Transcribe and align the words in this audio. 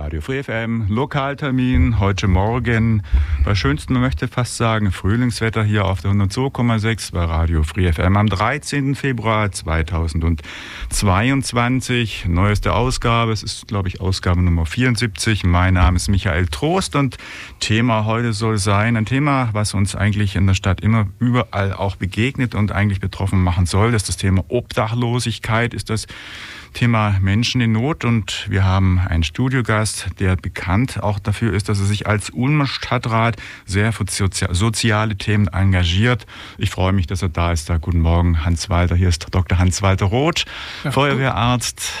Radio 0.00 0.20
Free 0.22 0.42
FM, 0.42 0.86
Lokaltermin, 0.88 2.00
heute 2.00 2.26
Morgen. 2.26 3.02
Bei 3.44 3.54
schönstem, 3.54 3.92
man 3.92 4.04
möchte 4.04 4.28
fast 4.28 4.56
sagen, 4.56 4.92
Frühlingswetter 4.92 5.62
hier 5.62 5.84
auf 5.84 6.00
der 6.00 6.12
102,6 6.12 7.12
bei 7.12 7.22
Radio 7.22 7.64
Free 7.64 7.92
FM 7.92 8.16
am 8.16 8.26
13. 8.26 8.94
Februar 8.94 9.52
2022. 9.52 12.24
Neueste 12.28 12.72
Ausgabe, 12.72 13.32
es 13.32 13.42
ist, 13.42 13.68
glaube 13.68 13.88
ich, 13.88 14.00
Ausgabe 14.00 14.40
Nummer 14.40 14.64
74. 14.64 15.44
Mein 15.44 15.74
Name 15.74 15.96
ist 15.96 16.08
Michael 16.08 16.46
Trost 16.46 16.96
und 16.96 17.18
Thema 17.58 18.06
heute 18.06 18.32
soll 18.32 18.56
sein, 18.56 18.96
ein 18.96 19.04
Thema, 19.04 19.50
was 19.52 19.74
uns 19.74 19.94
eigentlich 19.94 20.34
in 20.34 20.46
der 20.46 20.54
Stadt 20.54 20.80
immer 20.80 21.08
überall 21.18 21.74
auch 21.74 21.96
begegnet 21.96 22.54
und 22.54 22.72
eigentlich 22.72 23.00
betroffen 23.00 23.42
machen 23.42 23.66
soll. 23.66 23.92
Das 23.92 24.04
ist 24.04 24.08
das 24.08 24.16
Thema 24.16 24.46
Obdachlosigkeit, 24.48 25.74
ist 25.74 25.90
das 25.90 26.06
Thema 26.72 27.18
Menschen 27.20 27.60
in 27.60 27.72
Not 27.72 28.04
und 28.04 28.46
wir 28.48 28.64
haben 28.64 28.98
einen 28.98 29.22
Studiogast, 29.22 30.08
der 30.18 30.36
bekannt 30.36 31.02
auch 31.02 31.18
dafür 31.18 31.52
ist, 31.52 31.68
dass 31.68 31.78
er 31.80 31.86
sich 31.86 32.06
als 32.06 32.30
Ulmer 32.30 32.66
Stadtrat 32.66 33.36
sehr 33.66 33.92
für 33.92 34.04
soziale 34.06 35.16
Themen 35.16 35.48
engagiert. 35.48 36.26
Ich 36.58 36.70
freue 36.70 36.92
mich, 36.92 37.06
dass 37.06 37.22
er 37.22 37.28
da 37.28 37.52
ist. 37.52 37.68
Da 37.68 37.78
guten 37.78 38.00
Morgen, 38.00 38.44
Hans 38.44 38.70
Walter. 38.70 38.96
Hier 38.96 39.08
ist 39.08 39.26
Dr. 39.30 39.58
Hans-Walter 39.58 40.06
Roth, 40.06 40.44
ja, 40.84 40.90
Feuerwehrarzt. 40.90 41.92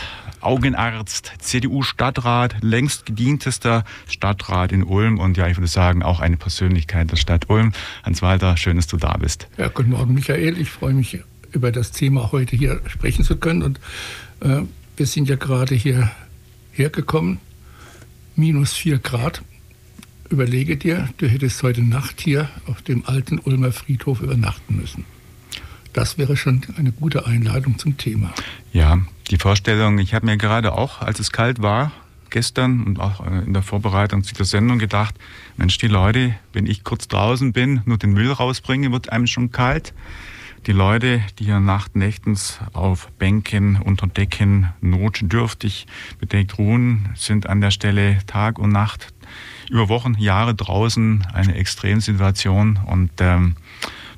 Augenarzt, 0.42 1.32
CDU-Stadtrat, 1.38 2.62
längst 2.62 3.04
gedientester 3.04 3.84
Stadtrat 4.08 4.72
in 4.72 4.84
Ulm 4.84 5.18
und 5.18 5.36
ja, 5.36 5.48
ich 5.48 5.58
würde 5.58 5.66
sagen, 5.66 6.02
auch 6.02 6.20
eine 6.20 6.38
Persönlichkeit 6.38 7.10
der 7.10 7.16
Stadt 7.16 7.50
Ulm. 7.50 7.72
Hans-Walter, 8.04 8.56
schön, 8.56 8.76
dass 8.76 8.86
du 8.86 8.96
da 8.96 9.18
bist. 9.18 9.48
Ja, 9.58 9.68
guten 9.68 9.90
Morgen, 9.90 10.14
Michael. 10.14 10.58
Ich 10.58 10.70
freue 10.70 10.94
mich, 10.94 11.20
über 11.52 11.72
das 11.72 11.90
Thema 11.92 12.32
heute 12.32 12.56
hier 12.56 12.80
sprechen 12.86 13.24
zu 13.24 13.36
können 13.36 13.62
und 13.62 13.80
wir 14.40 15.06
sind 15.06 15.28
ja 15.28 15.36
gerade 15.36 15.74
hier 15.74 16.10
hergekommen, 16.72 17.38
minus 18.36 18.72
vier 18.72 18.98
Grad. 18.98 19.42
Überlege 20.30 20.76
dir, 20.76 21.08
du 21.18 21.28
hättest 21.28 21.62
heute 21.62 21.82
Nacht 21.82 22.20
hier 22.20 22.48
auf 22.66 22.82
dem 22.82 23.04
alten 23.06 23.38
Ulmer 23.38 23.72
Friedhof 23.72 24.20
übernachten 24.20 24.76
müssen. 24.76 25.04
Das 25.92 26.18
wäre 26.18 26.36
schon 26.36 26.62
eine 26.76 26.92
gute 26.92 27.26
Einladung 27.26 27.78
zum 27.78 27.96
Thema. 27.96 28.32
Ja, 28.72 29.00
die 29.30 29.38
Vorstellung, 29.38 29.98
ich 29.98 30.14
habe 30.14 30.26
mir 30.26 30.36
gerade 30.36 30.72
auch, 30.72 31.00
als 31.00 31.18
es 31.18 31.32
kalt 31.32 31.62
war, 31.62 31.90
gestern 32.30 32.84
und 32.84 33.00
auch 33.00 33.26
äh, 33.26 33.40
in 33.44 33.52
der 33.52 33.62
Vorbereitung 33.62 34.22
zu 34.22 34.34
der 34.34 34.46
Sendung 34.46 34.78
gedacht, 34.78 35.16
Mensch, 35.56 35.78
die 35.78 35.88
Leute, 35.88 36.36
wenn 36.52 36.66
ich 36.66 36.84
kurz 36.84 37.08
draußen 37.08 37.52
bin, 37.52 37.82
nur 37.84 37.98
den 37.98 38.12
Müll 38.12 38.30
rausbringe, 38.30 38.92
wird 38.92 39.10
einem 39.10 39.26
schon 39.26 39.50
kalt. 39.50 39.92
Die 40.66 40.72
Leute, 40.72 41.22
die 41.38 41.44
hier 41.44 41.58
nachtnächtens 41.58 42.60
auf 42.74 43.10
Bänken, 43.12 43.80
unter 43.80 44.06
Decken 44.06 44.68
notdürftig 44.82 45.86
bedeckt 46.18 46.58
ruhen, 46.58 47.08
sind 47.14 47.48
an 47.48 47.62
der 47.62 47.70
Stelle 47.70 48.18
Tag 48.26 48.58
und 48.58 48.70
Nacht 48.70 49.08
über 49.70 49.88
Wochen, 49.88 50.16
Jahre 50.18 50.54
draußen 50.54 51.26
eine 51.32 51.54
Extremsituation 51.54 52.78
und 52.84 53.10
ähm, 53.20 53.56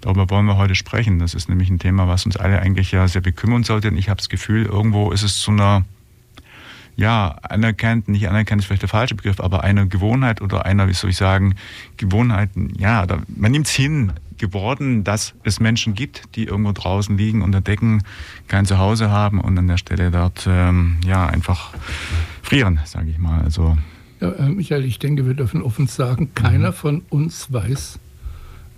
darüber 0.00 0.30
wollen 0.30 0.46
wir 0.46 0.56
heute 0.56 0.74
sprechen. 0.74 1.20
Das 1.20 1.34
ist 1.34 1.48
nämlich 1.48 1.70
ein 1.70 1.78
Thema, 1.78 2.08
was 2.08 2.26
uns 2.26 2.36
alle 2.36 2.58
eigentlich 2.60 2.90
ja 2.90 3.06
sehr 3.06 3.22
bekümmern 3.22 3.62
sollte. 3.62 3.88
Und 3.88 3.96
ich 3.96 4.08
habe 4.08 4.18
das 4.18 4.28
Gefühl, 4.28 4.66
irgendwo 4.66 5.12
ist 5.12 5.22
es 5.22 5.40
zu 5.40 5.52
einer 5.52 5.84
ja, 6.96 7.36
anerkannt, 7.42 8.08
nicht 8.08 8.28
anerkannt 8.28 8.60
ist 8.60 8.66
vielleicht 8.66 8.82
der 8.82 8.88
falsche 8.88 9.14
Begriff, 9.14 9.40
aber 9.40 9.62
einer 9.62 9.86
Gewohnheit 9.86 10.42
oder 10.42 10.66
einer, 10.66 10.88
wie 10.88 10.92
soll 10.92 11.10
ich 11.10 11.16
sagen, 11.16 11.54
Gewohnheiten, 11.96 12.74
ja, 12.78 13.06
man 13.28 13.52
nimmt 13.52 13.66
es 13.66 13.72
hin, 13.72 14.12
geworden, 14.42 15.04
dass 15.04 15.34
es 15.44 15.60
Menschen 15.60 15.94
gibt, 15.94 16.34
die 16.34 16.44
irgendwo 16.44 16.72
draußen 16.72 17.16
liegen 17.16 17.42
unter 17.42 17.60
Decken, 17.60 18.02
kein 18.48 18.66
Zuhause 18.66 19.08
haben 19.08 19.40
und 19.40 19.56
an 19.56 19.68
der 19.68 19.78
Stelle 19.78 20.10
dort 20.10 20.48
ähm, 20.48 20.96
ja 21.06 21.26
einfach 21.26 21.72
frieren, 22.42 22.80
sage 22.84 23.08
ich 23.10 23.18
mal. 23.18 23.40
Also 23.42 23.78
ja, 24.20 24.32
äh, 24.32 24.48
Michael, 24.48 24.84
ich 24.84 24.98
denke, 24.98 25.26
wir 25.26 25.34
dürfen 25.34 25.62
offen 25.62 25.86
sagen, 25.86 26.34
keiner 26.34 26.70
mhm. 26.70 26.74
von 26.74 27.02
uns 27.08 27.52
weiß, 27.52 28.00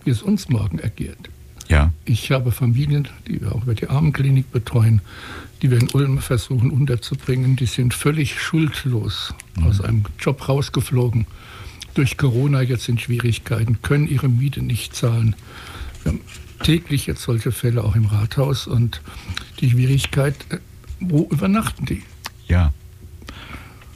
wie 0.05 0.11
es 0.11 0.23
uns 0.23 0.51
morgen 0.51 0.79
ergeht. 0.79 1.31
Ja. 1.69 1.93
Ich 2.05 2.31
habe 2.31 2.53
Familien, 2.53 3.09
die 3.27 3.41
wir 3.41 3.55
auch 3.55 3.63
über 3.63 3.75
die 3.75 3.89
Armenklinik 3.89 4.53
betreuen, 4.53 5.01
die 5.63 5.71
wir 5.71 5.81
in 5.81 5.89
Ulm 5.89 6.19
versuchen 6.19 6.71
unterzubringen. 6.71 7.57
Die 7.57 7.65
sind 7.65 7.95
völlig 7.95 8.39
schuldlos 8.39 9.33
mhm. 9.57 9.67
aus 9.67 9.81
einem 9.81 10.05
Job 10.21 10.47
rausgeflogen 10.47 11.27
durch 11.95 12.17
Corona 12.17 12.63
jetzt 12.63 12.89
in 12.89 12.99
Schwierigkeiten, 12.99 13.81
können 13.83 14.07
ihre 14.07 14.29
Miete 14.29 14.63
nicht 14.63 14.95
zahlen. 14.95 15.37
Wir 16.03 16.13
haben 16.13 16.21
täglich 16.63 17.07
jetzt 17.07 17.23
solche 17.23 17.53
Fälle 17.53 17.85
auch 17.85 17.97
im 17.97 18.07
Rathaus 18.07 18.67
und 18.67 19.01
die 19.61 19.71
Schwierigkeit, 19.71 20.35
äh, 20.51 20.59
wo 21.01 21.29
übernachten 21.31 21.87
die? 21.87 22.03
Ja. 22.47 22.73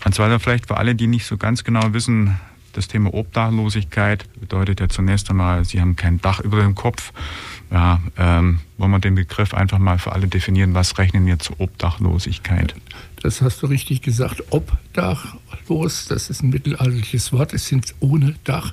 Hans 0.04 0.18
Walter, 0.18 0.40
vielleicht 0.40 0.66
für 0.66 0.76
alle, 0.76 0.94
die 0.94 1.06
nicht 1.06 1.26
so 1.26 1.36
ganz 1.36 1.64
genau 1.64 1.92
wissen, 1.92 2.38
das 2.72 2.86
Thema 2.86 3.12
Obdachlosigkeit 3.12 4.24
bedeutet 4.38 4.80
ja 4.80 4.88
zunächst 4.88 5.28
einmal, 5.30 5.64
sie 5.64 5.80
haben 5.80 5.96
kein 5.96 6.20
Dach 6.20 6.40
über 6.40 6.60
dem 6.62 6.74
Kopf. 6.74 7.12
Ja, 7.70 8.00
ähm, 8.16 8.60
wollen 8.76 8.92
wir 8.92 8.98
den 9.00 9.16
Begriff 9.16 9.52
einfach 9.52 9.78
mal 9.78 9.98
für 9.98 10.12
alle 10.12 10.28
definieren, 10.28 10.74
was 10.74 10.96
rechnen 10.96 11.26
wir 11.26 11.38
zur 11.38 11.60
Obdachlosigkeit? 11.60 12.74
Das 13.22 13.42
hast 13.42 13.62
du 13.62 13.66
richtig 13.66 14.02
gesagt. 14.02 14.42
Obdachlos, 15.68 16.06
das 16.06 16.30
ist 16.30 16.42
ein 16.42 16.50
mittelalterliches 16.50 17.32
Wort. 17.32 17.52
Es 17.52 17.66
sind 17.66 17.94
ohne 18.00 18.34
Dach, 18.44 18.72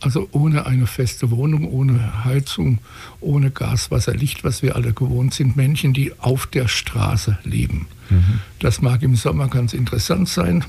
also 0.00 0.28
ohne 0.32 0.66
eine 0.66 0.86
feste 0.86 1.30
Wohnung, 1.30 1.66
ohne 1.68 2.24
Heizung, 2.24 2.78
ohne 3.20 3.50
Gas, 3.50 3.90
Wasser, 3.90 4.14
Licht, 4.14 4.44
was 4.44 4.62
wir 4.62 4.76
alle 4.76 4.92
gewohnt 4.92 5.34
sind. 5.34 5.56
Menschen, 5.56 5.92
die 5.92 6.12
auf 6.18 6.46
der 6.46 6.68
Straße 6.68 7.38
leben. 7.44 7.86
Mhm. 8.10 8.40
Das 8.58 8.82
mag 8.82 9.02
im 9.02 9.16
Sommer 9.16 9.48
ganz 9.48 9.72
interessant 9.72 10.28
sein. 10.28 10.64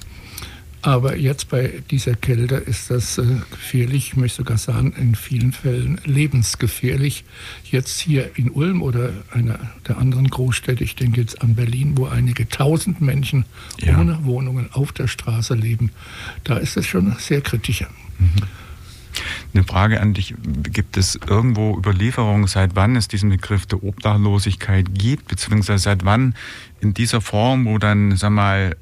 Aber 0.84 1.16
jetzt 1.16 1.50
bei 1.50 1.84
dieser 1.92 2.16
Kälte 2.16 2.56
ist 2.56 2.90
das 2.90 3.20
äh, 3.20 3.24
gefährlich, 3.52 4.08
ich 4.08 4.16
möchte 4.16 4.38
sogar 4.38 4.58
sagen, 4.58 4.94
in 4.98 5.14
vielen 5.14 5.52
Fällen 5.52 6.02
lebensgefährlich. 6.06 7.24
Jetzt 7.64 8.00
hier 8.00 8.32
in 8.36 8.50
Ulm 8.50 8.82
oder 8.82 9.12
einer 9.32 9.60
der 9.88 10.00
anderen 10.00 10.28
Großstädte, 10.30 10.84
ich 10.84 10.96
denke 10.96 11.22
jetzt 11.22 11.42
an 11.42 11.54
Berlin, 11.54 11.98
wo 11.98 12.08
einige 12.08 12.50
tausend 12.50 13.00
Menschen 13.00 13.46
ja. 13.80 14.00
ohne 14.00 14.26
Wohnungen 14.26 14.70
auf 14.72 14.92
der 14.92 15.08
Straße 15.08 15.54
leben, 15.54 15.92
da 16.44 16.58
ist 16.58 16.78
es 16.78 16.88
schon 16.88 17.16
sehr 17.20 17.42
kritisch. 17.42 17.86
Mhm. 18.18 18.30
Eine 19.54 19.64
Frage 19.66 20.00
an 20.02 20.14
dich. 20.14 20.34
Gibt 20.64 20.98
es 20.98 21.20
irgendwo 21.28 21.78
Überlieferungen, 21.78 22.48
seit 22.48 22.76
wann 22.76 22.96
es 22.96 23.08
diesen 23.08 23.30
Begriff 23.30 23.66
der 23.66 23.84
Obdachlosigkeit 23.84 24.88
gibt, 24.94 25.28
beziehungsweise 25.28 25.84
seit 25.84 26.06
wann 26.06 26.34
in 26.80 26.94
dieser 26.94 27.22
Form, 27.22 27.66
wo 27.66 27.78
dann, 27.78 28.16
sag 28.16 28.32
mal, 28.32 28.76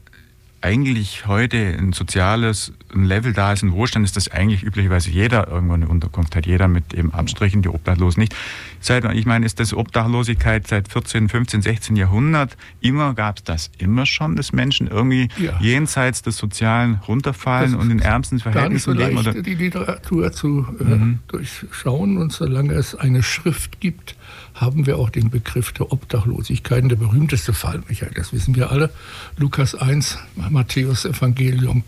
eigentlich 0.62 1.25
heute 1.28 1.58
ein 1.58 1.94
soziales 1.94 2.74
Level 2.94 3.34
da 3.34 3.53
ist, 3.53 3.64
ein 3.64 3.72
Wohlstand, 3.72 4.06
ist 4.06 4.18
das 4.18 4.30
eigentlich 4.30 4.64
üblicherweise 4.64 5.09
jeder 5.09 5.47
irgendwo 5.47 5.74
eine 5.74 5.88
Unterkunft 5.88 6.36
hat. 6.36 6.46
Jeder 6.46 6.68
mit 6.68 6.94
eben 6.94 7.14
Abstrichen, 7.14 7.62
die 7.62 7.70
Obdachlosen 7.70 8.22
nicht. 8.22 8.36
Seit, 8.80 9.06
ich 9.14 9.25
meine, 9.25 9.46
ist 9.46 9.59
das 9.59 9.74
Obdachlosigkeit 9.74 10.68
seit 10.68 10.92
14, 10.92 11.30
15, 11.30 11.62
16 11.62 11.96
Jahrhundert. 11.96 12.58
Immer 12.81 13.14
gab 13.14 13.38
es 13.38 13.44
das 13.44 13.72
immer 13.78 14.06
schon, 14.06 14.36
dass 14.36 14.52
Menschen 14.52 14.88
irgendwie 14.88 15.30
ja. 15.38 15.58
jenseits 15.62 16.22
des 16.22 16.38
Sozialen 16.38 17.00
runterfallen 17.08 17.75
und 17.75 17.92
in 17.92 18.00
ärmsten 18.00 18.40
Verhältnissen 18.40 18.98
leben. 18.98 19.18
Oder? 19.18 19.42
die 19.42 19.56
Literatur 19.56 20.31
zu 20.31 20.66
äh, 20.80 20.84
mhm. 20.84 21.19
durchschauen 21.28 22.18
und 22.18 22.31
solange 22.31 22.74
es 22.74 22.95
eine 22.95 23.24
Schrift 23.24 23.80
gibt, 23.80 24.16
haben 24.60 24.86
wir 24.86 24.98
auch 24.98 25.10
den 25.10 25.30
Begriff 25.30 25.72
der 25.72 25.92
Obdachlosigkeit. 25.92 26.90
Der 26.90 26.96
berühmteste 26.96 27.54
Fall, 27.54 27.82
Michael, 27.88 28.12
das 28.14 28.34
wissen 28.34 28.56
wir 28.56 28.72
alle, 28.72 28.90
Lukas 29.38 29.76
1, 29.76 30.18
Matthäus 30.50 31.06
Evangelium, 31.06 31.84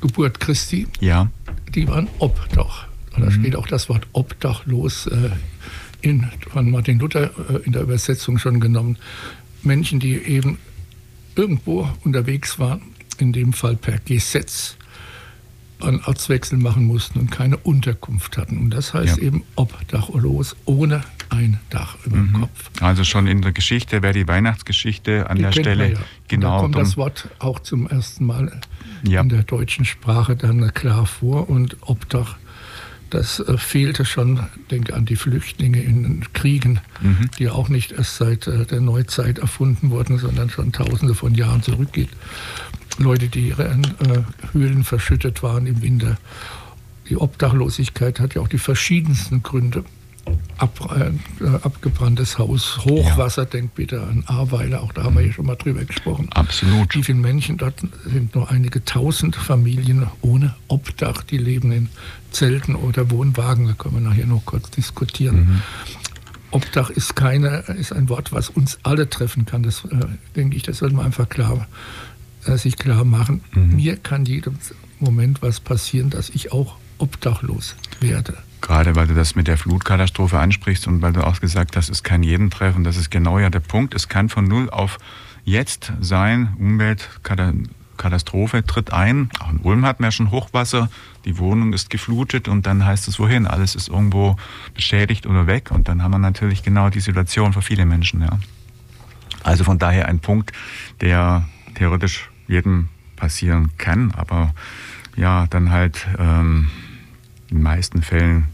Geburt 0.00 0.40
Christi. 0.40 0.86
Ja. 1.00 1.30
Die 1.74 1.86
waren 1.88 2.08
Obdach. 2.18 2.86
Da 3.16 3.26
mhm. 3.26 3.30
steht 3.30 3.56
auch 3.56 3.66
das 3.66 3.88
Wort 3.88 4.06
obdachlos 4.12 5.06
äh, 5.06 5.30
in, 6.00 6.30
von 6.50 6.70
Martin 6.70 6.98
Luther 6.98 7.30
äh, 7.48 7.62
in 7.64 7.72
der 7.72 7.82
Übersetzung 7.82 8.38
schon 8.38 8.60
genommen. 8.60 8.98
Menschen, 9.62 10.00
die 10.00 10.14
eben 10.14 10.58
irgendwo 11.36 11.88
unterwegs 12.04 12.58
waren, 12.58 12.82
in 13.18 13.32
dem 13.32 13.52
Fall 13.52 13.76
per 13.76 13.98
Gesetz 13.98 14.76
einen 15.84 16.00
Ortswechsel 16.04 16.58
machen 16.58 16.84
mussten 16.84 17.18
und 17.18 17.30
keine 17.30 17.56
Unterkunft 17.58 18.36
hatten. 18.36 18.58
Und 18.58 18.70
das 18.70 18.94
heißt 18.94 19.18
ja. 19.18 19.22
eben 19.22 19.44
obdachlos, 19.56 20.56
ohne 20.64 21.02
ein 21.30 21.58
Dach 21.70 21.96
über 22.04 22.16
dem 22.16 22.32
mhm. 22.32 22.40
Kopf. 22.40 22.70
Also 22.80 23.04
schon 23.04 23.26
in 23.26 23.42
der 23.42 23.52
Geschichte 23.52 24.02
wäre 24.02 24.12
die 24.12 24.28
Weihnachtsgeschichte 24.28 25.28
an 25.30 25.36
die 25.36 25.42
der 25.42 25.52
Stelle 25.52 25.92
ja. 25.92 25.98
genau. 26.28 26.56
da 26.56 26.60
kommt 26.62 26.76
das 26.76 26.96
Wort 26.96 27.28
auch 27.38 27.60
zum 27.60 27.88
ersten 27.88 28.26
Mal 28.26 28.60
ja. 29.02 29.20
in 29.20 29.28
der 29.28 29.42
deutschen 29.42 29.84
Sprache 29.84 30.36
dann 30.36 30.72
klar 30.74 31.06
vor 31.06 31.48
und 31.48 31.76
Obdach 31.82 32.36
Das 33.10 33.40
äh, 33.40 33.58
fehlte 33.58 34.04
schon, 34.04 34.40
denke 34.70 34.94
an 34.94 35.04
die 35.04 35.16
Flüchtlinge 35.16 35.82
in 35.82 36.24
Kriegen, 36.32 36.80
mhm. 37.00 37.30
die 37.38 37.48
auch 37.48 37.68
nicht 37.68 37.92
erst 37.92 38.16
seit 38.16 38.46
äh, 38.46 38.64
der 38.66 38.80
Neuzeit 38.80 39.38
erfunden 39.38 39.90
wurden, 39.90 40.18
sondern 40.18 40.50
schon 40.50 40.72
tausende 40.72 41.14
von 41.14 41.34
Jahren 41.34 41.62
zurückgeht. 41.62 42.10
Leute, 42.98 43.28
die 43.28 43.48
ihre 43.48 43.64
äh, 43.64 44.52
Höhlen 44.52 44.84
verschüttet 44.84 45.42
waren 45.42 45.66
im 45.66 45.82
Winter. 45.82 46.16
Die 47.08 47.16
Obdachlosigkeit 47.16 48.18
hat 48.20 48.34
ja 48.34 48.40
auch 48.40 48.48
die 48.48 48.58
verschiedensten 48.58 49.42
Gründe 49.42 49.84
ab, 50.58 50.96
äh, 50.96 51.46
abgebranntes 51.62 52.38
Haus, 52.38 52.78
Hochwasser, 52.84 53.42
ja. 53.42 53.48
denkt 53.48 53.74
bitte 53.74 54.02
an 54.02 54.24
Ahrweiler, 54.26 54.82
auch 54.82 54.92
da 54.92 55.04
haben 55.04 55.16
wir 55.16 55.26
ja 55.26 55.32
schon 55.32 55.46
mal 55.46 55.56
drüber 55.56 55.84
gesprochen. 55.84 56.28
Absolut. 56.32 56.94
Wie 56.94 57.02
viele 57.02 57.18
Menschen, 57.18 57.56
dort 57.56 57.80
sind 58.04 58.34
nur 58.34 58.50
einige 58.50 58.84
tausend 58.84 59.36
Familien 59.36 60.06
ohne 60.22 60.54
Obdach, 60.68 61.22
die 61.22 61.38
leben 61.38 61.72
in 61.72 61.88
Zelten 62.30 62.74
oder 62.74 63.10
Wohnwagen, 63.10 63.66
da 63.66 63.72
können 63.72 63.94
wir 63.94 64.00
nachher 64.00 64.26
noch 64.26 64.44
kurz 64.44 64.70
diskutieren. 64.70 65.36
Mhm. 65.36 65.62
Obdach 66.50 66.90
ist 66.90 67.16
keine, 67.16 67.58
ist 67.78 67.92
ein 67.92 68.08
Wort, 68.08 68.32
was 68.32 68.48
uns 68.48 68.78
alle 68.84 69.10
treffen 69.10 69.44
kann. 69.44 69.64
Das 69.64 69.84
äh, 69.86 70.06
denke 70.36 70.56
ich, 70.56 70.62
das 70.62 70.78
sollte 70.78 70.94
man 70.94 71.06
einfach 71.06 71.28
klar, 71.28 71.66
äh, 72.44 72.56
sich 72.56 72.76
klar 72.76 73.04
machen. 73.04 73.40
Mhm. 73.54 73.76
Mir 73.76 73.96
kann 73.96 74.24
jedem 74.24 74.56
Moment 75.00 75.42
was 75.42 75.58
passieren, 75.58 76.10
dass 76.10 76.30
ich 76.30 76.52
auch 76.52 76.76
obdachlos 77.04 77.76
werde. 78.00 78.36
Gerade 78.62 78.96
weil 78.96 79.06
du 79.06 79.14
das 79.14 79.34
mit 79.34 79.46
der 79.46 79.58
Flutkatastrophe 79.58 80.38
ansprichst 80.38 80.86
und 80.86 81.02
weil 81.02 81.12
du 81.12 81.22
auch 81.24 81.38
gesagt 81.38 81.76
hast, 81.76 81.90
es 81.90 82.02
kann 82.02 82.22
jeden 82.22 82.50
treffen, 82.50 82.82
das 82.82 82.96
ist 82.96 83.10
genau 83.10 83.38
ja 83.38 83.50
der 83.50 83.60
Punkt. 83.60 83.94
Es 83.94 84.08
kann 84.08 84.30
von 84.30 84.46
null 84.46 84.70
auf 84.70 84.96
jetzt 85.44 85.92
sein, 86.00 86.56
Umweltkatastrophe 86.58 88.64
tritt 88.64 88.90
ein. 88.90 89.28
Auch 89.38 89.50
in 89.50 89.58
Ulm 89.58 89.84
hatten 89.84 90.02
wir 90.02 90.12
schon 90.12 90.30
Hochwasser, 90.30 90.88
die 91.26 91.36
Wohnung 91.36 91.74
ist 91.74 91.90
geflutet 91.90 92.48
und 92.48 92.64
dann 92.64 92.86
heißt 92.86 93.06
es 93.06 93.18
wohin? 93.18 93.46
Alles 93.46 93.74
ist 93.74 93.88
irgendwo 93.88 94.36
beschädigt 94.72 95.26
oder 95.26 95.46
weg 95.46 95.70
und 95.70 95.88
dann 95.88 96.02
haben 96.02 96.12
wir 96.12 96.18
natürlich 96.18 96.62
genau 96.62 96.88
die 96.88 97.00
Situation 97.00 97.52
für 97.52 97.60
viele 97.60 97.84
Menschen. 97.84 98.22
Ja. 98.22 98.38
Also 99.42 99.64
von 99.64 99.78
daher 99.78 100.08
ein 100.08 100.20
Punkt, 100.20 100.52
der 101.02 101.44
theoretisch 101.74 102.30
jedem 102.48 102.88
passieren 103.16 103.72
kann, 103.76 104.12
aber 104.12 104.54
ja, 105.16 105.46
dann 105.50 105.70
halt 105.70 106.06
ähm, 106.18 106.68
in 107.50 107.58
den 107.58 107.62
meisten 107.62 108.02
Fällen 108.02 108.48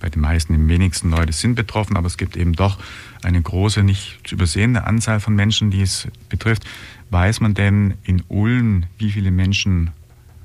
bei 0.00 0.08
den 0.08 0.22
meisten, 0.22 0.54
die 0.54 0.72
wenigsten 0.72 1.10
Leute 1.10 1.32
sind 1.32 1.54
betroffen, 1.54 1.96
aber 1.96 2.06
es 2.06 2.16
gibt 2.16 2.36
eben 2.36 2.54
doch 2.54 2.78
eine 3.22 3.40
große, 3.40 3.82
nicht 3.82 4.18
zu 4.24 4.34
übersehende 4.34 4.84
Anzahl 4.84 5.20
von 5.20 5.34
Menschen, 5.34 5.70
die 5.70 5.82
es 5.82 6.08
betrifft. 6.28 6.64
Weiß 7.10 7.40
man 7.40 7.54
denn 7.54 7.94
in 8.02 8.22
Ulm, 8.28 8.84
wie 8.98 9.10
viele 9.10 9.30
Menschen 9.30 9.90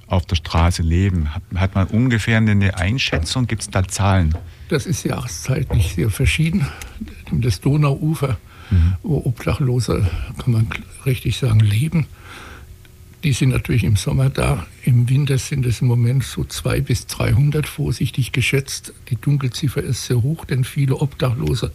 auf 0.07 0.25
der 0.25 0.35
Straße 0.35 0.83
leben? 0.83 1.33
Hat, 1.33 1.43
hat 1.55 1.75
man 1.75 1.87
ungefähr 1.87 2.37
eine 2.37 2.77
Einschätzung? 2.77 3.47
Gibt 3.47 3.61
es 3.63 3.69
da 3.69 3.87
Zahlen? 3.87 4.35
Das 4.69 4.85
ist 4.85 5.03
jahreszeitlich 5.03 5.95
sehr 5.95 6.09
verschieden. 6.09 6.67
Das 7.31 7.61
Donauufer, 7.61 8.37
mhm. 8.69 8.95
wo 9.03 9.17
Obdachlose, 9.25 10.09
kann 10.37 10.53
man 10.53 10.67
richtig 11.05 11.37
sagen, 11.37 11.59
leben, 11.59 12.07
die 13.25 13.33
sind 13.33 13.49
natürlich 13.49 13.83
im 13.83 13.95
Sommer 13.95 14.29
da. 14.29 14.67
Im 14.83 15.09
Winter 15.09 15.39
sind 15.39 15.65
es 15.65 15.81
im 15.81 15.87
Moment 15.87 16.23
so 16.23 16.43
200 16.43 16.85
bis 16.85 17.07
300 17.07 17.65
vorsichtig 17.65 18.31
geschätzt. 18.31 18.93
Die 19.09 19.15
Dunkelziffer 19.15 19.81
ist 19.81 20.05
sehr 20.05 20.21
hoch, 20.21 20.45
denn 20.45 20.63
viele 20.63 20.97
Obdachlose 20.97 21.71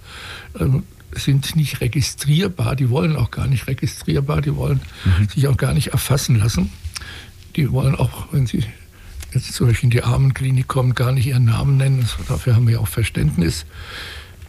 ähm, 0.60 0.84
sind 1.10 1.56
nicht 1.56 1.80
registrierbar. 1.80 2.76
Die 2.76 2.88
wollen 2.88 3.16
auch 3.16 3.32
gar 3.32 3.48
nicht 3.48 3.66
registrierbar. 3.66 4.42
Die 4.42 4.54
wollen 4.54 4.80
mhm. 5.04 5.28
sich 5.28 5.48
auch 5.48 5.56
gar 5.56 5.74
nicht 5.74 5.88
erfassen 5.88 6.36
lassen. 6.36 6.70
Die 7.56 7.72
wollen 7.72 7.96
auch, 7.96 8.32
wenn 8.32 8.46
sie 8.46 8.62
jetzt 9.34 9.52
zum 9.52 9.66
Beispiel 9.66 9.88
in 9.88 9.90
die 9.90 10.04
Armenklinik 10.04 10.68
kommen, 10.68 10.94
gar 10.94 11.10
nicht 11.10 11.26
ihren 11.26 11.46
Namen 11.46 11.78
nennen. 11.78 12.08
Dafür 12.28 12.54
haben 12.54 12.68
wir 12.68 12.74
ja 12.74 12.78
auch 12.78 12.86
Verständnis. 12.86 13.66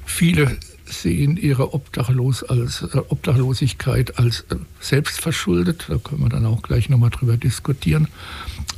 Viele 0.05 0.55
sehen 0.91 1.37
ihre 1.37 1.73
Obdachlos 1.73 2.43
als, 2.43 2.81
äh, 2.81 2.97
Obdachlosigkeit 3.09 4.19
als 4.19 4.41
äh, 4.49 4.55
selbstverschuldet. 4.79 5.85
Da 5.87 5.97
können 5.97 6.21
wir 6.21 6.29
dann 6.29 6.45
auch 6.45 6.61
gleich 6.61 6.89
nochmal 6.89 7.09
drüber 7.09 7.37
diskutieren. 7.37 8.07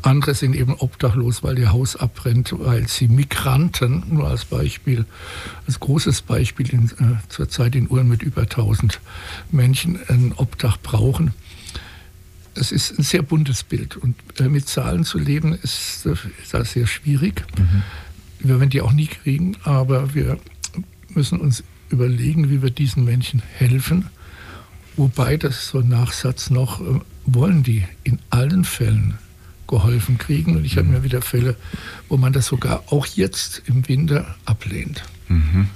Andere 0.02 0.36
sind 0.36 0.56
eben 0.56 0.74
obdachlos, 0.74 1.44
weil 1.44 1.58
ihr 1.58 1.72
Haus 1.72 1.96
abbrennt, 1.96 2.54
weil 2.58 2.88
sie 2.88 3.08
Migranten, 3.08 4.04
nur 4.10 4.28
als 4.28 4.46
Beispiel, 4.46 5.06
als 5.66 5.80
großes 5.80 6.24
Beispiel 6.24 6.70
in, 6.70 6.86
äh, 6.86 7.16
zurzeit 7.30 7.76
in 7.76 7.88
Ulm 7.88 8.10
mit 8.10 8.22
über 8.22 8.42
1000 8.42 9.00
Menschen 9.52 10.00
ein 10.10 10.34
Obdach 10.36 10.78
brauchen. 10.78 11.34
Es 12.56 12.72
ist 12.72 13.00
ein 13.00 13.04
sehr 13.04 13.24
buntes 13.24 13.64
Bild 13.64 13.98
und 13.98 14.16
äh, 14.40 14.50
mit 14.50 14.68
Zahlen 14.68 15.06
zu 15.06 15.18
leben 15.18 15.54
ist, 15.54 16.06
äh, 16.06 16.16
ist 16.42 16.74
sehr 16.74 16.86
schwierig. 16.86 17.44
Mhm. 17.58 17.84
Wir 18.40 18.60
werden 18.60 18.70
die 18.70 18.82
auch 18.82 18.92
nie 18.92 19.08
kriegen, 19.08 19.56
aber 19.64 20.14
wir 20.14 20.38
müssen 21.16 21.40
uns 21.40 21.64
überlegen, 21.94 22.50
wie 22.50 22.62
wir 22.62 22.72
diesen 22.72 23.06
Menschen 23.06 23.42
helfen. 23.58 24.10
Wobei, 24.98 25.38
das 25.38 25.68
so 25.68 25.80
ein 25.80 25.88
Nachsatz 25.88 26.50
noch, 26.50 26.82
äh, 26.82 27.00
wollen 27.26 27.64
die 27.64 27.86
in 28.04 28.20
allen 28.30 28.66
Fällen 28.66 29.18
geholfen 29.68 30.18
kriegen. 30.18 30.56
Und 30.58 30.66
ich 30.66 30.78
habe 30.78 30.88
mhm. 30.88 30.94
mir 30.94 31.04
wieder 31.04 31.22
Fälle, 31.22 31.56
wo 32.10 32.18
man 32.18 32.34
das 32.34 32.48
sogar 32.48 32.84
auch 32.92 33.06
jetzt 33.06 33.64
im 33.66 33.88
Winter 33.88 34.36
ablehnt. 34.46 35.04
Mhm. 35.30 35.68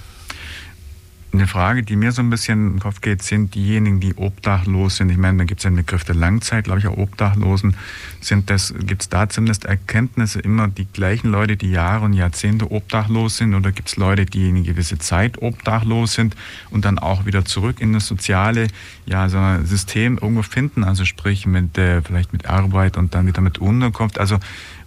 Eine 1.38 1.46
Frage, 1.46 1.84
die 1.84 1.96
mir 1.96 2.12
so 2.12 2.24
ein 2.24 2.32
bisschen 2.32 2.66
in 2.66 2.74
den 2.74 2.80
Kopf 2.80 3.00
geht, 3.00 3.22
sind 3.22 3.54
diejenigen, 3.54 4.00
die 4.00 4.18
obdachlos 4.18 4.98
sind. 4.98 5.12
Ich 5.12 5.18
meine, 5.18 5.38
da 5.38 5.44
gibt 5.44 5.60
es 5.60 5.68
einen 5.68 5.76
Begriff 5.76 6.04
der 6.04 6.16
Langzeit, 6.16 6.64
glaube 6.64 6.80
ich, 6.80 6.88
auch 6.88 6.98
Obdachlosen. 6.98 7.76
Sind 8.22 8.50
das, 8.50 8.74
gibt 8.80 9.04
es 9.04 9.10
da 9.10 9.30
zumindest 9.30 9.66
Erkenntnisse 9.66 10.40
immer 10.40 10.68
die 10.68 10.86
gleichen 10.86 11.30
Leute, 11.30 11.56
die 11.56 11.70
Jahre 11.70 12.06
und 12.06 12.14
Jahrzehnte 12.14 12.72
obdachlos 12.72 13.38
sind? 13.38 13.54
Oder 13.54 13.72
gibt 13.72 13.88
es 13.90 13.98
Leute, 13.98 14.26
die 14.26 14.48
eine 14.48 14.64
gewisse 14.64 14.98
Zeit 14.98 15.40
obdachlos 15.40 16.16
sind 16.16 16.36
und 16.72 16.86
dann 16.86 16.98
auch 16.98 17.28
wieder 17.28 17.46
zurück 17.46 17.82
in 17.82 17.94
das 17.94 18.08
soziale 18.08 18.66
ja, 19.06 19.30
so 19.30 19.40
System 19.64 20.18
irgendwo 20.18 20.42
finden? 20.42 20.84
Also 20.84 21.06
sprich 21.06 21.46
mit, 21.46 21.78
äh, 21.78 22.02
vielleicht 22.02 22.34
mit 22.34 22.48
Arbeit 22.48 22.98
und 22.98 23.14
dann 23.14 23.28
wieder 23.28 23.42
mit 23.42 23.60
Unterkunft. 23.60 24.20
Also 24.20 24.40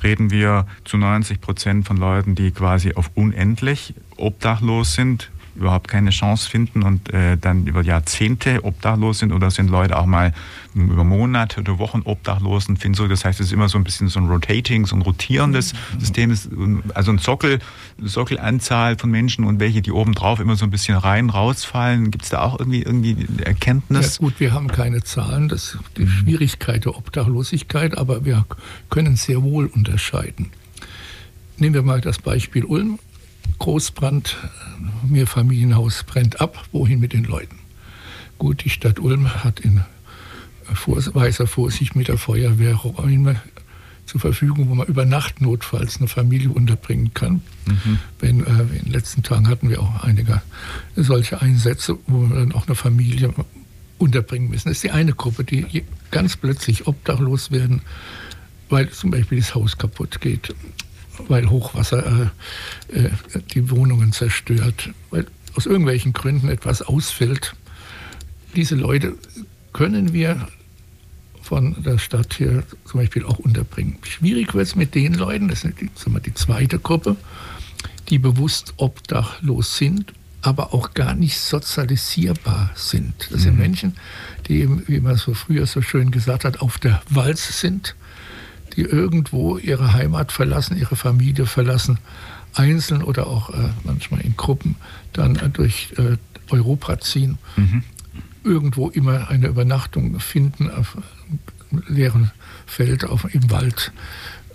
reden 0.03 0.33
wir 0.33 0.67
zu 0.85 0.97
90 0.97 1.41
Prozent 1.41 1.87
von 1.87 1.97
Leuten, 1.97 2.35
die 2.35 2.51
quasi 2.51 2.95
auf 2.95 3.13
unendlich 3.15 3.95
obdachlos 4.17 4.95
sind 4.95 5.31
überhaupt 5.55 5.89
keine 5.89 6.11
Chance 6.11 6.49
finden 6.49 6.83
und 6.83 7.13
äh, 7.13 7.37
dann 7.37 7.67
über 7.67 7.83
Jahrzehnte 7.83 8.65
obdachlos 8.65 9.19
sind 9.19 9.33
oder 9.33 9.51
sind 9.51 9.71
Leute 9.71 9.99
auch 9.99 10.07
mal 10.07 10.33
über 10.75 11.05
Monate 11.05 11.61
oder 11.61 11.79
Wochen 11.79 12.03
obdachlos 12.05 12.69
und 12.69 12.79
finden 12.79 12.95
so, 12.95 13.09
das 13.09 13.25
heißt, 13.25 13.41
es 13.41 13.47
ist 13.47 13.53
immer 13.53 13.69
so 13.69 13.79
ein 13.79 13.85
bisschen 13.85 14.09
so 14.09 14.21
ein 14.21 14.29
Rotating, 14.29 14.87
so 14.87 14.97
ein 14.97 15.03
rotierendes 15.03 15.73
mhm. 15.73 16.01
System, 16.01 16.83
also 16.95 17.11
ein 17.11 17.19
Sockel, 17.19 17.59
eine 17.99 18.09
Sockelanzahl 18.09 18.97
von 18.97 19.11
Menschen 19.11 19.45
und 19.45 19.61
welche, 19.61 19.83
die 19.83 19.93
oben 19.93 20.15
drauf 20.15 20.41
immer 20.41 20.57
so 20.57 20.65
ein 20.65 20.71
bisschen 20.71 20.97
rein, 20.97 21.31
rausfallen. 21.31 22.11
Gibt 22.11 22.25
es 22.25 22.31
da 22.31 22.43
auch 22.43 22.59
irgendwie, 22.59 22.83
irgendwie 22.83 23.27
Erkenntnis? 23.43 24.19
Ja 24.19 24.27
gut, 24.27 24.39
wir 24.39 24.53
haben 24.53 24.69
keine 24.69 25.03
Zahlen, 25.03 25.49
das 25.49 25.75
ist 25.75 25.79
die 25.97 26.05
mhm. 26.05 26.09
Schwierigkeit 26.09 26.85
der 26.85 26.97
Obdachlosigkeit, 26.97 27.99
aber 27.99 28.25
wir 28.25 28.47
können 28.89 29.17
sehr 29.17 29.43
wohl 29.43 29.67
unterscheiden. 29.67 30.51
Nehmen 31.59 31.75
wir 31.75 31.83
mal 31.83 32.01
das 32.01 32.19
Beispiel 32.19 32.65
Ulm. 32.65 32.99
Großbrand, 33.61 34.39
mir 35.07 35.27
Familienhaus 35.27 36.03
brennt 36.05 36.41
ab, 36.41 36.65
wohin 36.73 36.99
mit 36.99 37.13
den 37.13 37.25
Leuten? 37.25 37.59
Gut, 38.39 38.65
die 38.65 38.71
Stadt 38.71 38.99
Ulm 38.99 39.45
hat 39.45 39.61
in 39.61 39.85
weißer 40.87 41.47
Vorsicht 41.47 41.95
mit 41.95 42.09
der 42.09 42.17
Feuerwehr 42.17 42.75
Räume 42.75 43.37
zur 44.07 44.21
Verfügung, 44.21 44.71
wo 44.71 44.75
man 44.75 44.87
über 44.87 45.05
Nacht 45.05 45.43
notfalls 45.43 45.99
eine 45.99 46.09
Familie 46.09 46.49
unterbringen 46.49 47.13
kann. 47.13 47.43
Mhm. 47.67 47.99
Wenn, 48.19 48.41
äh, 48.47 48.61
in 48.79 48.85
den 48.85 48.93
letzten 48.93 49.23
Tagen 49.23 49.47
hatten 49.47 49.69
wir 49.69 49.81
auch 49.81 50.05
einige 50.05 50.41
solche 50.97 51.43
Einsätze, 51.43 51.99
wo 52.07 52.29
wir 52.29 52.37
dann 52.37 52.53
auch 52.53 52.67
eine 52.67 52.75
Familie 52.75 53.33
unterbringen 53.99 54.49
müssen. 54.49 54.69
Das 54.69 54.79
ist 54.79 54.85
die 54.85 54.91
eine 54.91 55.13
Gruppe, 55.13 55.45
die 55.45 55.85
ganz 56.11 56.37
plötzlich 56.37 56.87
obdachlos 56.87 57.51
werden, 57.51 57.83
weil 58.71 58.89
zum 58.89 59.11
Beispiel 59.11 59.39
das 59.39 59.55
Haus 59.55 59.77
kaputt 59.77 60.21
geht 60.23 60.55
weil 61.29 61.49
Hochwasser 61.51 62.31
äh, 62.93 63.05
äh, 63.05 63.11
die 63.55 63.71
Wohnungen 63.71 64.13
zerstört, 64.13 64.91
weil 65.11 65.27
aus 65.55 65.67
irgendwelchen 65.67 66.13
Gründen 66.13 66.49
etwas 66.49 66.83
ausfällt. 66.83 67.55
Diese 68.57 68.75
Leute 68.75 69.15
können 69.73 70.13
wir 70.13 70.49
von 71.43 71.83
der 71.83 71.99
Stadt 71.99 72.35
hier 72.35 72.63
zum 72.85 73.01
Beispiel 73.01 73.25
auch 73.25 73.39
unterbringen. 73.39 73.99
Schwierig 74.03 74.55
wird 74.55 74.67
es 74.67 74.77
mit 74.77 74.95
den 74.95 75.15
Leuten, 75.15 75.49
das 75.49 75.65
ist 75.65 75.81
die, 75.81 75.91
sagen 75.95 76.13
wir, 76.13 76.21
die 76.21 76.35
zweite 76.35 76.79
Gruppe, 76.79 77.17
die 78.09 78.19
bewusst 78.19 78.75
obdachlos 78.77 79.77
sind, 79.77 80.13
aber 80.43 80.73
auch 80.75 80.95
gar 80.95 81.15
nicht 81.15 81.39
sozialisierbar 81.39 82.71
sind. 82.75 83.29
Das 83.31 83.43
sind 83.43 83.55
mhm. 83.55 83.61
Menschen, 83.61 83.97
die, 84.49 84.69
wie 84.89 85.01
man 85.01 85.17
so 85.17 85.35
früher 85.35 85.67
so 85.67 85.83
schön 85.83 86.11
gesagt 86.11 86.45
hat, 86.45 86.61
auf 86.61 86.79
der 86.79 87.03
Walz 87.09 87.61
sind, 87.61 87.95
die 88.77 88.83
irgendwo 88.83 89.59
ihre 89.59 89.93
Heimat 89.93 90.33
verlassen, 90.33 90.77
ihre 90.79 90.97
Familie 90.97 91.47
verlassen, 91.47 91.99
einzeln 92.55 93.03
oder 93.03 93.27
auch 93.27 93.51
äh, 93.51 93.71
manchmal 93.85 94.21
in 94.21 94.37
Gruppen 94.37 94.77
dann 95.13 95.37
äh, 95.37 95.49
durch 95.49 95.93
äh, 95.97 96.17
Europa 96.51 97.01
ziehen, 97.01 97.39
mhm. 97.57 97.85
irgendwo 98.45 98.89
immer 98.89 99.29
eine 99.29 99.49
Übernachtung 99.49 100.19
finden 100.21 100.71
auf 100.71 100.97
einem 101.71 101.85
leeren 101.87 102.31
Feld 102.67 103.05
auf, 103.05 103.33
im 103.33 103.51
Wald 103.51 103.93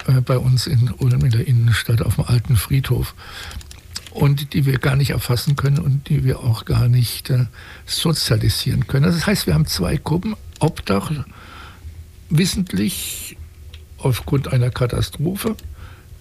äh, 0.08 0.22
bei 0.22 0.38
uns 0.38 0.68
in 0.68 0.92
Ulm 0.98 1.24
in 1.24 1.32
der 1.32 1.48
Innenstadt 1.48 2.02
auf 2.02 2.16
dem 2.16 2.26
alten 2.26 2.58
Friedhof 2.58 3.16
und 4.12 4.54
die 4.54 4.66
wir 4.66 4.80
gar 4.80 4.96
nicht 4.96 5.12
erfassen 5.12 5.56
können 5.56 5.80
und 5.80 6.10
die 6.10 6.24
wir 6.24 6.40
auch 6.40 6.66
gar 6.66 6.88
nicht 6.88 7.30
äh, 7.30 7.46
sozialisieren 7.86 8.88
können. 8.88 9.06
Also 9.06 9.18
das 9.18 9.28
heißt, 9.28 9.48
wir 9.48 9.54
haben 9.54 9.66
zwei 9.66 9.98
Gruppen, 9.98 10.36
Obdach 10.60 11.12
wissentlich 12.30 13.38
aufgrund 13.98 14.52
einer 14.52 14.70
Katastrophe. 14.70 15.56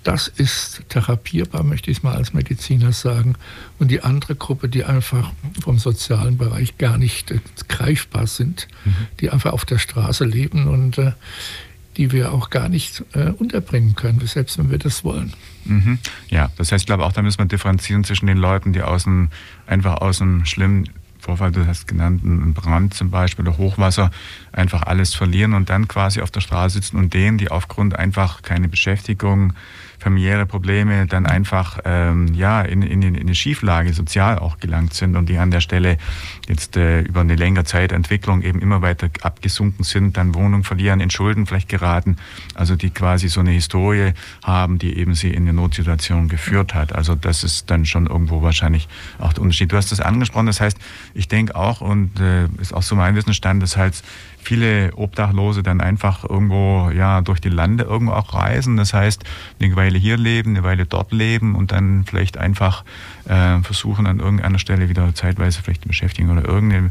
Das 0.02 0.28
ist 0.28 0.82
therapierbar, 0.90 1.62
möchte 1.62 1.90
ich 1.90 1.98
es 1.98 2.02
mal 2.02 2.14
als 2.14 2.34
Mediziner 2.34 2.92
sagen. 2.92 3.36
Und 3.78 3.90
die 3.90 4.02
andere 4.02 4.34
Gruppe, 4.34 4.68
die 4.68 4.84
einfach 4.84 5.32
vom 5.62 5.78
sozialen 5.78 6.36
Bereich 6.36 6.76
gar 6.76 6.98
nicht 6.98 7.30
äh, 7.30 7.40
greifbar 7.68 8.26
sind, 8.26 8.68
mhm. 8.84 8.94
die 9.20 9.30
einfach 9.30 9.52
auf 9.52 9.64
der 9.64 9.78
Straße 9.78 10.26
leben 10.26 10.68
und 10.68 10.98
äh, 10.98 11.12
die 11.96 12.12
wir 12.12 12.32
auch 12.32 12.50
gar 12.50 12.68
nicht 12.68 13.04
äh, 13.14 13.30
unterbringen 13.30 13.94
können, 13.94 14.20
selbst 14.26 14.58
wenn 14.58 14.70
wir 14.70 14.78
das 14.78 15.04
wollen. 15.04 15.32
Mhm. 15.64 15.98
Ja, 16.28 16.50
das 16.56 16.70
heißt, 16.70 16.82
ich 16.82 16.86
glaube 16.86 17.06
auch, 17.06 17.12
da 17.12 17.22
müssen 17.22 17.38
wir 17.38 17.46
differenzieren 17.46 18.04
zwischen 18.04 18.26
den 18.26 18.36
Leuten, 18.36 18.72
die 18.72 18.82
aus 18.82 19.06
einfach 19.66 20.00
aus 20.02 20.20
einem 20.20 20.44
schlimmen 20.44 20.90
Vorfall, 21.24 21.52
du 21.52 21.66
hast 21.66 21.88
genannt, 21.88 22.22
ein 22.22 22.52
Brand 22.52 22.92
zum 22.92 23.10
Beispiel 23.10 23.48
oder 23.48 23.56
Hochwasser, 23.56 24.10
einfach 24.52 24.82
alles 24.82 25.14
verlieren 25.14 25.54
und 25.54 25.70
dann 25.70 25.88
quasi 25.88 26.20
auf 26.20 26.30
der 26.30 26.40
Straße 26.40 26.74
sitzen 26.74 26.98
und 26.98 27.14
denen, 27.14 27.38
die 27.38 27.50
aufgrund 27.50 27.98
einfach 27.98 28.42
keine 28.42 28.68
Beschäftigung, 28.68 29.54
familiäre 30.04 30.44
Probleme 30.44 31.06
dann 31.06 31.24
einfach 31.24 31.78
ähm, 31.86 32.34
ja, 32.34 32.60
in, 32.60 32.82
in, 32.82 33.00
in 33.00 33.16
eine 33.16 33.34
Schieflage 33.34 33.94
sozial 33.94 34.38
auch 34.38 34.58
gelangt 34.58 34.92
sind 34.92 35.16
und 35.16 35.30
die 35.30 35.38
an 35.38 35.50
der 35.50 35.62
Stelle 35.62 35.96
jetzt 36.46 36.76
äh, 36.76 37.00
über 37.00 37.22
eine 37.22 37.36
längere 37.36 37.64
Zeit 37.64 37.90
Entwicklung 37.90 38.42
eben 38.42 38.60
immer 38.60 38.82
weiter 38.82 39.08
abgesunken 39.22 39.82
sind, 39.82 40.18
dann 40.18 40.34
Wohnung 40.34 40.62
verlieren, 40.62 41.00
in 41.00 41.08
Schulden 41.08 41.46
vielleicht 41.46 41.70
geraten, 41.70 42.16
also 42.54 42.76
die 42.76 42.90
quasi 42.90 43.28
so 43.28 43.40
eine 43.40 43.52
Historie 43.52 44.12
haben, 44.42 44.78
die 44.78 44.98
eben 44.98 45.14
sie 45.14 45.30
in 45.30 45.44
eine 45.44 45.54
Notsituation 45.54 46.28
geführt 46.28 46.74
hat. 46.74 46.94
Also 46.94 47.14
das 47.14 47.42
ist 47.42 47.70
dann 47.70 47.86
schon 47.86 48.06
irgendwo 48.06 48.42
wahrscheinlich 48.42 48.88
auch 49.18 49.32
der 49.32 49.42
Unterschied. 49.42 49.72
Du 49.72 49.76
hast 49.78 49.90
das 49.90 50.00
angesprochen, 50.00 50.46
das 50.46 50.60
heißt, 50.60 50.76
ich 51.14 51.28
denke 51.28 51.56
auch 51.56 51.80
und 51.80 52.20
äh, 52.20 52.44
ist 52.60 52.74
auch 52.74 52.82
so 52.82 52.94
mein 52.94 53.16
Wissensstand, 53.16 53.62
dass 53.62 53.78
halt 53.78 53.94
viele 54.44 54.94
Obdachlose 54.94 55.62
dann 55.62 55.80
einfach 55.80 56.24
irgendwo 56.24 56.90
ja 56.90 57.20
durch 57.20 57.40
die 57.40 57.48
Lande 57.48 57.84
irgendwo 57.84 58.12
auch 58.12 58.34
reisen. 58.34 58.76
Das 58.76 58.94
heißt, 58.94 59.24
eine 59.60 59.76
Weile 59.76 59.98
hier 59.98 60.16
leben, 60.16 60.50
eine 60.50 60.62
Weile 60.62 60.86
dort 60.86 61.12
leben 61.12 61.54
und 61.54 61.72
dann 61.72 62.04
vielleicht 62.04 62.38
einfach 62.38 62.84
äh, 63.26 63.60
versuchen 63.60 64.06
an 64.06 64.20
irgendeiner 64.20 64.58
Stelle 64.58 64.88
wieder 64.88 65.14
zeitweise 65.14 65.62
vielleicht 65.62 65.82
eine 65.82 65.88
Beschäftigung 65.88 66.36
oder 66.36 66.46
irgendeine 66.46 66.90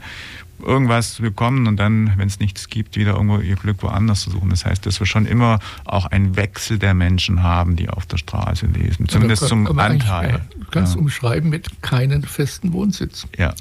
irgendwas 0.64 1.16
bekommen 1.16 1.68
und 1.68 1.78
dann, 1.78 2.14
wenn 2.18 2.28
es 2.28 2.40
nichts 2.40 2.70
gibt, 2.70 2.96
wieder 2.96 3.14
irgendwo 3.14 3.40
ihr 3.40 3.56
Glück 3.56 3.84
woanders 3.84 4.22
zu 4.22 4.30
suchen. 4.30 4.50
Das 4.50 4.66
heißt, 4.66 4.86
dass 4.86 5.00
wir 5.00 5.08
schon 5.08 5.26
immer 5.26 5.60
auch 5.86 6.06
einen 6.06 6.36
Wechsel 6.36 6.80
der 6.80 6.94
Menschen 6.94 7.44
haben, 7.44 7.76
die 7.76 7.90
auf 7.90 8.06
der 8.06 8.18
Straße 8.18 8.68
lesen. 8.68 9.08
Zumindest 9.08 9.42
kann, 9.42 9.66
zum 9.66 9.80
Anteil. 9.80 10.32
Ja, 10.32 10.38
du 10.58 10.66
kannst 10.72 10.96
ja. 10.96 11.02
umschreiben 11.02 11.50
mit 11.50 11.82
keinen 11.82 12.24
festen 12.24 12.72
Wohnsitz. 12.74 13.28
Ja 13.38 13.54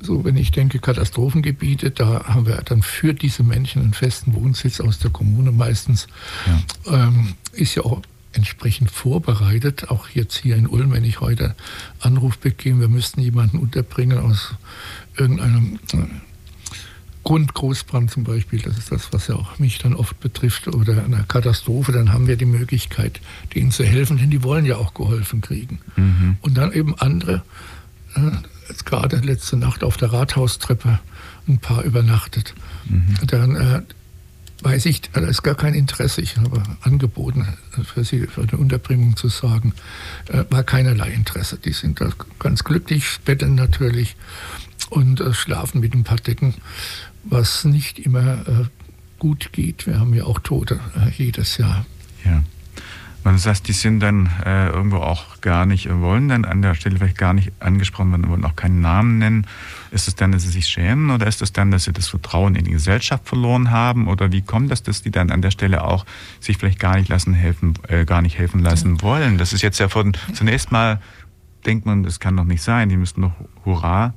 so 0.00 0.24
wenn 0.24 0.36
ich 0.36 0.50
denke 0.50 0.78
Katastrophengebiete, 0.78 1.90
da 1.90 2.24
haben 2.26 2.46
wir 2.46 2.56
dann 2.64 2.82
für 2.82 3.14
diese 3.14 3.42
Menschen 3.42 3.82
einen 3.82 3.94
festen 3.94 4.34
Wohnsitz 4.34 4.80
aus 4.80 4.98
der 4.98 5.10
Kommune 5.10 5.52
meistens. 5.52 6.06
Ja. 6.86 7.06
Ähm, 7.06 7.34
ist 7.52 7.74
ja 7.74 7.84
auch 7.84 8.02
entsprechend 8.32 8.90
vorbereitet. 8.90 9.90
Auch 9.90 10.08
jetzt 10.08 10.36
hier 10.36 10.56
in 10.56 10.66
Ulm, 10.66 10.92
wenn 10.92 11.04
ich 11.04 11.20
heute 11.20 11.54
Anruf 12.00 12.38
bekomme, 12.38 12.80
wir 12.80 12.88
müssten 12.88 13.20
jemanden 13.20 13.58
unterbringen 13.58 14.18
aus 14.18 14.54
irgendeinem 15.16 15.78
äh, 15.92 15.98
Grundgroßbrand 17.24 18.10
zum 18.10 18.24
Beispiel, 18.24 18.60
das 18.60 18.78
ist 18.78 18.92
das, 18.92 19.12
was 19.12 19.28
ja 19.28 19.34
auch 19.34 19.58
mich 19.58 19.78
dann 19.78 19.94
oft 19.94 20.18
betrifft, 20.20 20.68
oder 20.68 21.04
einer 21.04 21.24
Katastrophe, 21.24 21.92
dann 21.92 22.12
haben 22.12 22.26
wir 22.26 22.36
die 22.36 22.46
Möglichkeit, 22.46 23.20
denen 23.54 23.72
zu 23.72 23.84
helfen, 23.84 24.16
denn 24.16 24.30
die 24.30 24.42
wollen 24.42 24.64
ja 24.64 24.76
auch 24.76 24.94
geholfen 24.94 25.42
kriegen. 25.42 25.80
Mhm. 25.96 26.36
Und 26.40 26.56
dann 26.56 26.72
eben 26.72 26.98
andere, 26.98 27.42
äh, 28.14 28.30
jetzt 28.70 28.86
gerade 28.86 29.16
letzte 29.18 29.56
Nacht 29.56 29.84
auf 29.84 29.96
der 29.96 30.12
Rathaustreppe 30.12 30.98
ein 31.48 31.58
paar 31.58 31.82
übernachtet. 31.82 32.54
Mhm. 32.88 33.16
Dann 33.26 33.56
äh, 33.56 33.82
weiß 34.62 34.86
ich, 34.86 35.02
da 35.02 35.20
ist 35.20 35.42
gar 35.42 35.54
kein 35.54 35.74
Interesse. 35.74 36.20
Ich 36.20 36.36
habe 36.36 36.62
angeboten, 36.82 37.46
für 37.84 38.04
sie 38.04 38.26
für 38.26 38.42
eine 38.42 38.56
Unterbringung 38.56 39.16
zu 39.16 39.28
sorgen. 39.28 39.74
Äh, 40.28 40.44
war 40.50 40.62
keinerlei 40.62 41.10
Interesse. 41.10 41.58
Die 41.58 41.72
sind 41.72 42.00
da 42.00 42.10
ganz 42.38 42.64
glücklich, 42.64 43.18
betteln 43.24 43.54
natürlich 43.54 44.16
und 44.90 45.20
äh, 45.20 45.32
schlafen 45.34 45.80
mit 45.80 45.94
ein 45.94 46.04
paar 46.04 46.18
Decken, 46.18 46.54
was 47.24 47.64
nicht 47.64 47.98
immer 47.98 48.46
äh, 48.48 48.64
gut 49.18 49.52
geht. 49.52 49.86
Wir 49.86 50.00
haben 50.00 50.14
ja 50.14 50.24
auch 50.24 50.40
Tote 50.40 50.80
äh, 50.96 51.10
jedes 51.10 51.58
Jahr. 51.58 51.86
Ja. 52.24 52.42
Man 53.22 53.36
sagt, 53.36 53.68
die 53.68 53.72
sind 53.72 54.00
dann 54.00 54.30
äh, 54.46 54.68
irgendwo 54.68 54.96
auch 54.96 55.40
gar 55.40 55.66
nicht, 55.66 55.86
äh, 55.86 56.00
wollen 56.00 56.28
dann 56.28 56.44
an 56.44 56.62
der 56.62 56.74
Stelle 56.74 56.96
vielleicht 56.96 57.18
gar 57.18 57.34
nicht 57.34 57.52
angesprochen 57.60 58.10
werden, 58.12 58.28
wollen 58.28 58.44
auch 58.44 58.56
keinen 58.56 58.80
Namen 58.80 59.18
nennen. 59.18 59.46
Ist 59.90 60.08
es 60.08 60.14
dann, 60.14 60.32
dass 60.32 60.42
sie 60.42 60.48
sich 60.48 60.66
schämen 60.66 61.10
oder 61.10 61.26
ist 61.26 61.42
es 61.42 61.52
dann, 61.52 61.70
dass 61.70 61.84
sie 61.84 61.92
das 61.92 62.08
Vertrauen 62.08 62.54
in 62.54 62.64
die 62.64 62.70
Gesellschaft 62.70 63.28
verloren 63.28 63.70
haben? 63.70 64.08
Oder 64.08 64.32
wie 64.32 64.42
kommt 64.42 64.70
das, 64.70 64.82
dass 64.82 65.02
die 65.02 65.10
dann 65.10 65.30
an 65.30 65.42
der 65.42 65.50
Stelle 65.50 65.84
auch 65.84 66.06
sich 66.40 66.56
vielleicht 66.56 66.78
gar 66.78 66.96
nicht 66.96 67.08
lassen 67.08 67.34
helfen, 67.34 67.74
äh, 67.88 68.04
gar 68.04 68.22
nicht 68.22 68.38
helfen 68.38 68.60
lassen 68.60 69.02
wollen? 69.02 69.36
Das 69.36 69.52
ist 69.52 69.62
jetzt 69.62 69.78
ja 69.78 69.88
von 69.88 70.16
zunächst 70.32 70.72
mal 70.72 71.00
denkt 71.66 71.86
man, 71.86 72.02
das 72.02 72.20
kann 72.20 72.36
doch 72.36 72.44
nicht 72.44 72.62
sein. 72.62 72.88
Die 72.88 72.96
müssten 72.96 73.22
doch 73.22 73.32
Hurra 73.64 74.14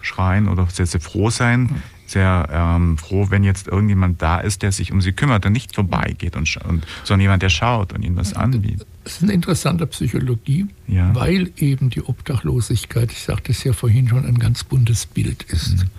schreien 0.00 0.48
oder 0.48 0.66
sehr, 0.66 0.86
sehr 0.86 1.00
froh 1.00 1.30
sein, 1.30 1.82
sehr 2.10 2.48
ähm, 2.50 2.98
froh, 2.98 3.26
wenn 3.30 3.44
jetzt 3.44 3.68
irgendjemand 3.68 4.22
da 4.22 4.38
ist, 4.38 4.62
der 4.62 4.72
sich 4.72 4.92
um 4.92 5.00
sie 5.00 5.12
kümmert 5.12 5.44
und 5.46 5.52
nicht 5.52 5.74
vorbeigeht, 5.74 6.36
und, 6.36 6.56
und, 6.68 6.86
sondern 7.04 7.22
jemand, 7.22 7.42
der 7.42 7.50
schaut 7.50 7.92
und 7.92 8.02
ihnen 8.02 8.16
was 8.16 8.34
anbietet. 8.34 8.86
Das 9.04 9.16
ist 9.16 9.22
eine 9.22 9.32
interessante 9.32 9.86
Psychologie, 9.86 10.66
ja. 10.86 11.14
weil 11.14 11.50
eben 11.56 11.90
die 11.90 12.02
Obdachlosigkeit, 12.02 13.12
ich 13.12 13.22
sagte 13.22 13.52
es 13.52 13.64
ja 13.64 13.72
vorhin 13.72 14.08
schon, 14.08 14.24
ein 14.26 14.38
ganz 14.38 14.64
buntes 14.64 15.06
Bild 15.06 15.44
ist. 15.44 15.78
Mhm. 15.78 15.90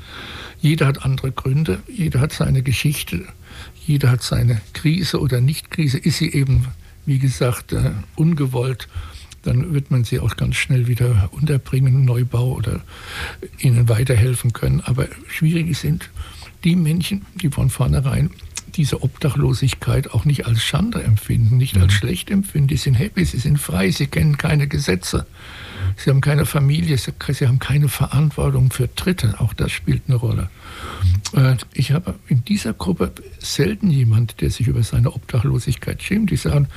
Jeder 0.62 0.88
hat 0.88 1.06
andere 1.06 1.32
Gründe, 1.32 1.80
jeder 1.88 2.20
hat 2.20 2.34
seine 2.34 2.62
Geschichte, 2.62 3.26
jeder 3.86 4.12
hat 4.12 4.22
seine 4.22 4.62
Krise 4.74 5.20
oder 5.20 5.42
Nicht-Krise. 5.42 5.98
Ist 5.98 6.18
sie 6.18 6.32
eben, 6.32 6.68
wie 7.06 7.20
gesagt, 7.20 7.72
äh, 7.72 7.92
ungewollt 8.16 8.88
dann 9.50 9.74
wird 9.74 9.90
man 9.90 10.04
sie 10.04 10.20
auch 10.20 10.38
ganz 10.38 10.56
schnell 10.58 10.88
wieder 10.88 11.30
unterbringen, 11.32 12.06
Neubau 12.06 12.54
oder 12.54 12.82
ihnen 13.58 13.90
weiterhelfen 13.90 14.54
können. 14.54 14.82
Aber 14.82 15.08
schwierig 15.28 15.76
sind 15.76 16.10
die 16.64 16.76
Menschen, 16.76 17.26
die 17.36 17.50
von 17.50 17.72
vornherein 17.72 18.30
diese 18.76 19.02
Obdachlosigkeit 19.02 20.12
auch 20.12 20.26
nicht 20.26 20.46
als 20.46 20.64
Schande 20.64 21.02
empfinden, 21.02 21.58
nicht 21.58 21.76
mhm. 21.76 21.84
als 21.84 21.94
schlecht 21.94 22.30
empfinden. 22.30 22.68
Die 22.68 22.78
sind 22.78 22.94
happy, 22.94 23.26
sie 23.26 23.40
sind 23.40 23.58
frei, 23.58 23.90
sie 23.90 24.06
kennen 24.06 24.38
keine 24.38 24.68
Gesetze. 24.68 25.26
Sie 25.98 26.10
haben 26.12 26.22
keine 26.22 26.46
Familie, 26.46 26.98
sie 26.98 27.48
haben 27.48 27.60
keine 27.60 27.90
Verantwortung 27.90 28.72
für 28.72 28.88
Dritte. 28.88 29.40
Auch 29.40 29.54
das 29.54 29.72
spielt 29.72 30.04
eine 30.08 30.16
Rolle. 30.16 30.50
Mhm. 31.34 31.58
Ich 31.74 31.92
habe 31.92 32.16
in 32.28 32.46
dieser 32.46 32.74
Gruppe 32.74 33.12
selten 33.40 33.90
jemand, 33.90 34.42
der 34.42 34.52
sich 34.52 34.68
über 34.68 34.84
seine 34.84 35.14
Obdachlosigkeit 35.14 36.04
schämt. 36.04 36.30
Die 36.30 36.38
sagen, 36.38 36.68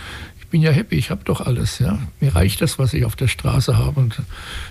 bin 0.52 0.62
ja 0.62 0.70
happy, 0.70 0.96
ich 0.96 1.10
habe 1.10 1.24
doch 1.24 1.40
alles. 1.40 1.78
Ja. 1.78 1.98
Mir 2.20 2.36
reicht 2.36 2.60
das, 2.60 2.78
was 2.78 2.92
ich 2.92 3.06
auf 3.06 3.16
der 3.16 3.26
Straße 3.26 3.76
habe. 3.78 3.98
Und 3.98 4.22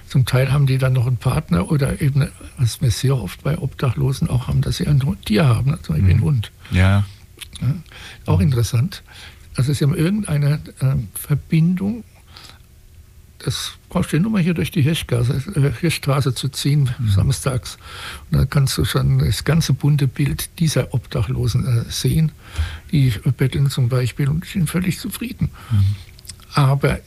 zum 0.07 0.25
Teil 0.25 0.53
haben 0.53 0.67
die 0.67 0.77
dann 0.77 0.93
noch 0.93 1.07
einen 1.07 1.17
Partner 1.17 1.69
oder 1.71 2.01
eben, 2.01 2.29
was 2.57 2.81
wir 2.81 2.91
sehr 2.91 3.17
oft 3.17 3.43
bei 3.43 3.57
Obdachlosen 3.57 4.29
auch 4.29 4.47
haben, 4.47 4.61
dass 4.61 4.77
sie 4.77 4.87
ein 4.87 5.01
Tier 5.25 5.47
haben, 5.47 5.77
zum 5.81 5.95
Beispiel 5.95 6.11
einen. 6.11 6.21
Hund. 6.21 6.51
Ja. 6.69 7.03
ja. 7.59 7.75
Auch 8.27 8.39
interessant. 8.39 9.01
Also 9.55 9.73
sie 9.73 9.83
haben 9.83 9.95
irgendeine 9.95 10.61
äh, 10.79 10.95
Verbindung 11.15 12.03
das 13.43 13.73
brauchst 13.89 14.13
du 14.13 14.19
nur 14.19 14.31
mal 14.31 14.41
hier 14.41 14.53
durch 14.53 14.71
die 14.71 14.81
Hirschgasse, 14.81 15.43
äh, 15.55 15.71
Hirschstraße 15.79 16.33
zu 16.33 16.49
ziehen, 16.49 16.89
mhm. 16.97 17.09
samstags. 17.09 17.77
Und 18.29 18.39
dann 18.39 18.49
kannst 18.49 18.77
du 18.77 18.85
schon 18.85 19.19
das 19.19 19.43
ganze 19.43 19.73
bunte 19.73 20.07
Bild 20.07 20.49
dieser 20.59 20.93
Obdachlosen 20.93 21.65
äh, 21.65 21.91
sehen. 21.91 22.31
Die 22.91 23.13
betteln 23.37 23.69
zum 23.69 23.89
Beispiel 23.89 24.29
und 24.29 24.45
sind 24.45 24.69
völlig 24.69 24.99
zufrieden. 24.99 25.49
Mhm. 25.71 25.95
Aber 26.53 26.99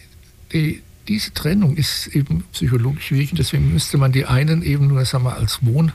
die, 0.52 0.82
diese 1.08 1.32
Trennung 1.32 1.76
ist 1.76 2.08
eben 2.08 2.44
psychologisch 2.52 3.06
schwierig. 3.06 3.32
Deswegen 3.34 3.72
müsste 3.72 3.98
man 3.98 4.12
die 4.12 4.26
einen 4.26 4.62
eben 4.62 4.86
nur 4.86 5.04
sagen 5.04 5.24
wir, 5.24 5.36
als 5.36 5.64
Wohn 5.64 5.92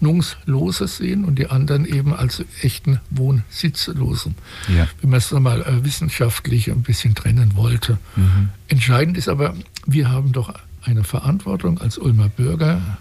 Wohnungslose 0.00 0.88
sehen 0.88 1.24
und 1.24 1.38
die 1.38 1.48
anderen 1.48 1.84
eben 1.84 2.14
als 2.14 2.42
echten 2.62 3.00
Wohnsitzlosen. 3.10 4.34
Ja. 4.68 4.88
Wenn 5.00 5.10
man 5.10 5.18
es 5.18 5.30
mal 5.30 5.62
äh, 5.62 5.84
wissenschaftlich 5.84 6.70
ein 6.70 6.82
bisschen 6.82 7.14
trennen 7.14 7.54
wollte. 7.54 7.98
Mhm. 8.16 8.50
Entscheidend 8.68 9.16
ist 9.16 9.28
aber, 9.28 9.54
wir 9.86 10.10
haben 10.10 10.32
doch 10.32 10.54
eine 10.82 11.04
Verantwortung 11.04 11.78
als 11.78 11.98
Ulmer 11.98 12.28
Bürger, 12.28 12.98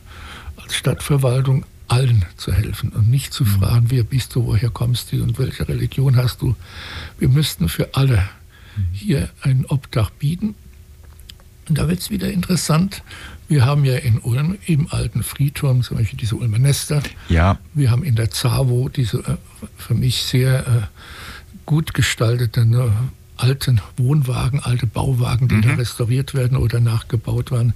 als 0.57 0.75
Stadtverwaltung, 0.75 1.65
allen 1.87 2.25
zu 2.37 2.53
helfen 2.53 2.89
und 2.89 3.09
nicht 3.09 3.33
zu 3.33 3.43
mhm. 3.43 3.47
fragen, 3.47 3.85
wer 3.89 4.03
bist 4.03 4.35
du, 4.35 4.45
woher 4.45 4.69
kommst 4.69 5.11
du 5.11 5.23
und 5.23 5.39
welche 5.39 5.67
Religion 5.67 6.17
hast 6.17 6.41
du. 6.41 6.55
Wir 7.17 7.29
müssten 7.29 7.69
für 7.69 7.95
alle 7.95 8.17
mhm. 8.75 8.83
hier 8.91 9.29
ein 9.41 9.65
Obdach 9.65 10.09
bieten. 10.11 10.55
Und 11.67 11.77
da 11.77 11.87
wird 11.87 11.99
es 11.99 12.09
wieder 12.09 12.31
interessant, 12.31 13.03
wir 13.49 13.65
haben 13.65 13.83
ja 13.83 13.95
in 13.95 14.19
Ulm 14.19 14.57
im 14.67 14.87
alten 14.91 15.23
Friedturm 15.23 15.81
zum 15.81 15.97
Beispiel 15.97 16.19
diese 16.19 16.35
Ulmer 16.35 16.59
Nester. 16.59 17.01
Ja. 17.27 17.57
Wir 17.73 17.91
haben 17.91 18.03
in 18.03 18.15
der 18.15 18.31
ZAWO 18.31 18.89
diese 18.89 19.17
äh, 19.19 19.37
für 19.75 19.95
mich 19.95 20.23
sehr 20.23 20.59
äh, 20.59 20.81
gut 21.65 21.93
gestaltete 21.93 22.65
ne, 22.65 22.93
alten 23.37 23.81
Wohnwagen, 23.97 24.59
alte 24.59 24.85
Bauwagen, 24.85 25.47
die 25.47 25.55
mhm. 25.55 25.61
da 25.61 25.73
restauriert 25.75 26.33
werden 26.33 26.57
oder 26.57 26.79
nachgebaut 26.79 27.51
waren. 27.51 27.73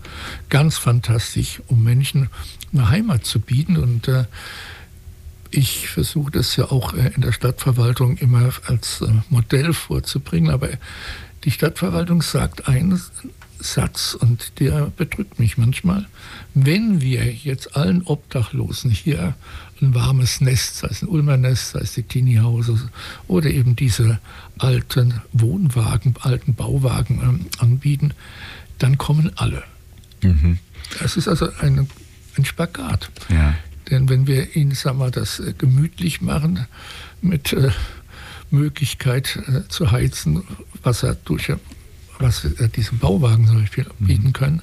Ganz 0.49 0.77
fantastisch, 0.77 1.61
um 1.67 1.83
Menschen 1.83 2.29
eine 2.71 2.89
Heimat 2.89 3.25
zu 3.25 3.39
bieten. 3.39 3.77
Und 3.77 4.07
äh, 4.07 4.25
ich 5.51 5.89
versuche 5.89 6.31
das 6.31 6.55
ja 6.55 6.65
auch 6.65 6.93
äh, 6.93 7.11
in 7.15 7.21
der 7.21 7.31
Stadtverwaltung 7.31 8.17
immer 8.17 8.51
als 8.67 9.01
äh, 9.01 9.07
Modell 9.29 9.73
vorzubringen. 9.73 10.51
Aber 10.51 10.69
die 11.43 11.51
Stadtverwaltung 11.51 12.21
sagt 12.21 12.67
einen 12.67 13.01
Satz 13.63 14.13
und 14.13 14.59
der 14.59 14.91
bedrückt 14.95 15.39
mich 15.39 15.57
manchmal. 15.57 16.07
Wenn 16.53 17.01
wir 17.01 17.31
jetzt 17.31 17.75
allen 17.75 18.03
Obdachlosen 18.03 18.91
hier 18.91 19.35
ein 19.81 19.95
warmes 19.95 20.41
Nest, 20.41 20.77
sei 20.77 20.87
es 20.89 21.01
ein 21.01 21.07
Ulmer 21.07 21.37
Nest, 21.37 21.71
sei 21.71 21.79
es 21.79 21.93
die 21.93 22.03
Teenie-Hause 22.03 22.89
oder 23.27 23.49
eben 23.49 23.75
diese 23.75 24.19
alten 24.57 25.21
Wohnwagen, 25.31 26.15
alten 26.21 26.53
Bauwagen 26.55 27.21
ähm, 27.23 27.45
anbieten, 27.59 28.13
dann 28.79 28.97
kommen 28.97 29.31
alle. 29.35 29.63
Mhm. 30.21 30.59
Das 30.99 31.17
ist 31.17 31.27
also 31.27 31.49
ein, 31.59 31.87
ein 32.37 32.45
Spagat. 32.45 33.09
Ja. 33.29 33.55
Denn 33.89 34.09
wenn 34.09 34.27
wir 34.27 34.55
ihnen 34.55 34.71
sagen 34.71 34.99
wir, 34.99 35.11
das 35.11 35.39
äh, 35.39 35.53
gemütlich 35.57 36.21
machen 36.21 36.67
mit 37.21 37.53
äh, 37.53 37.71
Möglichkeit 38.51 39.39
äh, 39.47 39.67
zu 39.67 39.91
heizen, 39.91 40.43
Wasser 40.83 41.15
durch 41.15 41.51
was 42.23 42.45
äh, 42.45 42.69
diesen 42.69 42.97
Bauwagen 42.97 43.45
zum 43.45 43.59
Beispiel 43.59 43.85
mhm. 43.99 44.07
bieten 44.07 44.33
können, 44.33 44.61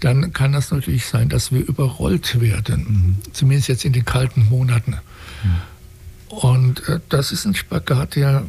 dann 0.00 0.32
kann 0.34 0.52
das 0.52 0.70
natürlich 0.70 1.06
sein, 1.06 1.30
dass 1.30 1.50
wir 1.50 1.66
überrollt 1.66 2.40
werden, 2.40 3.16
mhm. 3.24 3.32
zumindest 3.32 3.68
jetzt 3.68 3.84
in 3.86 3.94
den 3.94 4.04
kalten 4.04 4.46
Monaten. 4.48 4.96
Mhm. 5.42 6.36
Und 6.36 6.88
äh, 6.88 7.00
das 7.08 7.32
ist 7.32 7.46
ein 7.46 7.54
Spagat, 7.54 8.16
der 8.16 8.44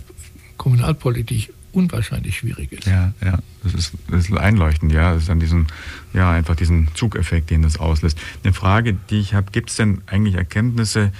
kommunalpolitisch 0.57 1.49
unwahrscheinlich 1.71 2.37
schwierig 2.37 2.71
ist. 2.71 2.87
Ja, 2.87 3.13
ja, 3.23 3.37
das 3.63 3.73
ist, 3.73 3.93
das 4.09 4.29
ist 4.29 4.37
einleuchtend, 4.37 4.91
ja. 4.91 5.13
Das 5.13 5.23
ist 5.23 5.29
dann 5.29 5.39
diesen, 5.39 5.67
ja, 6.13 6.31
einfach 6.31 6.55
diesen 6.55 6.87
Zugeffekt, 6.95 7.49
den 7.49 7.61
das 7.61 7.77
auslöst. 7.77 8.17
Eine 8.43 8.53
Frage, 8.53 8.97
die 9.09 9.19
ich 9.19 9.33
habe, 9.33 9.51
gibt 9.51 9.69
es 9.69 9.75
denn 9.75 10.01
eigentlich 10.07 10.35
Erkenntnisse, 10.35 11.11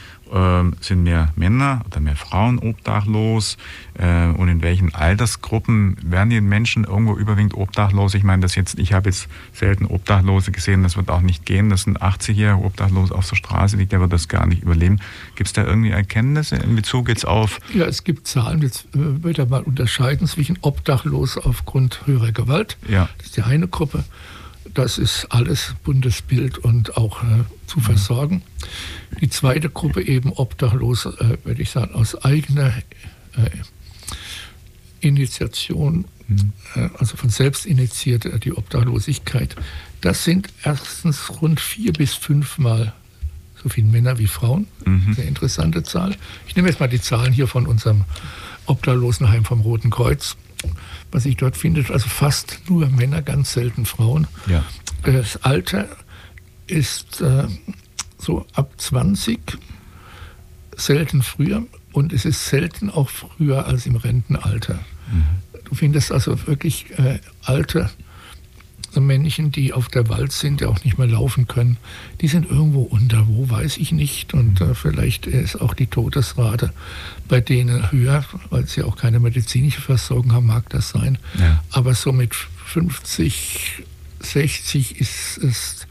sind 0.81 1.03
mehr 1.03 1.31
Männer 1.35 1.81
oder 1.85 1.99
mehr 1.99 2.15
Frauen 2.15 2.59
obdachlos 2.59 3.57
äh, 3.93 4.27
und 4.27 4.49
in 4.49 4.61
welchen 4.61 4.93
Altersgruppen 4.93 5.95
werden 6.03 6.29
die 6.29 6.41
Menschen 6.41 6.83
irgendwo 6.83 7.15
überwiegend 7.15 7.53
obdachlos? 7.53 8.13
Ich 8.15 8.23
meine, 8.23 8.41
das 8.41 8.55
jetzt, 8.55 8.77
ich 8.77 8.91
habe 8.91 9.09
jetzt 9.09 9.29
selten 9.53 9.85
Obdachlose 9.85 10.51
gesehen, 10.51 10.83
das 10.83 10.97
wird 10.97 11.09
auch 11.09 11.21
nicht 11.21 11.45
gehen, 11.45 11.69
dass 11.69 11.87
ein 11.87 11.97
80-jähriger 11.97 12.63
obdachlos 12.65 13.11
auf 13.11 13.29
der 13.29 13.37
Straße 13.37 13.77
liegt, 13.77 13.93
der 13.93 14.01
wird 14.01 14.11
das 14.11 14.27
gar 14.27 14.45
nicht 14.45 14.63
überleben. 14.63 14.99
Gibt 15.35 15.47
es 15.47 15.53
da 15.53 15.63
irgendwie 15.63 15.91
Erkenntnisse 15.91 16.57
in 16.57 16.75
Bezug 16.75 17.07
jetzt 17.07 17.25
auf? 17.25 17.59
Ja, 17.73 17.85
es 17.85 18.03
gibt 18.03 18.27
Zahlen, 18.27 18.61
jetzt 18.61 18.87
äh, 18.93 19.23
wird 19.23 19.39
er 19.39 19.45
mal 19.45 19.61
unterscheiden 19.61 20.27
zwischen 20.27 20.57
obdachlos 20.61 21.37
aufgrund 21.37 22.05
höherer 22.05 22.33
Gewalt, 22.33 22.77
ja. 22.89 23.07
das 23.17 23.27
ist 23.27 23.37
die 23.37 23.43
eine 23.43 23.67
Gruppe, 23.67 24.03
das 24.75 24.97
ist 24.97 25.27
alles 25.29 25.73
Bundesbild 25.83 26.57
und 26.59 26.97
auch 26.97 27.23
äh, 27.23 27.43
zu 27.65 27.79
versorgen. 27.79 28.43
Die 29.21 29.29
zweite 29.29 29.69
Gruppe 29.69 30.03
eben 30.03 30.31
obdachlos, 30.31 31.05
äh, 31.05 31.37
würde 31.43 31.61
ich 31.61 31.71
sagen, 31.71 31.95
aus 31.95 32.23
eigener 32.23 32.73
äh, 33.37 33.49
Initiation, 34.99 36.05
mhm. 36.27 36.53
äh, 36.75 36.89
also 36.97 37.17
von 37.17 37.29
selbst 37.29 37.65
initiiert 37.65 38.25
äh, 38.25 38.37
die 38.37 38.53
Obdachlosigkeit. 38.53 39.55
Das 40.01 40.23
sind 40.23 40.49
erstens 40.63 41.41
rund 41.41 41.59
vier 41.59 41.93
bis 41.93 42.13
fünfmal 42.13 42.93
so 43.63 43.69
viele 43.69 43.87
Männer 43.87 44.19
wie 44.19 44.27
Frauen. 44.27 44.67
Mhm. 44.85 45.13
Sehr 45.15 45.27
interessante 45.27 45.83
Zahl. 45.83 46.15
Ich 46.47 46.55
nehme 46.55 46.67
jetzt 46.67 46.79
mal 46.79 46.87
die 46.87 47.01
Zahlen 47.01 47.33
hier 47.33 47.47
von 47.47 47.65
unserem 47.65 48.03
Obdachlosenheim 48.67 49.45
vom 49.45 49.61
Roten 49.61 49.89
Kreuz 49.89 50.35
was 51.11 51.25
ich 51.25 51.37
dort 51.37 51.57
finde, 51.57 51.85
also 51.91 52.07
fast 52.07 52.61
nur 52.69 52.87
Männer, 52.89 53.21
ganz 53.21 53.53
selten 53.53 53.85
Frauen. 53.85 54.27
Ja. 54.47 54.63
Das 55.03 55.43
Alter 55.43 55.87
ist 56.67 57.21
äh, 57.21 57.47
so 58.17 58.45
ab 58.53 58.71
20, 58.77 59.39
selten 60.75 61.21
früher 61.21 61.63
und 61.93 62.11
es 62.11 62.25
ist 62.25 62.47
selten 62.47 62.89
auch 62.89 63.09
früher 63.09 63.65
als 63.65 63.85
im 63.85 63.95
Rentenalter. 63.95 64.79
Mhm. 65.11 65.23
Du 65.65 65.75
findest 65.75 66.11
also 66.11 66.47
wirklich 66.47 66.97
äh, 66.97 67.19
alte 67.43 67.89
Männchen, 69.01 69.51
die 69.51 69.73
auf 69.73 69.87
der 69.87 70.07
Wald 70.09 70.31
sind, 70.31 70.61
die 70.61 70.65
auch 70.65 70.83
nicht 70.83 70.97
mehr 70.97 71.07
laufen 71.07 71.47
können, 71.47 71.77
die 72.21 72.27
sind 72.27 72.49
irgendwo 72.49 72.81
unter. 72.81 73.27
Wo 73.27 73.49
weiß 73.49 73.77
ich 73.77 73.91
nicht. 73.91 74.33
Und 74.33 74.61
äh, 74.61 74.75
vielleicht 74.75 75.27
ist 75.27 75.59
auch 75.59 75.73
die 75.73 75.87
Todesrate 75.87 76.73
bei 77.27 77.41
denen 77.41 77.91
höher, 77.91 78.23
weil 78.49 78.67
sie 78.67 78.83
auch 78.83 78.97
keine 78.97 79.19
medizinische 79.19 79.81
Versorgung 79.81 80.33
haben, 80.33 80.47
mag 80.47 80.69
das 80.69 80.89
sein. 80.89 81.17
Ja. 81.39 81.63
Aber 81.71 81.93
so 81.93 82.11
mit 82.11 82.35
50, 82.35 83.83
60 84.19 84.99
ist 84.99 85.37
es, 85.37 85.87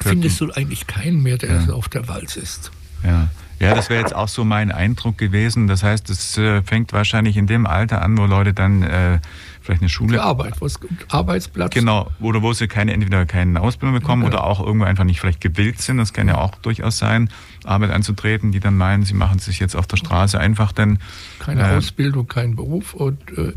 findest 0.00 0.40
du 0.40 0.50
eigentlich 0.52 0.86
keinen 0.86 1.22
mehr, 1.22 1.38
der 1.38 1.62
ja. 1.62 1.72
auf 1.72 1.88
der 1.88 2.08
Wald 2.08 2.36
ist. 2.36 2.70
Ja. 3.02 3.28
Ja, 3.60 3.74
das 3.74 3.88
wäre 3.88 4.00
jetzt 4.00 4.14
auch 4.14 4.28
so 4.28 4.44
mein 4.44 4.72
Eindruck 4.72 5.16
gewesen. 5.16 5.68
Das 5.68 5.82
heißt, 5.82 6.10
es 6.10 6.36
äh, 6.36 6.62
fängt 6.62 6.92
wahrscheinlich 6.92 7.36
in 7.36 7.46
dem 7.46 7.66
Alter 7.66 8.02
an, 8.02 8.18
wo 8.18 8.26
Leute 8.26 8.52
dann 8.52 8.82
äh, 8.82 9.20
vielleicht 9.64 9.82
eine 9.82 9.88
Schule. 9.88 10.14
Für 10.14 10.22
Arbeit, 10.22 10.60
wo 10.60 10.66
es 10.66 10.78
Arbeitsplatz. 11.08 11.72
Genau, 11.72 12.10
oder 12.20 12.42
wo 12.42 12.52
sie 12.52 12.68
keine, 12.68 12.92
entweder 12.92 13.24
keine 13.24 13.60
Ausbildung 13.60 13.98
bekommen 13.98 14.22
ja. 14.22 14.28
oder 14.28 14.44
auch 14.44 14.64
irgendwo 14.64 14.84
einfach 14.84 15.04
nicht 15.04 15.20
vielleicht 15.20 15.40
gewillt 15.40 15.80
sind, 15.80 15.96
das 15.96 16.12
kann 16.12 16.28
ja 16.28 16.36
auch 16.36 16.54
durchaus 16.56 16.98
sein, 16.98 17.30
Arbeit 17.64 17.90
anzutreten, 17.90 18.52
die 18.52 18.60
dann 18.60 18.76
meinen, 18.76 19.04
sie 19.04 19.14
machen 19.14 19.38
sich 19.38 19.60
jetzt 19.60 19.74
auf 19.74 19.86
der 19.86 19.96
Straße 19.96 20.38
einfach 20.38 20.72
denn. 20.72 20.98
Keine 21.38 21.62
äh, 21.62 21.76
Ausbildung, 21.76 22.28
kein 22.28 22.56
Beruf 22.56 22.92
und 22.92 23.18
äh, 23.38 23.54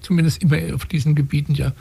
zumindest 0.00 0.42
immer 0.42 0.74
auf 0.74 0.86
diesen 0.86 1.14
Gebieten 1.14 1.54
ja 1.54 1.72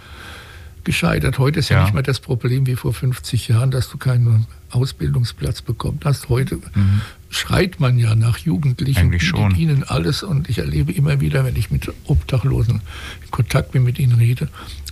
gescheitert. 0.83 1.39
Heute 1.39 1.59
ist 1.59 1.69
ja, 1.69 1.77
ja, 1.77 1.83
nicht 1.83 1.93
mehr 1.93 2.03
das 2.03 2.19
Problem 2.19 2.67
wie 2.67 2.75
vor 2.75 2.93
50 2.93 3.47
Jahren, 3.47 3.71
dass 3.71 3.89
du 3.89 3.97
keinen 3.97 4.45
Ausbildungsplatz 4.73 5.61
bekommen 5.61 5.99
hast. 6.03 6.29
Heute 6.29 6.55
mhm. 6.55 7.01
schreit 7.29 7.79
man 7.79 7.97
ja 7.97 8.15
nach 8.15 8.37
Jugendlichen, 8.37 8.99
Eigentlich 8.99 9.27
schon. 9.27 9.55
ihnen 9.55 9.83
alles. 9.83 10.23
Und 10.23 10.49
ich 10.49 10.59
erlebe 10.59 10.91
immer 10.91 11.21
wieder, 11.21 11.45
wenn 11.45 11.55
ich 11.55 11.71
mit 11.71 11.91
Obdachlosen 12.05 12.81
in 13.23 13.31
Kontakt 13.31 13.71
bin, 13.71 13.83
mit 13.83 13.99
ihnen 13.99 14.17
rede, 14.17 14.49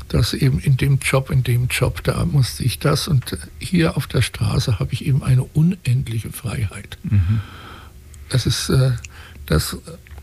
dass 0.07 0.33
eben 0.33 0.59
in 0.59 0.77
dem 0.77 0.99
Job, 0.99 1.29
in 1.29 1.43
dem 1.43 1.67
Job, 1.67 2.03
da 2.03 2.25
musste 2.25 2.63
ich 2.63 2.79
das. 2.79 3.07
Und 3.07 3.37
hier 3.59 3.97
auf 3.97 4.07
der 4.07 4.21
Straße 4.21 4.79
habe 4.79 4.93
ich 4.93 5.05
eben 5.05 5.23
eine 5.23 5.43
unendliche 5.43 6.31
Freiheit. 6.31 6.97
Mhm. 7.03 7.41
Das 8.29 8.45
ist 8.45 8.69
äh, 8.69 8.91
das 9.45 9.77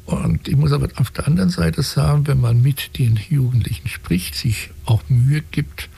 und 0.08 0.48
ich 0.48 0.56
muss 0.56 0.72
aber 0.72 0.88
auf 0.96 1.10
der 1.10 1.26
anderen 1.26 1.50
Seite 1.50 1.82
sagen, 1.82 2.26
wenn 2.26 2.40
man 2.40 2.62
mit 2.62 2.98
den 2.98 3.20
Jugendlichen 3.28 3.88
spricht, 3.88 4.34
sich 4.34 4.70
auch 4.86 5.02
Mühe 5.10 5.42
gibt, 5.50 5.90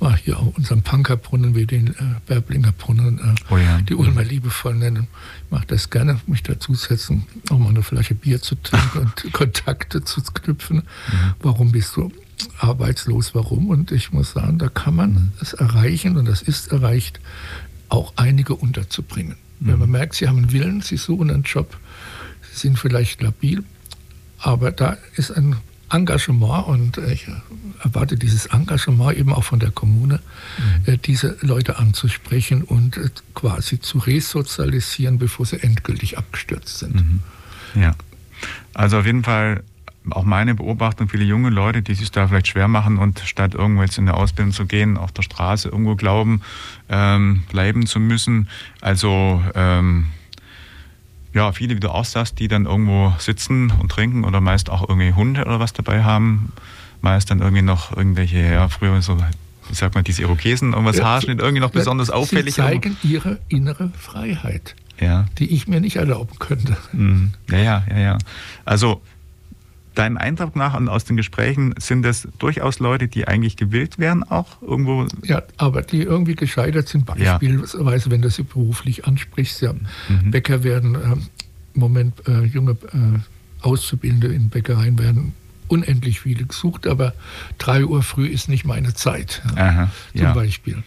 mal 0.00 0.16
hier 0.16 0.38
auch 0.38 0.56
unseren 0.56 0.82
Punkerbrunnen 0.82 1.54
wie 1.54 1.66
den 1.66 1.88
äh, 1.88 1.94
Berblinger 2.26 2.72
Brunnen, 2.72 3.18
äh, 3.18 3.52
oh 3.52 3.56
ja. 3.56 3.80
die 3.80 3.94
Ulmer 3.94 4.24
liebevoll 4.24 4.74
nennen. 4.74 5.08
Ich 5.44 5.50
mache 5.50 5.66
das 5.66 5.90
gerne, 5.90 6.20
mich 6.26 6.42
dazusetzen, 6.42 7.26
auch 7.50 7.58
mal 7.58 7.70
eine 7.70 7.82
Flasche 7.82 8.14
Bier 8.14 8.40
zu 8.40 8.54
trinken 8.56 8.98
und 9.24 9.32
Kontakte 9.32 10.04
zu 10.04 10.22
knüpfen. 10.22 10.76
Mhm. 10.76 11.34
Warum 11.40 11.72
bist 11.72 11.96
du 11.96 12.12
arbeitslos? 12.58 13.34
Warum? 13.34 13.68
Und 13.68 13.92
ich 13.92 14.12
muss 14.12 14.32
sagen, 14.32 14.58
da 14.58 14.68
kann 14.68 14.94
man 14.94 15.32
es 15.40 15.52
erreichen 15.52 16.16
und 16.16 16.26
das 16.26 16.42
ist 16.42 16.72
erreicht, 16.72 17.20
auch 17.88 18.12
einige 18.16 18.54
unterzubringen. 18.54 19.36
Mhm. 19.60 19.66
Wenn 19.66 19.78
man 19.80 19.90
merkt, 19.90 20.14
sie 20.14 20.28
haben 20.28 20.38
einen 20.38 20.52
Willen, 20.52 20.80
sie 20.80 20.96
suchen 20.96 21.30
einen 21.30 21.42
Job, 21.42 21.76
sind 22.52 22.78
vielleicht 22.78 23.22
labil, 23.22 23.64
aber 24.38 24.70
da 24.70 24.96
ist 25.16 25.30
ein 25.30 25.56
Engagement 25.90 26.66
und 26.66 26.98
ich 26.98 27.26
erwarte 27.82 28.16
dieses 28.16 28.46
Engagement 28.46 29.16
eben 29.16 29.32
auch 29.32 29.44
von 29.44 29.58
der 29.58 29.70
Kommune, 29.70 30.20
mhm. 30.58 30.92
Äh, 30.92 30.98
diese 30.98 31.36
Leute 31.40 31.78
anzusprechen 31.78 32.62
und 32.62 32.96
äh, 32.96 33.10
quasi 33.34 33.80
zu 33.80 33.98
resozialisieren, 33.98 35.18
bevor 35.18 35.46
sie 35.46 35.62
endgültig 35.62 36.18
abgestürzt 36.18 36.78
sind. 36.78 36.94
Mhm. 36.96 37.20
Ja, 37.74 37.94
also 38.74 38.98
auf 38.98 39.06
jeden 39.06 39.24
Fall 39.24 39.62
auch 40.10 40.24
meine 40.24 40.54
Beobachtung, 40.54 41.08
viele 41.08 41.24
junge 41.24 41.50
Leute, 41.50 41.82
die 41.82 41.94
sich 41.94 42.10
da 42.10 42.28
vielleicht 42.28 42.48
schwer 42.48 42.68
machen 42.68 42.98
und 42.98 43.20
statt 43.20 43.54
irgendwo 43.54 43.82
jetzt 43.82 43.98
in 43.98 44.06
der 44.06 44.16
Ausbildung 44.16 44.52
zu 44.52 44.66
gehen, 44.66 44.96
auf 44.96 45.12
der 45.12 45.22
Straße 45.22 45.68
irgendwo 45.68 45.96
glauben, 45.96 46.40
ähm, 46.88 47.42
bleiben 47.50 47.86
zu 47.86 48.00
müssen. 48.00 48.48
Also 48.80 49.42
ähm, 49.54 50.06
ja, 51.38 51.52
viele, 51.52 51.76
wie 51.76 51.80
du 51.80 51.90
auch 51.90 52.04
sagst, 52.04 52.40
die 52.40 52.48
dann 52.48 52.66
irgendwo 52.66 53.14
sitzen 53.18 53.70
und 53.70 53.92
trinken 53.92 54.24
oder 54.24 54.40
meist 54.40 54.70
auch 54.70 54.88
irgendwie 54.88 55.12
Hunde 55.12 55.42
oder 55.42 55.60
was 55.60 55.72
dabei 55.72 56.02
haben. 56.02 56.52
Meist 57.00 57.30
dann 57.30 57.38
irgendwie 57.38 57.62
noch 57.62 57.96
irgendwelche, 57.96 58.38
ja, 58.38 58.68
früher 58.68 59.00
so, 59.02 59.16
wie 59.68 59.74
sagt 59.74 59.94
man, 59.94 60.02
diese 60.02 60.22
Irokesen, 60.22 60.72
irgendwas 60.72 60.96
ja, 60.96 61.04
Haarschnitt, 61.04 61.38
irgendwie 61.38 61.60
noch 61.60 61.70
besonders 61.70 62.10
auffällig. 62.10 62.56
Sie 62.56 62.60
zeigen 62.60 62.96
ihre 63.04 63.38
innere 63.48 63.92
Freiheit, 63.96 64.74
ja. 64.98 65.26
die 65.38 65.54
ich 65.54 65.68
mir 65.68 65.80
nicht 65.80 65.94
erlauben 65.94 66.36
könnte. 66.40 66.76
Mhm. 66.92 67.34
Ja, 67.48 67.58
ja, 67.58 67.84
ja, 67.88 67.98
ja. 67.98 68.18
Also 68.64 69.00
deinem 69.98 70.16
Eindruck 70.16 70.54
nach 70.56 70.74
und 70.74 70.88
aus 70.88 71.04
den 71.04 71.16
Gesprächen 71.16 71.74
sind 71.78 72.02
das 72.02 72.28
durchaus 72.38 72.78
Leute, 72.78 73.08
die 73.08 73.26
eigentlich 73.26 73.56
gewillt 73.56 73.98
wären, 73.98 74.22
auch 74.22 74.62
irgendwo. 74.62 75.06
Ja, 75.24 75.42
aber 75.56 75.82
die 75.82 76.02
irgendwie 76.02 76.34
gescheitert 76.34 76.88
sind, 76.88 77.04
beispielsweise, 77.06 78.06
ja. 78.06 78.10
wenn 78.10 78.22
du 78.22 78.30
sie 78.30 78.44
beruflich 78.44 79.06
ansprichst. 79.06 79.60
Ja, 79.62 79.72
mhm. 79.72 80.30
Bäcker 80.30 80.62
werden 80.62 80.94
äh, 80.94 80.98
im 81.74 81.80
Moment 81.80 82.26
äh, 82.26 82.44
junge 82.44 82.72
äh, 82.72 83.18
Auszubildende 83.60 84.28
in 84.28 84.50
Bäckereien 84.50 84.98
werden 84.98 85.34
unendlich 85.66 86.20
viele 86.20 86.44
gesucht, 86.44 86.86
aber 86.86 87.12
3 87.58 87.84
Uhr 87.84 88.02
früh 88.02 88.26
ist 88.26 88.48
nicht 88.48 88.64
meine 88.64 88.94
Zeit, 88.94 89.42
Aha, 89.56 89.90
zum 90.12 90.20
ja. 90.22 90.32
Beispiel. 90.32 90.82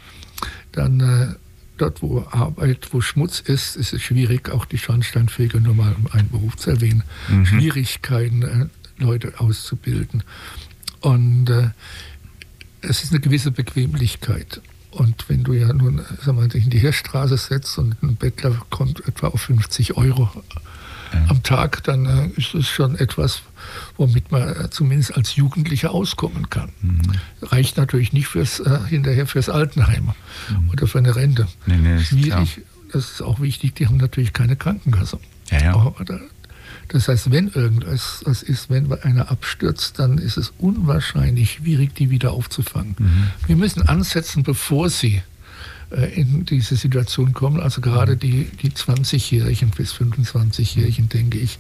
Dann 0.72 1.00
äh, 1.00 1.36
dort, 1.78 2.02
wo 2.02 2.26
Arbeit, 2.32 2.88
wo 2.92 3.02
Schmutz 3.02 3.40
ist, 3.40 3.76
ist 3.76 3.94
es 3.94 4.02
schwierig, 4.02 4.50
auch 4.50 4.66
die 4.66 4.78
Schornsteinfeger, 4.78 5.60
nur 5.60 5.76
mal 5.76 5.94
um 5.94 6.08
einen 6.12 6.30
Beruf 6.30 6.58
zu 6.58 6.72
erwähnen, 6.72 7.04
Mhm. 7.28 7.46
Schwierigkeiten, 7.46 8.42
äh, 8.42 8.66
Leute 9.02 9.34
auszubilden. 9.40 10.24
Und 11.02 11.50
äh, 11.50 11.70
es 12.82 13.04
ist 13.04 13.12
eine 13.12 13.20
gewisse 13.20 13.52
Bequemlichkeit. 13.52 14.62
Und 14.92 15.30
wenn 15.30 15.44
du 15.44 15.54
ja 15.54 15.72
nun 15.72 16.02
sag 16.24 16.36
mal, 16.36 16.48
dich 16.48 16.66
in 16.66 16.70
die 16.70 16.80
Heerstraße 16.80 17.38
setzt 17.38 17.78
und 17.78 18.02
ein 18.04 18.16
Bettler 18.16 18.56
kommt 18.70 19.08
etwa 19.08 19.28
auf 19.28 19.42
50 19.42 19.96
Euro 19.96 20.30
am 21.28 21.44
Tag, 21.44 21.84
dann 21.84 22.06
äh, 22.06 22.28
ist 22.38 22.54
es 22.54 22.68
schon 22.68 22.96
etwas, 22.96 23.42
womit 23.98 24.32
man 24.32 24.48
äh, 24.50 24.70
zumindest 24.70 25.16
als 25.16 25.36
Jugendlicher 25.36 25.92
auskommen 25.92 26.50
kann. 26.50 26.72
Reicht 27.42 27.78
natürlich 27.78 28.14
nicht 28.14 28.28
fürs, 28.28 28.60
äh, 28.60 28.80
hinterher 28.88 29.28
fürs 29.28 29.50
Altenheim 29.50 30.12
oder 30.72 30.88
für 30.88 31.00
eine 31.00 31.16
Rente. 31.16 31.48
Nee, 31.66 31.78
nee, 31.78 32.00
Schwierig, 32.00 32.62
das 32.92 33.12
ist 33.12 33.22
auch 33.22 33.40
wichtig, 33.40 33.76
die 33.76 33.88
haben 33.88 33.98
natürlich 33.98 34.34
keine 34.34 34.56
Krankenkasse. 34.56 35.20
Ja, 35.50 35.62
ja. 35.62 35.94
Das 36.92 37.08
heißt, 37.08 37.32
wenn 37.32 37.48
irgendwas 37.48 38.22
was 38.26 38.44
ist, 38.44 38.70
wenn 38.70 38.92
einer 38.92 39.32
abstürzt, 39.32 39.98
dann 39.98 40.18
ist 40.18 40.38
es 40.38 40.52
unwahrscheinlich 40.58 41.54
schwierig, 41.54 41.96
die 41.96 42.10
wieder 42.10 42.34
aufzufangen. 42.34 42.96
Mhm. 43.00 43.28
Wir 43.48 43.56
müssen 43.56 43.82
ansetzen, 43.84 44.44
bevor 44.44 44.90
sie 44.90 45.22
äh, 45.92 46.14
in 46.20 46.46
diese 46.46 46.76
Situation 46.76 47.34
kommen. 47.34 47.62
Also 47.62 47.80
gerade 47.80 48.18
die, 48.18 48.46
die 48.62 48.72
20-Jährigen 48.72 49.70
bis 49.72 49.94
25-Jährigen, 49.94 51.08
denke 51.08 51.38
ich, 51.38 51.60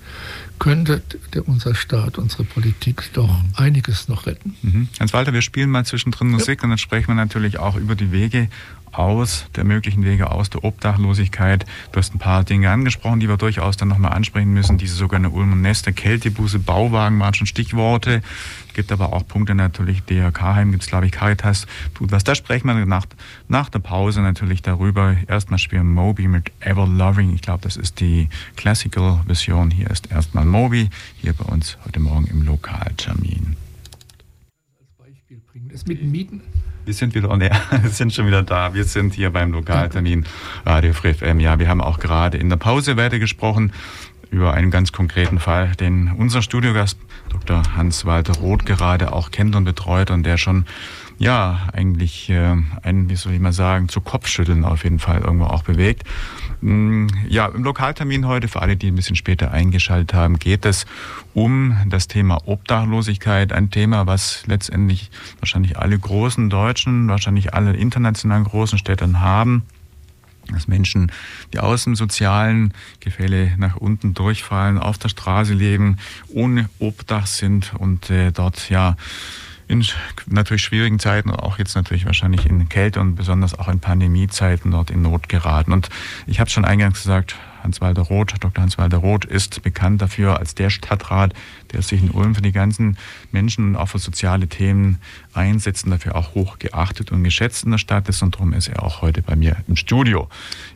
könnte 0.59 1.01
der, 1.33 1.47
unser 1.47 1.75
Staat, 1.75 2.17
unsere 2.17 2.43
Politik 2.43 3.09
doch 3.13 3.43
einiges 3.55 4.09
noch 4.09 4.25
retten. 4.25 4.55
Mhm. 4.61 4.89
Hans-Walter, 4.99 5.33
wir 5.33 5.41
spielen 5.41 5.69
mal 5.69 5.85
zwischendrin 5.85 6.29
Musik 6.29 6.63
und 6.63 6.69
dann 6.69 6.77
sprechen 6.77 7.07
wir 7.07 7.15
natürlich 7.15 7.57
auch 7.57 7.75
über 7.77 7.95
die 7.95 8.11
Wege 8.11 8.49
aus, 8.91 9.45
der 9.55 9.63
möglichen 9.63 10.03
Wege 10.03 10.31
aus 10.31 10.49
der 10.49 10.63
Obdachlosigkeit. 10.63 11.65
Du 11.91 11.99
hast 11.99 12.13
ein 12.13 12.19
paar 12.19 12.43
Dinge 12.43 12.69
angesprochen, 12.69 13.19
die 13.19 13.29
wir 13.29 13.37
durchaus 13.37 13.77
dann 13.77 13.87
nochmal 13.87 14.13
ansprechen 14.13 14.53
müssen. 14.53 14.77
Diese 14.77 14.95
sogenannte 14.95 15.35
Ulm 15.35 15.53
und 15.53 15.61
Neste, 15.61 15.93
Kältebuße, 15.93 16.59
Bauwagen 16.59 17.19
waren 17.19 17.33
schon 17.33 17.47
Stichworte. 17.47 18.21
Gibt 18.73 18.91
aber 18.91 19.13
auch 19.13 19.27
Punkte 19.27 19.53
natürlich, 19.53 20.01
DRK-Heim 20.03 20.71
gibt 20.71 20.83
es, 20.83 20.89
glaube 20.89 21.05
ich, 21.05 21.11
Caritas 21.11 21.67
tut 21.93 22.11
was. 22.11 22.23
Da 22.23 22.35
sprechen 22.35 22.67
wir 22.67 22.85
nach, 22.85 23.05
nach 23.47 23.69
der 23.69 23.79
Pause 23.79 24.21
natürlich 24.21 24.61
darüber. 24.61 25.15
Erstmal 25.27 25.59
spielen 25.59 25.91
Moby 25.93 26.27
mit 26.27 26.51
Ever 26.61 26.87
Loving. 26.87 27.33
Ich 27.35 27.41
glaube, 27.41 27.61
das 27.63 27.75
ist 27.75 27.99
die 27.99 28.29
Classical-Version. 28.55 29.71
Hier 29.71 29.89
ist 29.89 30.11
erstmal 30.11 30.45
Moby, 30.45 30.89
hier 31.17 31.33
bei 31.33 31.45
uns 31.45 31.77
heute 31.85 31.99
Morgen 31.99 32.27
im 32.27 32.43
Lokaltermin. 32.43 33.57
Beispiel 34.97 35.41
bringen. 35.51 35.69
Das 35.69 35.85
mit 35.85 36.03
Mieten 36.03 36.41
Wir 36.91 36.95
sind 36.95 37.15
wieder 37.15 37.29
on 37.29 37.39
air. 37.39 37.57
Wir 37.83 37.89
sind 37.89 38.13
schon 38.13 38.27
wieder 38.27 38.43
da. 38.43 38.73
Wir 38.73 38.83
sind 38.83 39.13
hier 39.13 39.29
beim 39.29 39.53
Lokaltermin 39.53 40.25
Radio 40.65 40.91
Free 40.91 41.13
FM. 41.13 41.39
Ja, 41.39 41.57
wir 41.57 41.69
haben 41.69 41.79
auch 41.79 41.99
gerade 41.99 42.37
in 42.37 42.49
der 42.49 42.57
Pause 42.57 42.97
weiter 42.97 43.17
gesprochen 43.17 43.71
über 44.29 44.53
einen 44.53 44.71
ganz 44.71 44.91
konkreten 44.91 45.39
Fall, 45.39 45.71
den 45.79 46.11
unser 46.17 46.41
Studiogast 46.41 46.97
Dr. 47.29 47.63
Hans-Walter 47.77 48.33
Roth 48.33 48.65
gerade 48.65 49.13
auch 49.13 49.31
kennt 49.31 49.55
und 49.55 49.63
betreut 49.63 50.11
und 50.11 50.23
der 50.23 50.35
schon 50.35 50.65
ja, 51.21 51.67
eigentlich 51.71 52.31
äh, 52.31 52.57
einen, 52.81 53.07
wie 53.09 53.15
soll 53.15 53.33
ich 53.33 53.39
mal 53.39 53.53
sagen, 53.53 53.89
zu 53.89 54.01
Kopfschütteln 54.01 54.65
auf 54.65 54.83
jeden 54.83 54.97
Fall 54.97 55.19
irgendwo 55.21 55.45
auch 55.45 55.61
bewegt. 55.61 56.03
Mm, 56.61 57.05
Ja, 57.29 57.45
im 57.45 57.63
Lokaltermin 57.63 58.25
heute, 58.25 58.47
für 58.47 58.63
alle, 58.63 58.75
die 58.75 58.87
ein 58.87 58.95
bisschen 58.95 59.15
später 59.15 59.51
eingeschaltet 59.51 60.15
haben, 60.15 60.39
geht 60.39 60.65
es 60.65 60.87
um 61.35 61.77
das 61.87 62.07
Thema 62.07 62.47
Obdachlosigkeit. 62.47 63.53
Ein 63.53 63.69
Thema, 63.69 64.07
was 64.07 64.47
letztendlich 64.47 65.11
wahrscheinlich 65.39 65.77
alle 65.77 65.99
großen 65.99 66.49
deutschen, 66.49 67.07
wahrscheinlich 67.07 67.53
alle 67.53 67.75
internationalen 67.75 68.43
großen 68.43 68.79
Städten 68.79 69.19
haben 69.19 69.61
dass 70.51 70.67
Menschen, 70.67 71.11
die 71.53 71.59
aus 71.59 71.85
dem 71.85 71.95
sozialen 71.95 72.73
Gefälle 72.99 73.53
nach 73.57 73.77
unten 73.77 74.13
durchfallen, 74.15 74.79
auf 74.79 74.97
der 74.97 75.07
Straße 75.07 75.53
leben, 75.53 75.97
ohne 76.29 76.67
Obdach 76.79 77.27
sind 77.27 77.73
und 77.77 78.09
äh, 78.09 78.31
dort 78.31 78.69
ja 78.69 78.97
in 79.71 79.85
natürlich 80.27 80.63
schwierigen 80.63 80.99
Zeiten, 80.99 81.31
auch 81.31 81.57
jetzt 81.57 81.75
natürlich 81.75 82.05
wahrscheinlich 82.05 82.45
in 82.45 82.67
Kälte 82.67 82.99
und 82.99 83.15
besonders 83.15 83.57
auch 83.57 83.69
in 83.69 83.79
Pandemiezeiten 83.79 84.71
dort 84.71 84.91
in 84.91 85.01
Not 85.01 85.29
geraten. 85.29 85.71
Und 85.71 85.89
ich 86.27 86.39
habe 86.39 86.49
schon 86.49 86.65
eingangs 86.65 87.01
gesagt, 87.01 87.35
Hans-Walter 87.63 88.01
Roth, 88.01 88.33
Dr. 88.39 88.61
Hans-Walter 88.61 88.97
Roth 88.97 89.25
ist 89.25 89.61
bekannt 89.63 90.01
dafür 90.01 90.39
als 90.39 90.55
der 90.55 90.69
Stadtrat, 90.69 91.33
der 91.73 91.81
sich 91.81 92.01
in 92.01 92.11
Ulm 92.11 92.35
für 92.35 92.41
die 92.41 92.51
ganzen 92.51 92.97
Menschen 93.31 93.69
und 93.69 93.75
auch 93.75 93.87
für 93.87 93.99
soziale 93.99 94.47
Themen 94.47 94.99
einsetzt 95.33 95.85
und 95.85 95.91
dafür 95.91 96.15
auch 96.15 96.35
hoch 96.35 96.59
geachtet 96.59 97.11
und 97.11 97.23
geschätzt 97.23 97.63
in 97.63 97.71
der 97.71 97.77
Stadt 97.77 98.09
ist 98.09 98.21
und 98.21 98.35
darum 98.35 98.53
ist 98.53 98.67
er 98.67 98.83
auch 98.83 99.01
heute 99.01 99.21
bei 99.21 99.35
mir 99.35 99.57
im 99.67 99.75
Studio. 99.75 100.27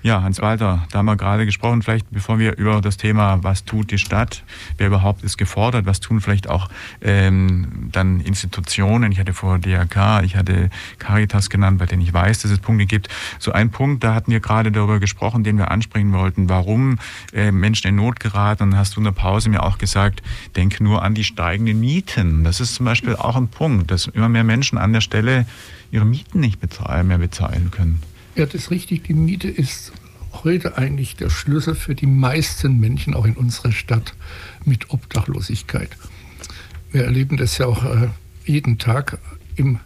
Ja, 0.01 0.21
Hans-Walter, 0.21 0.85
da 0.91 0.97
haben 0.97 1.05
wir 1.05 1.15
gerade 1.15 1.45
gesprochen, 1.45 1.81
vielleicht 1.81 2.09
bevor 2.11 2.39
wir 2.39 2.57
über 2.57 2.81
das 2.81 2.97
Thema, 2.97 3.43
was 3.43 3.65
tut 3.65 3.91
die 3.91 3.97
Stadt, 3.97 4.43
wer 4.77 4.87
überhaupt 4.87 5.23
ist 5.23 5.37
gefordert, 5.37 5.85
was 5.85 5.99
tun 5.99 6.21
vielleicht 6.21 6.49
auch 6.49 6.69
ähm, 7.01 7.89
dann 7.91 8.19
Institutionen, 8.21 9.11
ich 9.11 9.19
hatte 9.19 9.33
vorher 9.33 9.59
DRK, 9.59 10.23
ich 10.23 10.35
hatte 10.35 10.69
Caritas 10.99 11.49
genannt, 11.49 11.77
bei 11.77 11.85
denen 11.85 12.01
ich 12.01 12.13
weiß, 12.13 12.41
dass 12.41 12.51
es 12.51 12.59
Punkte 12.59 12.85
gibt. 12.85 13.09
So 13.39 13.51
ein 13.51 13.71
Punkt, 13.71 14.03
da 14.03 14.13
hatten 14.13 14.31
wir 14.31 14.39
gerade 14.39 14.71
darüber 14.71 14.99
gesprochen, 14.99 15.43
den 15.43 15.57
wir 15.57 15.71
ansprechen 15.71 16.13
wollten, 16.13 16.49
warum 16.49 16.99
äh, 17.33 17.51
Menschen 17.51 17.87
in 17.87 17.95
Not 17.95 18.19
geraten. 18.19 18.63
Und 18.63 18.77
hast 18.77 18.95
du 18.95 18.99
in 18.99 19.05
der 19.05 19.11
Pause 19.11 19.49
mir 19.49 19.63
auch 19.63 19.77
gesagt, 19.77 20.21
denk 20.55 20.73
nur 20.85 21.01
an 21.01 21.15
die 21.15 21.23
steigenden 21.23 21.79
Mieten. 21.79 22.43
Das 22.43 22.61
ist 22.61 22.75
zum 22.75 22.85
Beispiel 22.85 23.15
auch 23.15 23.35
ein 23.35 23.49
Punkt, 23.49 23.91
dass 23.91 24.07
immer 24.07 24.29
mehr 24.29 24.43
Menschen 24.45 24.77
an 24.77 24.93
der 24.93 25.01
Stelle 25.01 25.45
ihre 25.91 26.05
Mieten 26.05 26.39
nicht 26.39 26.61
bezahlen, 26.61 27.07
mehr 27.07 27.17
bezahlen 27.17 27.71
können. 27.71 28.01
Ja, 28.35 28.45
das 28.45 28.55
ist 28.55 28.71
richtig. 28.71 29.03
Die 29.03 29.13
Miete 29.13 29.49
ist 29.49 29.91
heute 30.43 30.77
eigentlich 30.77 31.15
der 31.15 31.29
Schlüssel 31.29 31.75
für 31.75 31.95
die 31.95 32.05
meisten 32.05 32.79
Menschen, 32.79 33.13
auch 33.13 33.25
in 33.25 33.33
unserer 33.33 33.71
Stadt, 33.71 34.13
mit 34.63 34.91
Obdachlosigkeit. 34.91 35.89
Wir 36.91 37.03
erleben 37.03 37.37
das 37.37 37.57
ja 37.57 37.65
auch 37.65 37.83
äh, 37.83 38.09
jeden 38.45 38.77
Tag 38.77 39.17
im 39.55 39.79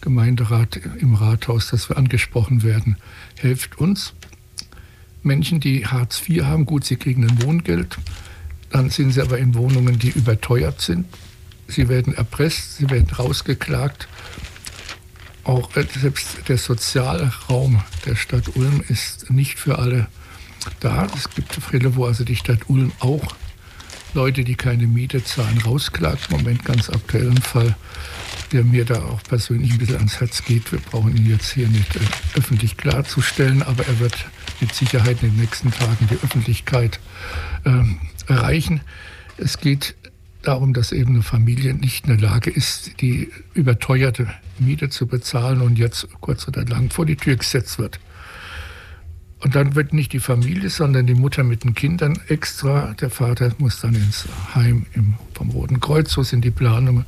Gemeinderat, 0.00 0.80
im 1.00 1.14
Rathaus, 1.14 1.70
dass 1.70 1.88
wir 1.88 1.96
angesprochen 1.96 2.62
werden. 2.62 2.96
Helft 3.36 3.78
uns. 3.78 4.12
Menschen, 5.22 5.60
die 5.60 5.86
Hartz 5.86 6.22
IV 6.28 6.44
haben, 6.44 6.66
gut, 6.66 6.84
sie 6.84 6.96
kriegen 6.96 7.24
ein 7.24 7.42
Wohngeld. 7.42 7.98
Dann 8.70 8.90
sind 8.90 9.12
sie 9.12 9.22
aber 9.22 9.38
in 9.38 9.54
Wohnungen, 9.54 9.98
die 9.98 10.10
überteuert 10.10 10.80
sind. 10.80 11.06
Sie 11.66 11.88
werden 11.88 12.14
erpresst, 12.14 12.76
sie 12.76 12.90
werden 12.90 13.08
rausgeklagt 13.10 14.08
auch 15.48 15.74
äh, 15.76 15.86
selbst 15.98 16.48
der 16.48 16.58
Sozialraum 16.58 17.82
der 18.04 18.16
Stadt 18.16 18.54
Ulm 18.54 18.82
ist 18.88 19.30
nicht 19.30 19.58
für 19.58 19.78
alle 19.78 20.06
da. 20.80 21.06
Es 21.16 21.30
gibt 21.30 21.54
Fälle, 21.54 21.96
wo 21.96 22.04
also 22.04 22.22
die 22.22 22.36
Stadt 22.36 22.68
Ulm 22.68 22.92
auch 23.00 23.34
Leute, 24.14 24.44
die 24.44 24.56
keine 24.56 24.86
Miete 24.86 25.24
zahlen, 25.24 25.58
rausklagt. 25.58 26.30
Im 26.30 26.38
Moment 26.38 26.64
ganz 26.64 26.90
aktuellen 26.90 27.40
Fall, 27.40 27.74
der 28.52 28.62
mir 28.62 28.84
da 28.84 29.02
auch 29.02 29.22
persönlich 29.22 29.72
ein 29.72 29.78
bisschen 29.78 29.96
ans 29.96 30.20
Herz 30.20 30.44
geht. 30.44 30.70
Wir 30.70 30.80
brauchen 30.80 31.16
ihn 31.16 31.28
jetzt 31.28 31.52
hier 31.52 31.68
nicht 31.68 31.96
äh, 31.96 32.00
öffentlich 32.36 32.76
klarzustellen, 32.76 33.62
aber 33.62 33.86
er 33.86 34.00
wird 34.00 34.16
mit 34.60 34.74
Sicherheit 34.74 35.22
in 35.22 35.30
den 35.30 35.40
nächsten 35.40 35.72
Tagen 35.72 36.08
die 36.10 36.18
Öffentlichkeit 36.22 37.00
ähm, 37.64 38.00
erreichen. 38.28 38.80
Es 39.36 39.58
geht 39.58 39.94
darum, 40.42 40.72
dass 40.72 40.92
eben 40.92 41.10
eine 41.14 41.22
Familie 41.22 41.74
nicht 41.74 42.06
in 42.06 42.18
der 42.18 42.28
Lage 42.30 42.50
ist, 42.50 43.00
die 43.00 43.30
überteuerte 43.54 44.28
Miete 44.58 44.88
zu 44.88 45.06
bezahlen 45.06 45.60
und 45.60 45.78
jetzt 45.78 46.08
kurz 46.20 46.46
oder 46.48 46.64
lang 46.64 46.90
vor 46.90 47.06
die 47.06 47.16
Tür 47.16 47.36
gesetzt 47.36 47.78
wird. 47.78 47.98
Und 49.40 49.54
dann 49.54 49.76
wird 49.76 49.92
nicht 49.92 50.12
die 50.12 50.18
Familie, 50.18 50.68
sondern 50.68 51.06
die 51.06 51.14
Mutter 51.14 51.44
mit 51.44 51.62
den 51.62 51.72
Kindern 51.74 52.18
extra. 52.26 52.94
Der 53.00 53.08
Vater 53.08 53.52
muss 53.58 53.80
dann 53.80 53.94
ins 53.94 54.26
Heim 54.56 54.86
im, 54.94 55.14
vom 55.32 55.50
Roten 55.50 55.78
Kreuz, 55.78 56.10
so 56.10 56.24
sind 56.24 56.44
die 56.44 56.50
Planungen. 56.50 57.04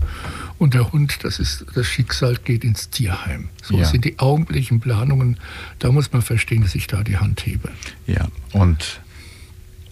Und 0.56 0.74
der 0.74 0.92
Hund, 0.92 1.24
das 1.24 1.40
ist 1.40 1.64
das 1.74 1.86
Schicksal, 1.88 2.36
geht 2.44 2.62
ins 2.62 2.88
Tierheim. 2.90 3.48
So 3.64 3.76
Ja. 3.78 3.84
sind 3.84 4.04
die 4.04 4.20
augenblicklichen 4.20 4.78
Planungen. 4.78 5.38
Da 5.80 5.90
muss 5.90 6.12
man 6.12 6.22
verstehen, 6.22 6.62
dass 6.62 6.76
ich 6.76 6.86
da 6.86 7.02
die 7.02 7.16
Hand 7.16 7.44
hebe. 7.46 7.68
Ja, 8.06 8.28
und 8.52 9.00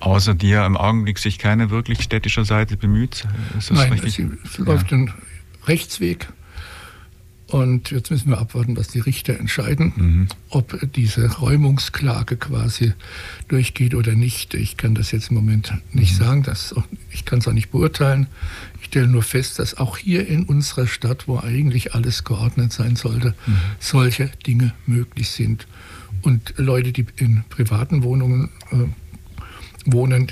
außer 0.00 0.34
dir 0.34 0.64
im 0.64 0.76
Augenblick 0.76 1.18
sich 1.18 1.38
keine 1.38 1.70
wirklich 1.70 2.02
städtischer 2.02 2.44
Seite 2.44 2.76
bemüht. 2.76 3.26
Nein, 3.70 3.92
richtig? 3.92 4.14
sie, 4.14 4.28
es 4.44 4.58
läuft 4.58 4.92
ein 4.92 5.12
Rechtsweg. 5.66 6.28
Und 7.50 7.92
jetzt 7.92 8.10
müssen 8.10 8.28
wir 8.28 8.36
abwarten, 8.38 8.76
was 8.76 8.88
die 8.88 8.98
Richter 9.00 9.38
entscheiden, 9.38 9.92
Mhm. 9.96 10.28
ob 10.50 10.78
diese 10.94 11.32
Räumungsklage 11.38 12.36
quasi 12.36 12.92
durchgeht 13.48 13.94
oder 13.94 14.12
nicht. 14.14 14.52
Ich 14.52 14.76
kann 14.76 14.94
das 14.94 15.12
jetzt 15.12 15.30
im 15.30 15.36
Moment 15.36 15.72
nicht 15.94 16.12
Mhm. 16.12 16.24
sagen. 16.24 16.42
Das 16.42 16.74
auch, 16.74 16.84
ich 17.10 17.24
kann 17.24 17.38
es 17.38 17.48
auch 17.48 17.54
nicht 17.54 17.70
beurteilen. 17.70 18.26
Ich 18.80 18.88
stelle 18.88 19.06
nur 19.08 19.22
fest, 19.22 19.58
dass 19.58 19.78
auch 19.78 19.96
hier 19.96 20.28
in 20.28 20.44
unserer 20.44 20.86
Stadt, 20.86 21.26
wo 21.26 21.38
eigentlich 21.38 21.94
alles 21.94 22.22
geordnet 22.22 22.70
sein 22.74 22.96
sollte, 22.96 23.34
Mhm. 23.46 23.56
solche 23.78 24.30
Dinge 24.46 24.74
möglich 24.84 25.30
sind. 25.30 25.66
Und 26.20 26.52
Leute, 26.58 26.92
die 26.92 27.06
in 27.16 27.44
privaten 27.48 28.02
Wohnungen 28.02 28.50
äh, 28.72 28.76
wohnen. 29.92 30.28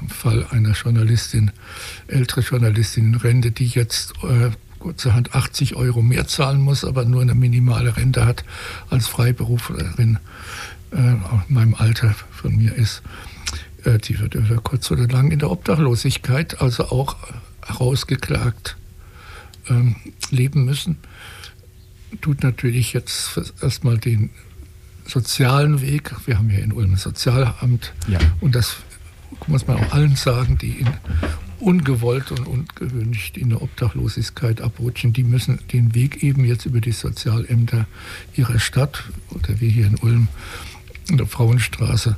Im 0.00 0.08
Fall 0.08 0.46
einer 0.50 0.72
Journalistin, 0.72 1.50
ältere 2.06 2.40
Journalistin 2.40 3.12
in 3.12 3.14
Rente, 3.14 3.50
die 3.50 3.66
jetzt 3.66 4.12
äh, 4.22 4.50
kurzerhand 4.78 5.34
80 5.34 5.76
Euro 5.76 6.02
mehr 6.02 6.26
zahlen 6.26 6.60
muss, 6.60 6.84
aber 6.84 7.04
nur 7.04 7.22
eine 7.22 7.34
minimale 7.34 7.96
Rente 7.96 8.26
hat 8.26 8.44
als 8.90 9.08
Freiberuflerin 9.08 10.18
äh, 10.90 10.96
in 10.96 11.22
meinem 11.48 11.74
Alter 11.74 12.14
von 12.30 12.54
mir 12.56 12.74
ist. 12.74 13.02
Äh, 13.84 13.98
die 13.98 14.18
wird 14.18 14.34
über 14.34 14.56
kurz 14.56 14.90
oder 14.90 15.08
lang 15.08 15.30
in 15.30 15.38
der 15.38 15.50
Obdachlosigkeit, 15.50 16.60
also 16.60 16.90
auch 16.90 17.16
rausgeklagt 17.80 18.76
ähm, 19.68 19.96
leben 20.30 20.64
müssen. 20.64 20.98
Tut 22.20 22.42
natürlich 22.42 22.92
jetzt 22.92 23.40
erstmal 23.60 23.98
den 23.98 24.30
sozialen 25.06 25.80
Weg. 25.80 26.14
Wir 26.26 26.38
haben 26.38 26.50
ja 26.50 26.58
in 26.58 26.72
Ulm 26.72 26.92
ein 26.92 26.96
Sozialamt 26.96 27.92
ja. 28.06 28.18
und 28.40 28.54
das 28.54 28.76
muss 29.46 29.66
man 29.66 29.78
auch 29.78 29.92
allen 29.92 30.16
sagen, 30.16 30.58
die 30.58 30.80
in 30.80 30.88
ungewollt 31.60 32.30
und 32.30 32.46
ungewöhnlich 32.46 33.32
in 33.36 33.50
der 33.50 33.62
Obdachlosigkeit 33.62 34.60
abrutschen, 34.60 35.12
die 35.12 35.24
müssen 35.24 35.60
den 35.72 35.94
Weg 35.94 36.22
eben 36.22 36.44
jetzt 36.44 36.66
über 36.66 36.80
die 36.80 36.92
Sozialämter 36.92 37.86
ihrer 38.34 38.58
Stadt 38.58 39.04
oder 39.30 39.60
wie 39.60 39.70
hier 39.70 39.86
in 39.86 39.96
Ulm 39.96 40.28
in 41.08 41.18
der 41.18 41.26
Frauenstraße 41.26 42.16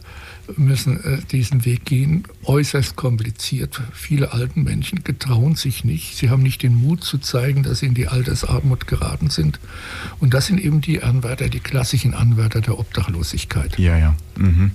müssen 0.57 1.03
äh, 1.03 1.19
diesen 1.31 1.65
Weg 1.65 1.85
gehen. 1.85 2.25
Äußerst 2.45 2.97
kompliziert. 2.97 3.81
Viele 3.93 4.33
alten 4.33 4.63
Menschen 4.63 5.03
getrauen 5.03 5.57
sich 5.57 5.85
nicht. 5.85 6.17
Sie 6.17 6.31
haben 6.31 6.43
nicht 6.43 6.63
den 6.63 6.75
Mut 6.75 7.03
zu 7.03 7.19
zeigen, 7.19 7.63
dass 7.63 7.81
sie 7.81 7.87
in 7.87 7.95
die 7.95 8.09
Altersarmut 8.09 8.87
geraten 8.87 9.31
sind. 9.31 9.59
Und 10.21 10.35
das 10.35 10.47
sind 10.47 10.61
eben 10.61 10.81
die 10.81 11.03
Anwärter, 11.03 11.49
die 11.49 11.61
klassischen 11.61 12.15
Anwärter 12.15 12.61
der 12.61 12.79
Obdachlosigkeit. 12.79 13.79
Ja, 13.79 13.99
ja. 13.99 14.17
Mhm. 14.37 14.73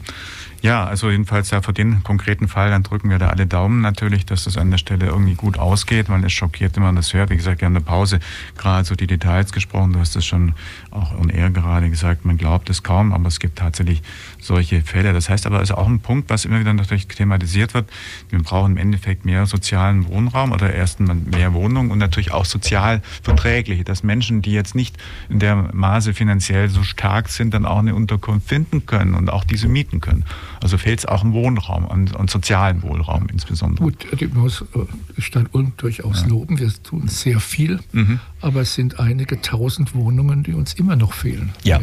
Ja, 0.62 0.86
also 0.86 1.10
jedenfalls 1.10 1.50
ja 1.50 1.64
für 1.64 1.74
den 1.74 2.04
konkreten 2.04 2.48
Fall, 2.48 2.70
dann 2.70 2.84
drücken 2.84 3.10
wir 3.10 3.18
da 3.18 3.30
alle 3.30 3.48
Daumen 3.48 3.82
natürlich, 3.82 4.28
dass 4.28 4.44
das 4.44 4.58
an 4.58 4.70
der 4.70 4.78
Stelle 4.78 5.08
irgendwie 5.08 5.34
gut 5.34 5.58
ausgeht, 5.58 6.08
weil 6.08 6.24
es 6.24 6.34
schockiert, 6.34 6.76
wenn 6.76 6.84
man 6.84 6.96
das 6.96 7.14
hört. 7.14 7.32
Wie 7.32 7.36
gesagt, 7.36 7.60
gerne 7.60 7.78
eine 7.78 7.86
Pause, 7.86 8.20
gerade 8.58 8.86
so 8.86 8.94
die 8.94 9.08
Details 9.08 9.54
gesprochen, 9.54 9.94
du 9.94 10.00
hast 10.00 10.16
das 10.16 10.24
schon 10.24 10.54
auch 10.92 11.18
on 11.18 11.30
air 11.30 11.50
gerade 11.50 11.90
gesagt, 11.90 12.26
man 12.26 12.38
glaubt 12.38 12.70
es 12.70 12.84
kaum, 12.84 13.12
aber 13.12 13.28
es 13.28 13.40
gibt 13.40 13.58
tatsächlich 13.58 14.04
solche 14.42 14.82
Fälle. 14.82 15.14
Das 15.14 15.30
heißt 15.30 15.46
aber, 15.46 15.62
es 15.62 15.70
ist 15.70 15.76
auch 15.76 15.88
ein 15.88 16.00
Punkt, 16.00 16.30
was 16.30 16.46
immer 16.46 16.60
wieder 16.60 16.74
natürlich 16.74 17.08
thematisiert 17.08 17.74
wird. 17.74 17.90
Wir 18.30 18.40
brauchen 18.40 18.74
im 18.74 18.78
Endeffekt 18.78 19.24
mehr 19.24 19.46
sozialen 19.46 20.08
Wohnraum 20.08 20.52
oder 20.52 20.74
erstmal 20.74 21.16
mehr 21.16 21.54
Wohnungen 21.54 21.92
und 21.92 22.00
natürlich 22.00 22.32
auch 22.32 22.46
sozial 22.46 23.02
verträgliche, 23.22 23.84
dass 23.84 24.04
Menschen, 24.04 24.42
die 24.42 24.52
jetzt 24.52 24.76
nicht 24.76 24.98
in 25.30 25.40
der 25.40 25.70
Maße 25.74 26.14
finanziell 26.14 26.70
so 26.70 26.84
stark 26.84 27.30
sind, 27.30 27.54
dann 27.54 27.66
auch 27.66 27.80
eine 27.80 27.96
Unterkunft 27.96 28.50
finden 28.50 28.86
können 28.86 29.14
und 29.14 29.30
auch 29.30 29.44
diese 29.44 29.68
mieten 29.68 30.02
können. 30.02 30.26
Also 30.62 30.78
fehlt 30.78 31.00
es 31.00 31.06
auch 31.06 31.24
im 31.24 31.34
Wohnraum, 31.34 31.88
an, 31.90 32.10
an 32.18 32.28
sozialen 32.28 32.82
Wohnraum 32.82 33.28
insbesondere. 33.32 33.84
Gut, 33.84 34.08
die 34.20 34.28
muss 34.28 34.62
äh, 34.74 35.22
Stadt 35.22 35.48
Ulm 35.52 35.74
durchaus 35.78 36.22
ja. 36.22 36.28
loben. 36.28 36.60
Wir 36.60 36.72
tun 36.84 37.08
sehr 37.08 37.40
viel, 37.40 37.80
mhm. 37.92 38.20
aber 38.42 38.62
es 38.62 38.74
sind 38.74 39.00
einige 39.00 39.42
tausend 39.42 39.94
Wohnungen, 39.94 40.44
die 40.44 40.54
uns 40.54 40.74
immer 40.74 40.96
noch 40.96 41.14
fehlen. 41.14 41.52
Ja. 41.64 41.80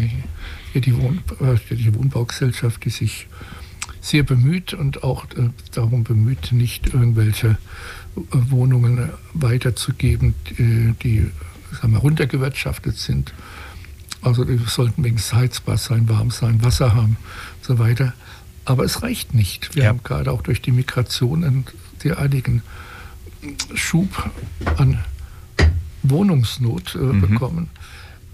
Hier 0.73 0.81
die, 0.81 0.97
Wohn 0.97 1.23
äh, 1.41 1.75
die 1.75 1.95
Wohnbaugesellschaft, 1.95 2.85
die 2.85 2.91
sich 2.91 3.27
sehr 4.01 4.23
bemüht 4.23 4.75
und 4.75 5.03
auch 5.03 5.25
äh, 5.37 5.51
darum 5.73 6.05
bemüht, 6.05 6.53
nicht 6.53 6.93
irgendwelche 6.93 7.59
äh, 8.17 8.21
Wohnungen 8.31 9.11
weiterzugeben, 9.35 10.35
die, 10.51 10.95
die 11.03 11.31
sagen 11.81 11.93
wir, 11.93 11.99
runtergewirtschaftet 11.99 12.97
sind. 12.97 13.35
Also 14.23 14.45
die 14.45 14.59
sollten 14.67 15.05
wenigstens 15.05 15.35
heizbar 15.35 15.79
sein, 15.79 16.09
warm 16.09 16.31
sein, 16.31 16.63
Wasser 16.63 16.95
haben 16.95 17.17
und 17.57 17.65
so 17.65 17.79
weiter. 17.79 18.15
Aber 18.65 18.85
es 18.85 19.03
reicht 19.03 19.35
nicht. 19.35 19.75
Wir 19.75 19.85
ja. 19.85 19.89
haben 19.91 20.03
gerade 20.03 20.33
auch 20.33 20.43
durch 20.43 20.61
die 20.61 20.73
Migration 20.73 21.45
einen 21.45 21.65
derartigen 22.05 22.63
Schub 23.75 24.31
an 24.77 24.99
Wohnungsnot 26.03 26.95
äh, 26.95 26.99
mhm. 26.99 27.21
bekommen, 27.21 27.71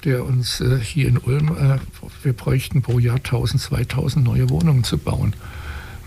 der 0.04 0.24
uns 0.24 0.60
äh, 0.60 0.78
hier 0.80 1.08
in 1.08 1.18
Ulm, 1.18 1.48
äh, 1.56 1.78
wir 2.22 2.32
bräuchten 2.32 2.82
pro 2.82 2.98
Jahr 2.98 3.16
1000, 3.16 3.60
2000 3.60 4.24
neue 4.24 4.50
Wohnungen 4.50 4.84
zu 4.84 4.98
bauen. 4.98 5.34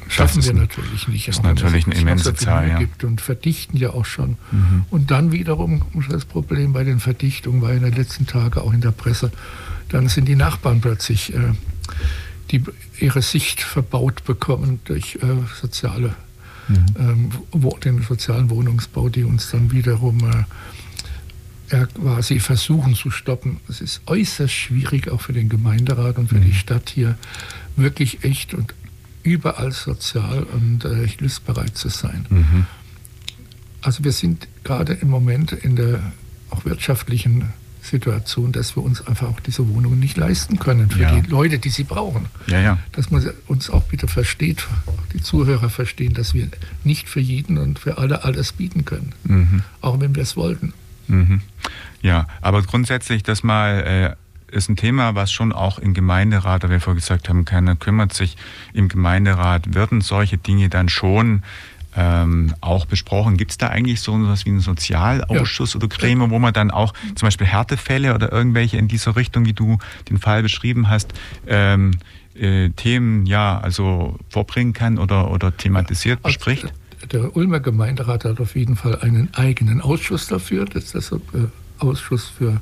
Schaffen 0.10 0.44
wir 0.44 0.54
natürlich 0.54 1.08
nicht. 1.08 1.28
Das 1.28 1.38
ist 1.38 1.44
natürlich 1.44 1.86
eine 1.86 1.96
immense 1.96 2.34
Zahl. 2.34 2.70
Ja. 2.70 2.78
Gibt 2.80 3.04
und 3.04 3.20
verdichten 3.20 3.78
ja 3.78 3.90
auch 3.90 4.06
schon. 4.06 4.38
Mhm. 4.52 4.86
Und 4.90 5.12
dann 5.12 5.34
wiederum 5.34 5.82
das 6.10 6.24
Problem 6.24 6.72
bei 6.72 6.86
den 6.86 7.00
Verdichtungen 7.00 7.62
war 7.62 7.74
in 7.74 7.84
den 7.84 7.94
letzten 7.94 8.26
Tagen 8.26 8.60
auch 8.60 8.72
in 8.72 8.82
der 8.82 8.92
Presse, 8.92 9.32
dann 9.90 10.08
sind 10.08 10.28
die 10.28 10.36
Nachbarn 10.36 10.80
plötzlich 10.80 11.34
äh, 11.34 11.52
die 12.52 12.64
ihre 13.00 13.22
Sicht 13.22 13.62
verbaut 13.62 14.24
bekommen 14.24 14.80
durch 14.86 15.16
äh, 15.16 15.20
soziale, 15.60 16.16
mhm. 16.68 16.86
ähm, 16.98 17.32
wo, 17.52 17.78
den 17.78 18.02
sozialen 18.02 18.50
Wohnungsbau, 18.50 19.10
die 19.10 19.24
uns 19.24 19.52
dann 19.52 19.72
wiederum 19.72 20.20
äh, 21.70 21.86
quasi 21.88 22.40
versuchen 22.40 22.96
zu 22.96 23.12
stoppen. 23.12 23.60
Es 23.68 23.82
ist 23.82 24.02
äußerst 24.06 24.54
schwierig, 24.54 25.10
auch 25.10 25.22
für 25.22 25.34
den 25.34 25.50
Gemeinderat 25.50 26.18
und 26.18 26.30
für 26.30 26.36
mhm. 26.36 26.46
die 26.46 26.54
Stadt 26.54 26.90
hier 26.90 27.18
wirklich 27.76 28.24
echt 28.24 28.54
und 28.54 28.74
überall 29.24 29.72
sozial 29.72 30.44
und 30.44 30.86
äh, 30.86 31.08
hilfsbereit 31.08 31.78
zu 31.78 31.90
sein. 31.90 32.26
Mhm. 32.30 32.66
Also 33.82 34.04
wir 34.04 34.12
sind 34.12 34.48
gerade 34.64 34.94
im 34.94 35.10
Moment 35.10 35.52
in 35.52 35.76
der 35.76 36.12
auch 36.50 36.66
wirtschaftlichen 36.66 37.54
Situation, 37.82 38.52
dass 38.52 38.76
wir 38.76 38.84
uns 38.84 39.06
einfach 39.06 39.30
auch 39.30 39.40
diese 39.40 39.68
Wohnungen 39.70 40.00
nicht 40.00 40.18
leisten 40.18 40.60
können 40.60 40.90
für 40.90 41.02
ja. 41.02 41.20
die 41.20 41.30
Leute, 41.30 41.60
die 41.60 41.70
sie 41.70 41.84
brauchen. 41.84 42.26
Ja, 42.48 42.60
ja. 42.60 42.78
Dass 42.92 43.12
man 43.12 43.30
uns 43.48 43.70
auch 43.70 43.84
bitte 43.84 44.08
versteht, 44.08 44.68
die 45.14 45.22
Zuhörer 45.22 45.70
verstehen, 45.70 46.14
dass 46.14 46.34
wir 46.34 46.48
nicht 46.84 47.08
für 47.08 47.20
jeden 47.20 47.58
und 47.58 47.80
für 47.80 47.98
alle 47.98 48.24
alles 48.24 48.52
bieten 48.52 48.86
können, 48.86 49.14
mhm. 49.24 49.62
auch 49.82 50.00
wenn 50.00 50.16
wir 50.16 50.24
es 50.24 50.36
wollten. 50.36 50.74
Mhm. 51.08 51.42
Ja, 52.02 52.28
aber 52.42 52.62
grundsätzlich, 52.62 53.24
das 53.24 53.44
mal 53.44 54.16
äh, 54.52 54.56
ist 54.56 54.70
ein 54.70 54.76
Thema, 54.76 55.16
was 55.16 55.32
schon 55.32 55.52
auch 55.52 55.80
im 55.80 55.94
Gemeinderat, 55.94 56.64
da 56.64 56.70
wir 56.70 56.80
vorher 56.80 57.00
gesagt 57.00 57.30
haben, 57.30 57.46
keiner 57.46 57.76
kümmert 57.76 58.14
sich 58.14 58.38
im 58.74 58.88
Gemeinderat, 58.88 59.74
werden 59.74 60.02
solche 60.02 60.38
Dinge 60.38 60.70
dann 60.70 60.90
schon 60.90 61.44
ähm, 61.96 62.54
auch 62.62 62.86
besprochen. 62.86 63.38
Gibt 63.38 63.52
es 63.52 63.58
da 63.58 63.68
eigentlich 63.68 64.02
so 64.02 64.16
etwas 64.16 64.46
wie 64.46 64.52
einen 64.52 64.60
Sozialausschuss 64.60 65.74
ja. 65.74 65.78
oder 65.78 65.88
Gremium, 65.88 66.30
wo 66.30 66.40
man 66.40 66.54
dann 66.54 66.72
auch 66.72 66.94
zum 67.16 67.28
Beispiel 67.28 67.48
Härtefälle 67.48 68.14
oder 68.14 68.32
irgendwelche 68.32 68.78
in 68.78 68.88
dieser 68.88 69.16
Richtung, 69.16 69.46
wie 69.46 69.54
du 69.54 69.80
den 70.10 70.20
Fall 70.20 70.44
beschrieben 70.44 70.90
hast, 70.90 71.14
ähm, 71.48 71.92
äh, 72.36 72.70
Themen 72.70 73.26
ja 73.26 73.60
also 73.60 74.18
vorbringen 74.30 74.74
kann 74.74 75.00
oder, 75.00 75.32
oder 75.32 75.56
thematisiert 75.58 76.20
also, 76.24 76.38
bespricht? 76.38 76.72
Der 77.12 77.36
Ulmer 77.36 77.60
Gemeinderat 77.60 78.26
hat 78.26 78.40
auf 78.40 78.56
jeden 78.56 78.76
Fall 78.76 79.00
einen 79.00 79.34
eigenen 79.34 79.82
Ausschuss 79.82 80.28
dafür. 80.28 80.66
Das 80.66 80.86
ist 80.86 80.96
das 80.96 81.12
äh, 81.12 81.18
Ausschuss 81.80 82.26
für 82.28 82.60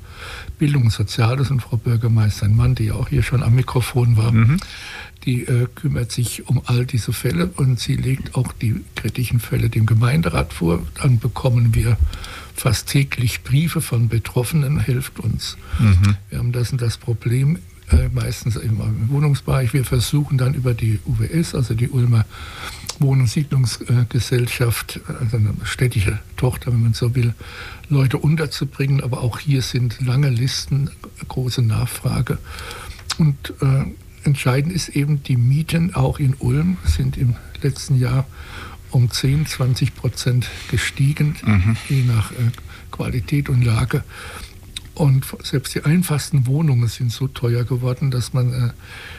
Bildung 0.59 0.83
und 0.83 0.91
Soziales 0.91 1.51
und 1.51 1.61
Frau 1.61 1.77
Bürgermeisterin 1.77 2.55
Mann, 2.55 2.75
die 2.75 2.91
auch 2.91 3.07
hier 3.07 3.23
schon 3.23 3.43
am 3.43 3.55
Mikrofon 3.55 4.17
war. 4.17 4.31
Mhm 4.31 4.57
die 5.25 5.43
äh, 5.43 5.67
kümmert 5.73 6.11
sich 6.11 6.47
um 6.47 6.61
all 6.65 6.85
diese 6.85 7.11
Fälle 7.11 7.47
und 7.55 7.79
sie 7.79 7.95
legt 7.95 8.35
auch 8.35 8.53
die 8.53 8.81
kritischen 8.95 9.39
Fälle 9.39 9.69
dem 9.69 9.85
Gemeinderat 9.85 10.53
vor. 10.53 10.85
Dann 11.01 11.19
bekommen 11.19 11.73
wir 11.73 11.97
fast 12.55 12.89
täglich 12.89 13.43
Briefe 13.43 13.81
von 13.81 14.07
Betroffenen, 14.07 14.79
hilft 14.79 15.19
uns. 15.19 15.57
Mhm. 15.79 16.15
Wir 16.29 16.39
haben 16.39 16.51
das 16.51 16.71
und 16.71 16.81
das 16.81 16.97
Problem, 16.97 17.59
äh, 17.91 18.09
meistens 18.13 18.55
im, 18.55 18.79
im 18.81 19.09
Wohnungsbereich. 19.09 19.73
Wir 19.73 19.85
versuchen 19.85 20.37
dann 20.37 20.53
über 20.53 20.73
die 20.73 20.99
UWS, 21.05 21.55
also 21.55 21.73
die 21.73 21.89
Ulmer 21.89 22.25
Wohn- 22.99 23.19
und 23.21 23.27
Siedlungsgesellschaft, 23.27 25.01
also 25.19 25.37
eine 25.37 25.53
städtische 25.63 26.19
Tochter, 26.37 26.71
wenn 26.71 26.81
man 26.81 26.93
so 26.93 27.13
will, 27.13 27.33
Leute 27.89 28.17
unterzubringen. 28.17 29.01
Aber 29.01 29.21
auch 29.21 29.39
hier 29.39 29.61
sind 29.61 29.99
lange 30.01 30.29
Listen, 30.29 30.89
große 31.27 31.61
Nachfrage. 31.61 32.37
Und 33.17 33.53
äh, 33.61 33.85
Entscheidend 34.25 34.73
ist 34.73 34.89
eben, 34.89 35.21
die 35.21 35.37
Mieten 35.37 35.93
auch 35.93 36.19
in 36.19 36.33
Ulm 36.39 36.77
sind 36.83 37.15
im 37.15 37.35
letzten 37.61 37.99
Jahr 37.99 38.25
um 38.89 39.11
10, 39.11 39.45
20 39.45 39.93
Prozent 39.93 40.49
gestiegen, 40.71 41.35
mhm. 41.45 41.77
je 41.89 42.01
nach 42.03 42.31
äh, 42.31 42.35
Qualität 42.89 43.49
und 43.49 43.63
Lage. 43.63 44.03
Und 44.95 45.25
selbst 45.43 45.75
die 45.75 45.83
einfachsten 45.83 46.47
Wohnungen 46.47 46.87
sind 46.87 47.11
so 47.11 47.27
teuer 47.27 47.65
geworden, 47.65 48.11
dass 48.11 48.31
man 48.31 48.53
äh, 48.53 48.69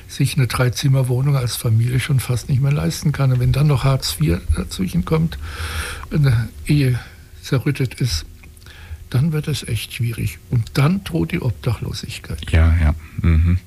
sich 0.09 0.37
eine 0.37 0.47
Dreizimmerwohnung 0.47 1.37
als 1.37 1.55
Familie 1.57 2.01
schon 2.01 2.19
fast 2.19 2.49
nicht 2.49 2.63
mehr 2.63 2.73
leisten 2.73 3.13
kann. 3.13 3.31
Und 3.33 3.41
wenn 3.41 3.53
dann 3.53 3.67
noch 3.67 3.85
Hartz 3.85 4.17
IV 4.19 4.41
dazwischen 4.57 5.05
kommt, 5.05 5.39
eine 6.11 6.49
Ehe 6.67 6.99
zerrüttet 7.43 8.01
ist, 8.01 8.25
dann 9.11 9.33
wird 9.33 9.49
es 9.49 9.69
echt 9.69 9.93
schwierig. 9.93 10.39
Und 10.51 10.71
dann 10.75 11.05
droht 11.05 11.33
die 11.33 11.43
Obdachlosigkeit. 11.43 12.51
Ja, 12.51 12.75
ja. 12.81 12.95
Mhm. 13.21 13.59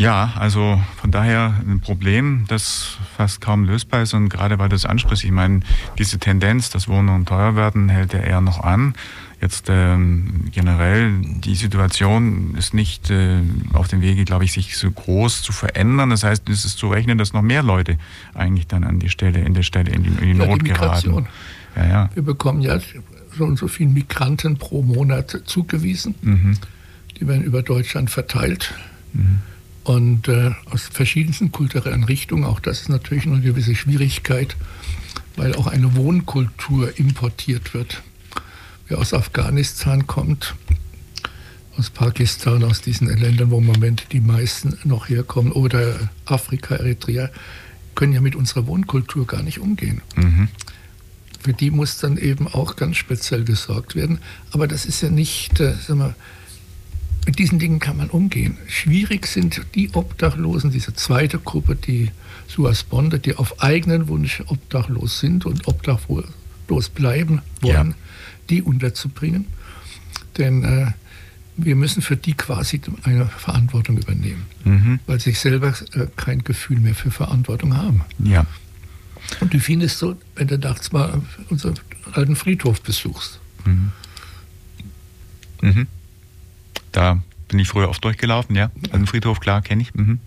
Ja, 0.00 0.32
also 0.36 0.80
von 0.96 1.10
daher 1.10 1.60
ein 1.60 1.80
Problem, 1.80 2.46
das 2.48 2.96
fast 3.18 3.42
kaum 3.42 3.64
lösbar 3.64 4.00
ist 4.00 4.14
und 4.14 4.30
gerade 4.30 4.58
weil 4.58 4.70
du 4.70 4.74
es 4.74 4.86
ansprichst, 4.86 5.24
ich 5.24 5.30
meine, 5.30 5.60
diese 5.98 6.18
Tendenz, 6.18 6.70
dass 6.70 6.88
Wohnungen 6.88 7.26
teuer 7.26 7.54
werden, 7.54 7.90
hält 7.90 8.14
ja 8.14 8.20
eher 8.20 8.40
noch 8.40 8.64
an. 8.64 8.94
Jetzt 9.40 9.68
ähm, 9.70 10.48
generell, 10.52 11.14
die 11.22 11.54
Situation 11.54 12.54
ist 12.58 12.74
nicht 12.74 13.10
äh, 13.10 13.38
auf 13.72 13.88
dem 13.88 14.02
Wege, 14.02 14.26
glaube 14.26 14.44
ich, 14.44 14.52
sich 14.52 14.76
so 14.76 14.90
groß 14.90 15.40
zu 15.40 15.52
verändern. 15.52 16.10
Das 16.10 16.24
heißt, 16.24 16.46
es 16.50 16.66
ist 16.66 16.76
zu 16.76 16.88
rechnen, 16.88 17.16
dass 17.16 17.32
noch 17.32 17.40
mehr 17.40 17.62
Leute 17.62 17.96
eigentlich 18.34 18.66
dann 18.66 18.84
an 18.84 18.98
die 18.98 19.08
Stelle, 19.08 19.40
in 19.40 19.54
der 19.54 19.62
Stelle 19.62 19.90
in 19.92 20.02
die, 20.02 20.10
in 20.10 20.34
die 20.34 20.38
ja, 20.38 20.46
Not 20.46 20.60
die 20.60 20.68
geraten. 20.68 21.26
Ja, 21.74 21.86
ja. 21.86 22.10
Wir 22.12 22.22
bekommen 22.22 22.60
ja 22.60 22.78
so 23.36 23.44
und 23.44 23.56
so 23.58 23.66
viele 23.66 23.88
Migranten 23.90 24.58
pro 24.58 24.82
Monat 24.82 25.40
zugewiesen. 25.46 26.14
Mhm. 26.20 26.58
Die 27.18 27.26
werden 27.26 27.42
über 27.42 27.62
Deutschland 27.62 28.10
verteilt. 28.10 28.74
Mhm. 29.14 29.38
Und 29.84 30.28
äh, 30.28 30.50
aus 30.70 30.82
verschiedensten 30.92 31.50
kulturellen 31.50 32.04
Richtungen, 32.04 32.44
auch 32.44 32.60
das 32.60 32.82
ist 32.82 32.88
natürlich 32.90 33.26
eine 33.26 33.40
gewisse 33.40 33.74
Schwierigkeit, 33.74 34.54
weil 35.36 35.54
auch 35.54 35.66
eine 35.66 35.96
Wohnkultur 35.96 36.98
importiert 36.98 37.72
wird. 37.72 38.02
Wer 38.90 38.98
aus 38.98 39.14
Afghanistan 39.14 40.08
kommt, 40.08 40.56
aus 41.78 41.90
Pakistan, 41.90 42.64
aus 42.64 42.80
diesen 42.80 43.06
Ländern, 43.06 43.52
wo 43.52 43.58
im 43.58 43.66
Moment 43.66 44.06
die 44.10 44.18
meisten 44.18 44.76
noch 44.82 45.08
herkommen, 45.08 45.52
oder 45.52 46.10
Afrika, 46.24 46.74
Eritrea, 46.74 47.30
können 47.94 48.12
ja 48.12 48.20
mit 48.20 48.34
unserer 48.34 48.66
Wohnkultur 48.66 49.28
gar 49.28 49.44
nicht 49.44 49.60
umgehen. 49.60 50.02
Mhm. 50.16 50.48
Für 51.38 51.52
die 51.52 51.70
muss 51.70 51.98
dann 51.98 52.16
eben 52.16 52.48
auch 52.48 52.74
ganz 52.74 52.96
speziell 52.96 53.44
gesorgt 53.44 53.94
werden. 53.94 54.18
Aber 54.50 54.66
das 54.66 54.84
ist 54.86 55.02
ja 55.02 55.08
nicht, 55.08 55.60
äh, 55.60 55.74
sag 55.86 55.96
mal, 55.96 56.16
mit 57.26 57.38
diesen 57.38 57.60
Dingen 57.60 57.78
kann 57.78 57.96
man 57.96 58.10
umgehen. 58.10 58.58
Schwierig 58.66 59.28
sind 59.28 59.62
die 59.76 59.90
Obdachlosen, 59.94 60.72
diese 60.72 60.94
zweite 60.94 61.38
Gruppe, 61.38 61.76
die 61.76 62.10
Suas 62.48 62.82
Bonde, 62.82 63.20
die 63.20 63.36
auf 63.36 63.62
eigenen 63.62 64.08
Wunsch 64.08 64.42
obdachlos 64.48 65.20
sind 65.20 65.46
und 65.46 65.68
obdachlos 65.68 66.88
bleiben 66.92 67.42
wollen, 67.60 67.90
ja. 67.90 67.94
Die 68.50 68.62
unterzubringen. 68.62 69.46
Denn 70.36 70.64
äh, 70.64 70.92
wir 71.56 71.76
müssen 71.76 72.02
für 72.02 72.16
die 72.16 72.34
quasi 72.34 72.80
eine 73.02 73.26
Verantwortung 73.26 73.98
übernehmen, 73.98 74.46
mhm. 74.64 75.00
weil 75.06 75.20
sie 75.20 75.32
selber 75.32 75.74
äh, 75.92 76.06
kein 76.16 76.42
Gefühl 76.44 76.80
mehr 76.80 76.94
für 76.94 77.10
Verantwortung 77.10 77.76
haben. 77.76 78.02
Ja. 78.18 78.46
Und 79.40 79.52
wie 79.52 79.60
findest 79.60 80.00
du, 80.02 80.16
wenn 80.34 80.48
du 80.48 80.58
nachts 80.58 80.92
mal 80.92 81.20
unseren 81.50 81.74
alten 82.12 82.36
Friedhof 82.36 82.80
besuchst? 82.82 83.40
Mhm. 83.64 83.92
Mhm. 85.60 85.86
Da 86.92 87.22
bin 87.48 87.58
ich 87.58 87.68
früher 87.68 87.88
oft 87.88 88.02
durchgelaufen, 88.02 88.56
ja. 88.56 88.70
Alten 88.90 89.06
Friedhof, 89.06 89.40
klar, 89.40 89.62
kenne 89.62 89.82
ich. 89.82 89.94
Mhm. 89.94 90.18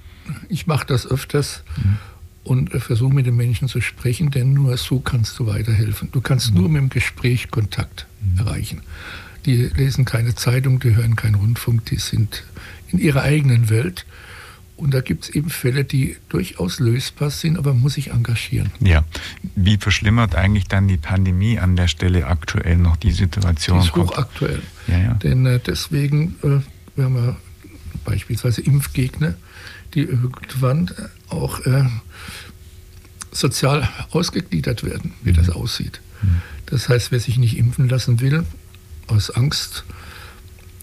Ich 0.49 0.67
mache 0.67 0.85
das 0.85 1.05
öfters 1.05 1.63
mhm. 1.77 1.97
Und 2.43 2.69
versuche 2.69 3.13
mit 3.13 3.25
den 3.25 3.35
Menschen 3.35 3.67
zu 3.67 3.81
sprechen, 3.81 4.31
denn 4.31 4.53
nur 4.53 4.77
so 4.77 4.99
kannst 4.99 5.39
du 5.39 5.47
weiterhelfen. 5.47 6.09
Du 6.11 6.21
kannst 6.21 6.53
mhm. 6.53 6.59
nur 6.59 6.69
mit 6.69 6.81
dem 6.81 6.89
Gespräch 6.89 7.51
Kontakt 7.51 8.05
mhm. 8.21 8.39
erreichen. 8.39 8.81
Die 9.45 9.55
lesen 9.55 10.05
keine 10.05 10.35
Zeitung, 10.35 10.79
die 10.79 10.95
hören 10.95 11.15
keinen 11.15 11.35
Rundfunk, 11.35 11.85
die 11.85 11.97
sind 11.97 12.43
in 12.87 12.99
ihrer 12.99 13.23
eigenen 13.23 13.69
Welt 13.69 14.05
und 14.75 14.93
da 14.93 15.01
gibt 15.01 15.25
es 15.25 15.29
eben 15.29 15.49
Fälle, 15.49 15.83
die 15.83 16.17
durchaus 16.29 16.79
lösbar 16.79 17.29
sind, 17.29 17.57
aber 17.57 17.73
man 17.73 17.83
muss 17.83 17.93
sich 17.93 18.11
engagieren. 18.11 18.71
Ja. 18.79 19.03
Wie 19.55 19.77
verschlimmert 19.77 20.35
eigentlich 20.35 20.67
dann 20.67 20.87
die 20.87 20.97
Pandemie 20.97 21.59
an 21.59 21.75
der 21.75 21.87
Stelle 21.87 22.27
aktuell 22.27 22.77
noch 22.77 22.97
die 22.97 23.11
Situation? 23.11 23.79
Die 23.79 23.85
ist 23.85 23.95
hochaktuell. 23.95 24.61
Ja, 24.87 24.97
ja. 24.97 25.13
Denn 25.15 25.45
äh, 25.45 25.59
deswegen, 25.65 26.35
äh, 26.43 26.59
wir 26.95 27.05
haben 27.05 27.15
ja 27.15 27.37
beispielsweise 28.03 28.61
Impfgegner, 28.61 29.35
die 29.93 30.03
irgendwann 30.03 30.87
äh, 30.87 31.33
auch 31.33 31.59
äh, 31.65 31.85
sozial 33.31 33.87
ausgegliedert 34.11 34.83
werden, 34.83 35.13
wie 35.23 35.31
mhm. 35.31 35.35
das 35.35 35.49
aussieht. 35.49 36.01
Mhm. 36.21 36.41
Das 36.65 36.89
heißt, 36.89 37.11
wer 37.11 37.19
sich 37.19 37.37
nicht 37.37 37.57
impfen 37.57 37.89
lassen 37.89 38.19
will, 38.19 38.45
aus 39.07 39.29
Angst, 39.31 39.83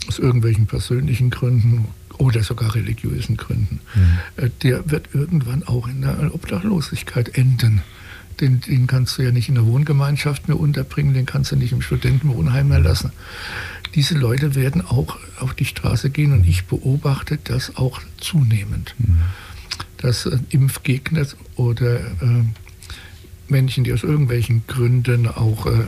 aus 0.08 0.18
irgendwelchen 0.18 0.66
persönlichen 0.66 1.30
Gründen 1.30 1.86
oder 2.18 2.42
sogar 2.42 2.74
religiösen 2.74 3.36
Gründen, 3.36 3.80
mhm. 3.94 4.50
der 4.62 4.90
wird 4.90 5.14
irgendwann 5.14 5.62
auch 5.62 5.88
in 5.88 6.02
der 6.02 6.34
Obdachlosigkeit 6.34 7.36
enden. 7.36 7.82
Den, 8.40 8.60
den 8.60 8.86
kannst 8.86 9.18
du 9.18 9.22
ja 9.22 9.32
nicht 9.32 9.48
in 9.48 9.54
der 9.54 9.66
Wohngemeinschaft 9.66 10.48
mehr 10.48 10.58
unterbringen, 10.58 11.14
den 11.14 11.26
kannst 11.26 11.52
du 11.52 11.56
nicht 11.56 11.72
im 11.72 11.82
Studentenwohnheim 11.82 12.68
mehr 12.68 12.80
lassen. 12.80 13.12
Diese 13.94 14.16
Leute 14.16 14.54
werden 14.54 14.82
auch 14.82 15.18
auf 15.40 15.54
die 15.54 15.64
Straße 15.64 16.10
gehen 16.10 16.32
und 16.32 16.46
ich 16.46 16.64
beobachte 16.64 17.38
das 17.42 17.76
auch 17.76 18.00
zunehmend. 18.18 18.94
Mhm. 18.98 19.18
Dass 19.98 20.26
äh, 20.26 20.38
Impfgegner 20.50 21.26
oder 21.56 22.00
äh, 22.00 22.44
Menschen, 23.48 23.84
die 23.84 23.92
aus 23.92 24.04
irgendwelchen 24.04 24.62
Gründen 24.66 25.26
auch 25.26 25.66
äh, 25.66 25.84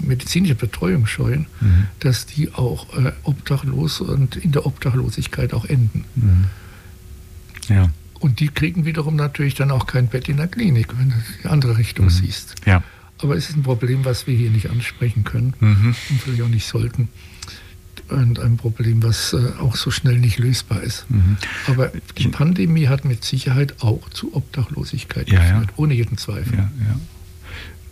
medizinische 0.00 0.54
Betreuung 0.54 1.06
scheuen, 1.06 1.46
mhm. 1.60 1.86
dass 2.00 2.26
die 2.26 2.52
auch 2.54 2.96
äh, 2.96 3.12
obdachlos 3.22 4.00
und 4.00 4.36
in 4.36 4.52
der 4.52 4.66
Obdachlosigkeit 4.66 5.52
auch 5.54 5.66
enden. 5.66 6.04
Mhm. 6.14 6.44
Ja. 7.68 7.90
Und 8.20 8.40
die 8.40 8.48
kriegen 8.48 8.84
wiederum 8.84 9.16
natürlich 9.16 9.54
dann 9.54 9.70
auch 9.70 9.86
kein 9.86 10.08
Bett 10.08 10.28
in 10.28 10.38
der 10.38 10.48
Klinik, 10.48 10.98
wenn 10.98 11.10
du 11.10 11.16
die 11.42 11.48
andere 11.48 11.76
Richtung 11.78 12.06
mhm. 12.06 12.10
siehst. 12.10 12.54
Ja. 12.64 12.82
Aber 13.22 13.36
es 13.36 13.48
ist 13.48 13.56
ein 13.56 13.62
Problem, 13.62 14.04
was 14.04 14.26
wir 14.26 14.36
hier 14.36 14.50
nicht 14.50 14.70
ansprechen 14.70 15.24
können 15.24 15.54
mhm. 15.60 15.94
und 16.10 16.20
vielleicht 16.20 16.42
auch 16.42 16.48
nicht 16.48 16.66
sollten. 16.66 17.08
Und 18.08 18.38
ein 18.38 18.56
Problem, 18.56 19.02
was 19.02 19.32
äh, 19.32 19.58
auch 19.58 19.74
so 19.74 19.90
schnell 19.90 20.18
nicht 20.18 20.38
lösbar 20.38 20.82
ist. 20.82 21.06
Mhm. 21.10 21.38
Aber 21.66 21.90
die 22.18 22.28
Pandemie 22.28 22.86
hat 22.86 23.04
mit 23.04 23.24
Sicherheit 23.24 23.82
auch 23.82 24.08
zu 24.10 24.34
Obdachlosigkeit 24.34 25.28
ja, 25.28 25.40
geführt, 25.40 25.68
ja. 25.68 25.72
ohne 25.76 25.94
jeden 25.94 26.16
Zweifel. 26.16 26.56
Ja, 26.56 26.70
ja. 26.88 27.00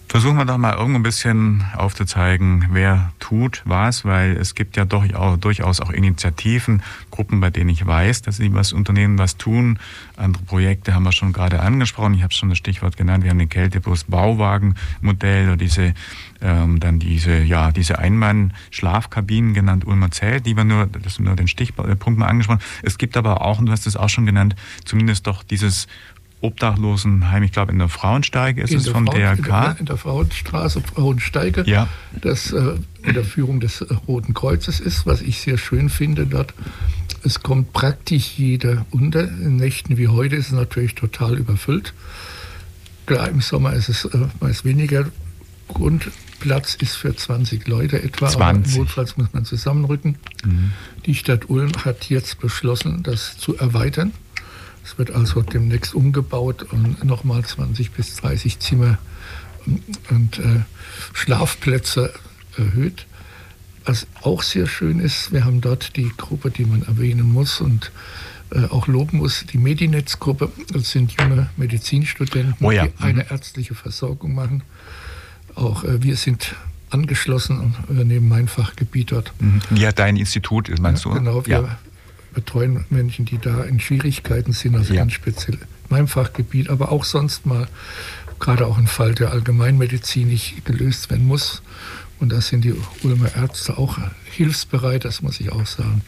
Versuchen 0.09 0.37
wir 0.37 0.45
doch 0.45 0.59
mal 0.59 0.75
irgendwo 0.75 0.99
ein 1.01 1.03
bisschen 1.03 1.65
aufzuzeigen, 1.77 2.69
wer 2.71 3.13
tut 3.19 3.63
was, 3.65 4.05
weil 4.05 4.37
es 4.37 4.55
gibt 4.55 4.77
ja 4.77 4.85
doch 4.85 5.05
auch, 5.15 5.37
durchaus 5.37 5.81
auch 5.81 5.91
Initiativen, 5.91 6.83
Gruppen, 7.11 7.41
bei 7.41 7.51
denen 7.51 7.71
ich 7.71 7.85
weiß, 7.85 8.23
dass 8.23 8.37
sie 8.37 8.55
was 8.55 8.73
unternehmen, 8.73 9.19
was 9.19 9.37
tun. 9.37 9.79
Andere 10.17 10.45
Projekte 10.45 10.95
haben 10.95 11.03
wir 11.03 11.11
schon 11.11 11.33
gerade 11.33 11.61
angesprochen. 11.61 12.15
Ich 12.15 12.23
habe 12.23 12.33
schon 12.33 12.49
das 12.49 12.59
Stichwort 12.59 12.97
genannt. 12.97 13.25
Wir 13.25 13.31
haben 13.31 13.39
den 13.39 13.49
Kältebus 13.49 14.05
Bauwagenmodell 14.05 15.49
oder 15.49 15.57
diese 15.57 15.95
ähm, 16.45 16.79
dann 16.79 16.99
diese 16.99 17.43
ja 17.43 17.73
diese 17.73 17.99
Einmann-Schlafkabinen 17.99 19.55
genannt 19.55 19.87
Ulmer 19.87 20.11
Zelt, 20.11 20.47
die 20.47 20.57
wir 20.57 20.65
nur 20.65 20.87
das 20.87 21.19
nur 21.19 21.35
den 21.35 21.49
Stichpunkt 21.49 22.19
mal 22.19 22.27
angesprochen. 22.27 22.61
Es 22.83 22.99
gibt 22.99 23.17
aber 23.17 23.41
auch, 23.41 23.59
und 23.59 23.67
du 23.67 23.73
hast 23.73 23.87
es 23.87 23.97
auch 23.97 24.11
schon 24.11 24.27
genannt, 24.27 24.55
zumindest 24.85 25.27
doch 25.27 25.43
dieses 25.43 25.87
Obdachlosenheim, 26.45 27.43
ich 27.43 27.53
glaube 27.53 27.73
in 27.73 27.79
der 27.79 27.89
Frauensteige 27.89 28.63
ist 28.63 28.71
in 28.71 28.79
es 28.79 28.89
vom 28.89 29.07
Frauen, 29.07 29.17
DRK. 29.17 29.39
In 29.39 29.45
der, 29.47 29.77
in 29.81 29.87
der 29.87 29.97
Frauenstraße, 29.97 30.83
Frauensteige, 30.83 31.65
ja. 31.67 31.89
das 32.21 32.53
äh, 32.53 32.75
unter 33.07 33.25
Führung 33.25 33.61
des 33.61 33.81
äh, 33.81 33.95
Roten 34.07 34.35
Kreuzes 34.35 34.79
ist, 34.79 35.07
was 35.07 35.23
ich 35.23 35.41
sehr 35.41 35.57
schön 35.57 35.89
finde 35.89 36.27
dort. 36.27 36.53
Es 37.23 37.43
kommt 37.43 37.73
praktisch 37.73 38.35
jeder 38.37 38.85
unter. 38.91 39.23
In 39.23 39.57
Nächten 39.57 39.97
wie 39.97 40.09
heute 40.09 40.37
ist 40.37 40.49
es 40.49 40.53
natürlich 40.53 40.95
total 40.95 41.39
überfüllt. 41.39 41.95
Klar, 43.07 43.29
im 43.29 43.41
Sommer 43.41 43.73
ist 43.73 43.89
es 43.89 44.05
äh, 44.05 44.19
meist 44.41 44.67
weniger. 44.67 45.07
Grundplatz 45.69 46.75
ist 46.75 46.97
für 46.97 47.17
20 47.17 47.67
Leute 47.67 48.03
etwa, 48.03 48.29
20. 48.29 48.75
aber 48.75 48.79
notfalls 48.79 49.17
muss 49.17 49.33
man 49.33 49.47
zusammenrücken. 49.47 50.17
Mhm. 50.45 50.73
Die 51.07 51.15
Stadt 51.15 51.49
Ulm 51.49 51.73
hat 51.85 52.11
jetzt 52.11 52.39
beschlossen, 52.39 53.03
das 53.03 53.39
zu 53.39 53.57
erweitern. 53.57 54.13
Es 54.85 54.99
wird 54.99 55.11
also 55.11 55.41
demnächst 55.41 55.95
umgebaut 55.95 56.65
und 56.71 57.03
nochmal 57.05 57.45
20 57.45 57.93
bis 57.93 58.17
30 58.17 58.59
Zimmer 58.59 58.99
und 60.11 60.39
äh, 60.39 60.61
Schlafplätze 61.15 62.13
erhöht. 62.57 63.07
Was 63.87 64.07
auch 64.23 64.43
sehr 64.43 64.67
schön 64.67 65.01
ist, 65.01 65.33
wir 65.33 65.45
haben 65.45 65.61
dort 65.61 65.97
die 65.97 66.11
Gruppe, 66.17 66.51
die 66.51 66.65
man 66.65 66.83
erwähnen 66.83 67.33
muss 67.33 67.61
und 67.61 67.93
äh, 68.51 68.65
auch 68.67 68.87
loben 68.87 69.19
muss, 69.19 69.45
die 69.51 69.59
Medinetz-Gruppe. 69.59 70.51
Das 70.73 70.91
sind 70.91 71.15
junge 71.19 71.49
Medizinstudenten, 71.57 72.65
oh 72.65 72.71
ja. 72.71 72.87
die 72.87 73.03
eine 73.03 73.31
ärztliche 73.31 73.75
Versorgung 73.75 74.35
machen. 74.35 74.63
Auch 75.55 75.85
äh, 75.85 76.03
wir 76.03 76.17
sind 76.17 76.55
angeschlossen 76.91 77.59
und 77.59 77.75
übernehmen 77.89 78.29
mein 78.29 78.49
Fachgebiet 78.49 79.13
dort. 79.13 79.33
Mhm. 79.41 79.61
Ja, 79.75 79.93
dein 79.93 80.17
Institut, 80.17 80.71
meinst 80.79 81.05
ja, 81.05 81.11
du? 81.11 81.19
Genau, 81.19 81.47
wir 81.47 81.53
ja 81.53 81.79
betreuen 82.35 82.85
Menschen, 82.91 83.25
die 83.25 83.39
da 83.39 83.63
in 83.65 83.81
Schwierigkeiten 83.81 84.53
sind, 84.53 84.77
also 84.77 84.93
ja. 84.93 85.01
ganz 85.01 85.13
speziell 85.13 85.55
in 85.55 85.61
meinem 85.89 86.09
Fachgebiet, 86.09 86.69
aber 86.71 86.93
auch 86.93 87.05
sonst 87.05 87.47
mal, 87.47 87.69
gerade 88.41 88.67
auch 88.67 88.79
ein 88.79 88.87
Fall, 88.87 89.15
der 89.15 89.31
allgemeinmedizinisch 89.31 90.55
gelöst 90.65 91.11
werden 91.11 91.27
muss. 91.27 91.63
Und 92.21 92.31
da 92.31 92.41
sind 92.41 92.65
die 92.65 92.75
Ulmer 93.03 93.35
Ärzte 93.35 93.77
auch 93.77 93.99
hilfsbereit, 94.31 95.05
das 95.05 95.21
muss 95.21 95.41
ich 95.41 95.51
auch 95.51 95.67
sagen, 95.67 96.03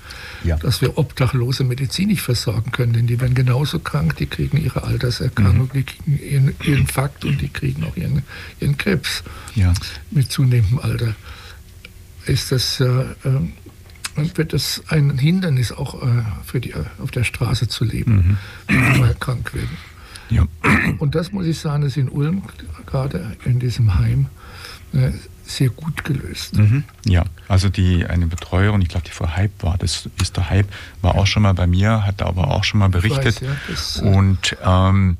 ja. 0.45 0.57
dass 0.57 0.81
wir 0.81 0.99
Obdachlose 0.99 1.65
medizinisch 1.65 2.23
versorgen 2.23 2.71
können. 2.71 2.93
Denn 2.93 3.07
die 3.07 3.21
werden 3.21 3.35
genauso 3.35 3.81
krank, 3.81 4.17
die 4.17 4.27
kriegen 4.27 4.57
ihre 4.57 4.85
Alterserkrankung, 4.85 5.69
mhm. 5.69 5.73
die 5.75 5.83
kriegen 5.83 6.21
ihren, 6.23 6.55
ihren 6.65 6.87
Fakt 6.87 7.25
und 7.25 7.41
die 7.41 7.49
kriegen 7.49 7.85
auch 7.85 7.97
ihren, 7.97 8.23
ihren 8.61 8.77
Krebs 8.79 9.25
ja. 9.57 9.75
mit 10.11 10.31
zunehmendem 10.31 10.79
Alter. 10.79 11.15
Ist 12.27 12.53
das 12.53 12.81
äh, 12.81 13.05
wird 14.17 14.53
es 14.53 14.83
ein 14.89 15.19
Hindernis 15.19 15.73
auch 15.73 16.03
äh, 16.03 16.23
für 16.45 16.61
die, 16.61 16.75
auf 16.75 17.11
der 17.11 17.25
Straße 17.25 17.69
zu 17.69 17.85
leben, 17.85 18.39
wenn 18.67 18.95
die 18.95 19.01
mal 19.01 19.15
krank 19.15 19.55
werden. 19.55 19.77
Ja. 20.31 20.47
Und 20.99 21.15
das 21.15 21.33
muss 21.33 21.47
ich 21.47 21.59
sagen, 21.59 21.83
ist 21.85 21.97
in 21.97 22.09
Ulm 22.09 22.43
gerade 22.87 23.37
in 23.45 23.61
diesem 23.61 23.99
Heim 23.99 24.27
äh, 24.93 25.13
sehr 25.45 25.69
gut 25.69 26.05
gelöst. 26.05 26.57
Mhm. 26.57 26.85
Ja, 27.05 27.25
also 27.49 27.69
die 27.69 28.05
eine 28.05 28.27
Betreuerin, 28.27 28.81
ich 28.83 28.89
glaube, 28.89 29.07
die 29.07 29.13
Frau 29.13 29.29
Hype 29.29 29.63
war, 29.63 29.79
das 29.79 30.09
ist 30.21 30.37
der 30.37 30.51
Hype, 30.51 30.67
war 31.03 31.15
auch 31.15 31.27
schon 31.27 31.45
mal 31.45 31.55
bei 31.55 31.67
mir, 31.67 32.05
hat 32.05 32.23
aber 32.23 32.51
auch 32.51 32.65
schon 32.65 32.81
mal 32.81 32.89
berichtet. 32.89 33.37
weiß, 33.37 33.41
ja, 33.41 33.57
das, 33.69 34.03
äh, 34.03 34.05
und 34.05 34.57
ähm, 34.65 35.17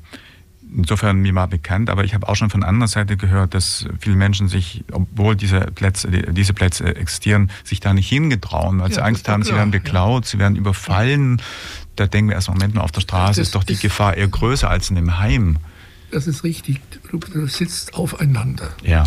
insofern 0.75 1.19
mir 1.19 1.33
mal 1.33 1.45
bekannt, 1.47 1.89
aber 1.89 2.03
ich 2.03 2.13
habe 2.13 2.27
auch 2.27 2.35
schon 2.35 2.49
von 2.49 2.63
anderer 2.63 2.87
Seite 2.87 3.17
gehört, 3.17 3.53
dass 3.53 3.85
viele 3.99 4.15
Menschen 4.15 4.47
sich, 4.47 4.83
obwohl 4.91 5.35
diese 5.35 5.61
Plätze, 5.61 6.09
die- 6.11 6.33
diese 6.33 6.53
Plätze 6.53 6.95
existieren, 6.95 7.49
sich 7.63 7.79
da 7.79 7.93
nicht 7.93 8.09
hingetrauen, 8.09 8.79
weil 8.79 8.89
Ja, 8.89 8.95
sie 8.95 9.01
Angst 9.01 9.27
haben, 9.29 9.43
sie 9.43 9.49
klar, 9.49 9.59
werden 9.59 9.73
ja. 9.73 9.79
beklaut, 9.79 10.25
sie 10.25 10.39
werden 10.39 10.55
überfallen. 10.55 11.41
Da 11.95 12.05
denken 12.07 12.29
wir 12.29 12.35
erst, 12.35 12.49
Moment 12.49 12.75
mal, 12.75 12.81
auf 12.81 12.91
der 12.91 13.01
Straße 13.01 13.39
Das 13.39 13.47
ist 13.47 13.55
doch 13.55 13.63
die 13.63 13.73
ist- 13.73 13.81
Gefahr 13.81 14.15
eher 14.17 14.27
größer 14.27 14.69
als 14.69 14.89
in 14.89 14.97
einem 14.97 15.17
Heim. 15.19 15.57
Das 16.11 16.27
ist 16.27 16.43
richtig. 16.43 16.79
Du, 17.11 17.17
du 17.17 17.47
sitzt 17.47 17.93
aufeinander. 17.95 18.69
Ja. 18.83 19.03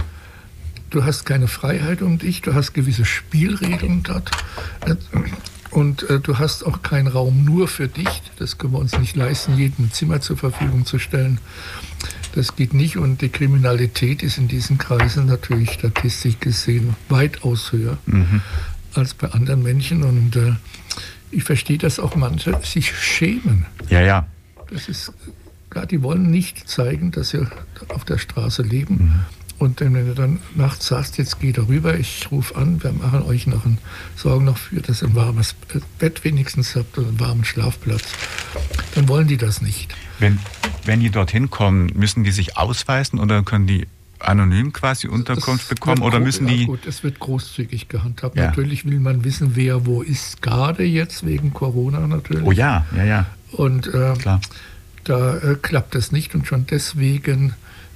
Du 0.91 1.05
hast 1.05 1.25
keine 1.25 1.47
Freiheit 1.47 2.03
um 2.03 2.19
dich, 2.19 2.43
du 2.43 2.53
hast 2.55 2.73
gewisse 2.73 3.05
Spielregeln 3.05 4.03
dort. 4.03 4.31
Und 5.71 6.09
äh, 6.11 6.19
du 6.19 6.39
hast 6.39 6.65
auch 6.65 6.83
keinen 6.83 7.07
Raum 7.07 7.45
nur 7.45 7.69
für 7.69 7.89
dich. 7.89 8.23
Das 8.39 8.59
können 8.59 8.73
wir 8.73 8.81
uns 8.81 8.99
nicht 8.99 9.15
leisten, 9.15 9.57
jedem 9.57 9.93
Zimmer 9.93 10.21
zur 10.21 10.37
Verfügung 10.37 10.85
zu 10.85 10.99
stellen. 10.99 11.39
Das 12.35 12.57
geht 12.57 12.75
nicht. 12.75 12.97
Und 12.97 13.23
die 13.23 13.29
Kriminalität 13.29 14.23
ist 14.23 14.39
in 14.39 14.49
diesen 14.49 14.79
Kreisen 14.79 15.27
natürlich 15.27 15.73
statistisch 15.73 16.41
gesehen 16.41 16.97
weitaus 17.09 17.73
höher 17.73 17.99
als 18.95 19.15
bei 19.15 19.29
anderen 19.29 19.63
Menschen. 19.63 20.03
Und 20.03 20.37
äh, 20.37 20.55
ich 21.31 21.45
verstehe, 21.45 21.79
dass 21.79 22.01
auch 22.01 22.17
manche 22.17 22.59
sich 22.65 22.93
schämen. 22.97 23.67
Ja, 23.89 24.01
ja. 24.01 24.27
Das 24.71 24.89
ist, 24.89 25.13
ja, 25.75 25.87
die 25.87 26.03
wollen 26.03 26.31
nicht 26.31 26.69
zeigen, 26.69 27.11
dass 27.13 27.31
sie 27.31 27.47
auf 27.89 28.05
der 28.05 28.19
Straße 28.19 28.63
leben. 28.63 29.25
Und 29.61 29.83
wenn 29.83 29.93
du 29.93 30.15
dann 30.15 30.41
nachts 30.55 30.87
sagst, 30.87 31.19
jetzt 31.19 31.39
geht 31.39 31.59
er 31.59 31.69
rüber, 31.69 31.95
ich 31.99 32.29
rufe 32.31 32.57
an, 32.57 32.83
wir 32.83 32.93
machen 32.93 33.21
euch 33.23 33.47
noch 33.47 33.67
ein, 33.67 33.77
sorgen 34.17 34.47
noch 34.47 34.57
für, 34.57 34.81
dass 34.81 35.03
ihr 35.03 35.09
ein 35.09 35.15
warmes 35.15 35.55
Bett 35.99 36.25
wenigstens 36.25 36.75
habt 36.77 36.97
und 36.97 37.07
einen 37.07 37.21
warmen 37.21 37.45
Schlafplatz, 37.45 38.05
dann 38.95 39.07
wollen 39.07 39.29
die 39.29 39.37
das 39.37 39.61
nicht. 39.61 39.95
Wenn, 40.19 40.39
wenn 40.87 41.01
die 41.01 41.11
dorthin 41.11 41.51
kommen, 41.51 41.93
müssen 41.95 42.25
die 42.25 42.31
sich 42.31 42.57
ausweisen 42.57 43.21
oder 43.21 43.43
können 43.43 43.67
die 43.67 43.87
anonym 44.19 44.73
quasi 44.73 45.09
Unterkunft 45.09 45.65
Es 45.65 45.69
bekommen 45.69 46.01
oder 46.01 46.21
müssen 46.21 46.49
ja, 46.49 46.55
die. 46.55 46.65
Gut, 46.65 46.87
es 46.87 47.05
wird 47.05 47.19
großzügig 47.21 47.89
gehandhabt. 47.89 48.37
Ja. 48.37 48.47
Natürlich 48.47 48.87
will 48.87 48.99
man 48.99 49.25
wissen, 49.25 49.57
wer 49.57 49.85
wo 49.85 50.01
ist, 50.01 50.41
gerade 50.41 50.85
jetzt 50.85 51.27
wegen 51.27 51.53
Corona 51.53 52.07
natürlich. 52.07 52.45
Oh 52.45 52.53
ja, 52.53 52.87
ja, 52.97 53.05
ja, 53.05 53.27
Und 53.53 53.89
äh, 53.89 54.15
klar. 54.15 54.41
Da 55.05 55.37
äh, 55.37 55.57
klappt 55.61 55.95
es 55.97 56.13
nicht 56.13 56.35
und 56.35 56.47
schon 56.47 56.67
deswegen 56.67 57.53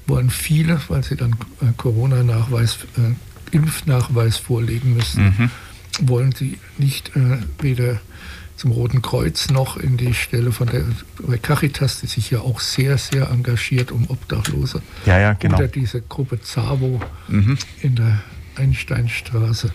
wollen 0.07 0.31
viele, 0.31 0.81
weil 0.89 1.03
sie 1.05 1.17
dann 1.17 1.33
äh, 1.61 1.67
Corona-Nachweis, 1.77 2.79
äh, 2.99 3.57
Impfnachweis 3.57 4.37
vorlegen 4.37 4.95
müssen, 4.95 5.25
Mhm. 5.25 5.51
wollen 6.09 6.33
sie 6.33 6.59
nicht 6.79 7.15
äh, 7.17 7.39
weder 7.61 8.01
zum 8.57 8.71
Roten 8.73 9.03
Kreuz 9.03 9.51
noch 9.51 9.77
in 9.77 9.97
die 9.97 10.15
Stelle 10.15 10.53
von 10.53 10.69
der 10.69 11.39
Caritas, 11.39 12.01
die 12.01 12.07
sich 12.07 12.31
ja 12.31 12.41
auch 12.41 12.61
sehr, 12.61 12.99
sehr 12.99 13.29
engagiert 13.31 13.91
um 13.91 14.09
Obdachlose. 14.09 14.81
Ja, 15.07 15.19
ja, 15.19 15.33
genau. 15.33 15.57
Oder 15.59 15.69
diese 15.69 16.01
Gruppe 16.03 16.41
Zavo 16.41 17.01
Mhm. 17.29 17.59
in 17.83 17.97
der 17.97 18.23
Einsteinstraße, 18.57 19.73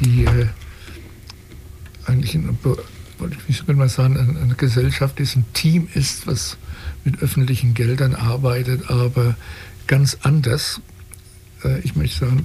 die 0.00 0.24
äh, 0.26 0.46
eigentlich 2.06 2.34
ein, 2.34 2.56
wie 3.46 3.52
soll 3.52 3.74
man 3.74 3.88
sagen, 3.88 4.16
eine, 4.16 4.38
eine 4.40 4.54
Gesellschaft 4.54 5.18
ist, 5.20 5.36
ein 5.36 5.44
Team 5.52 5.88
ist, 5.94 6.26
was 6.26 6.56
mit 7.08 7.22
öffentlichen 7.22 7.72
Geldern 7.72 8.14
arbeitet, 8.14 8.90
aber 8.90 9.34
ganz 9.86 10.18
anders. 10.22 10.82
Äh, 11.64 11.80
ich 11.80 11.96
möchte 11.96 12.26
sagen, 12.26 12.44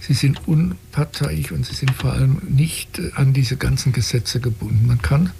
sie 0.00 0.12
sind 0.12 0.46
unparteiisch 0.46 1.52
und 1.52 1.64
sie 1.64 1.74
sind 1.74 1.90
vor 1.90 2.12
allem 2.12 2.42
nicht 2.46 2.98
äh, 2.98 3.12
an 3.14 3.32
diese 3.32 3.56
ganzen 3.56 3.92
Gesetze 3.92 4.40
gebunden. 4.40 4.86
Man 4.86 5.00
kann 5.00 5.30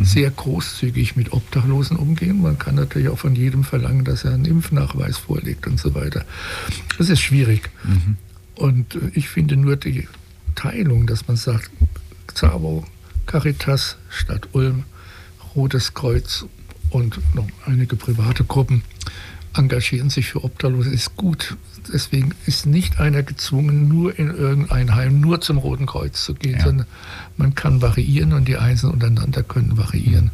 sehr 0.00 0.30
großzügig 0.30 1.16
mit 1.16 1.34
Obdachlosen 1.34 1.98
umgehen. 1.98 2.40
Man 2.40 2.58
kann 2.58 2.76
natürlich 2.76 3.08
auch 3.08 3.18
von 3.18 3.34
jedem 3.34 3.62
verlangen, 3.62 4.06
dass 4.06 4.24
er 4.24 4.32
einen 4.32 4.46
Impfnachweis 4.46 5.18
vorlegt 5.18 5.66
und 5.66 5.78
so 5.78 5.94
weiter. 5.94 6.24
Das 6.96 7.10
ist 7.10 7.20
schwierig. 7.20 7.68
Und 8.54 8.94
äh, 8.94 9.10
ich 9.14 9.28
finde 9.28 9.56
nur 9.56 9.76
die 9.76 10.06
Teilung, 10.54 11.08
dass 11.08 11.26
man 11.26 11.36
sagt, 11.36 11.70
Zavo, 12.32 12.86
Caritas, 13.26 13.96
Stadt 14.08 14.48
Ulm, 14.52 14.84
Rotes 15.56 15.92
Kreuz 15.92 16.46
und 16.94 17.20
noch 17.34 17.46
einige 17.66 17.96
private 17.96 18.44
Gruppen 18.44 18.82
engagieren 19.54 20.08
sich 20.10 20.26
für 20.28 20.44
Obdachlose, 20.44 20.90
ist 20.90 21.16
gut. 21.16 21.56
Deswegen 21.92 22.32
ist 22.46 22.64
nicht 22.64 23.00
einer 23.00 23.22
gezwungen, 23.22 23.88
nur 23.88 24.18
in 24.18 24.28
irgendein 24.34 24.94
Heim, 24.94 25.20
nur 25.20 25.40
zum 25.40 25.58
Roten 25.58 25.86
Kreuz 25.86 26.24
zu 26.24 26.34
gehen, 26.34 26.58
Ja. 26.58 26.64
sondern 26.64 26.86
man 27.36 27.54
kann 27.54 27.82
variieren 27.82 28.32
und 28.32 28.46
die 28.48 28.56
Einzelnen 28.56 28.94
untereinander 28.94 29.42
können 29.42 29.76
variieren. 29.76 30.30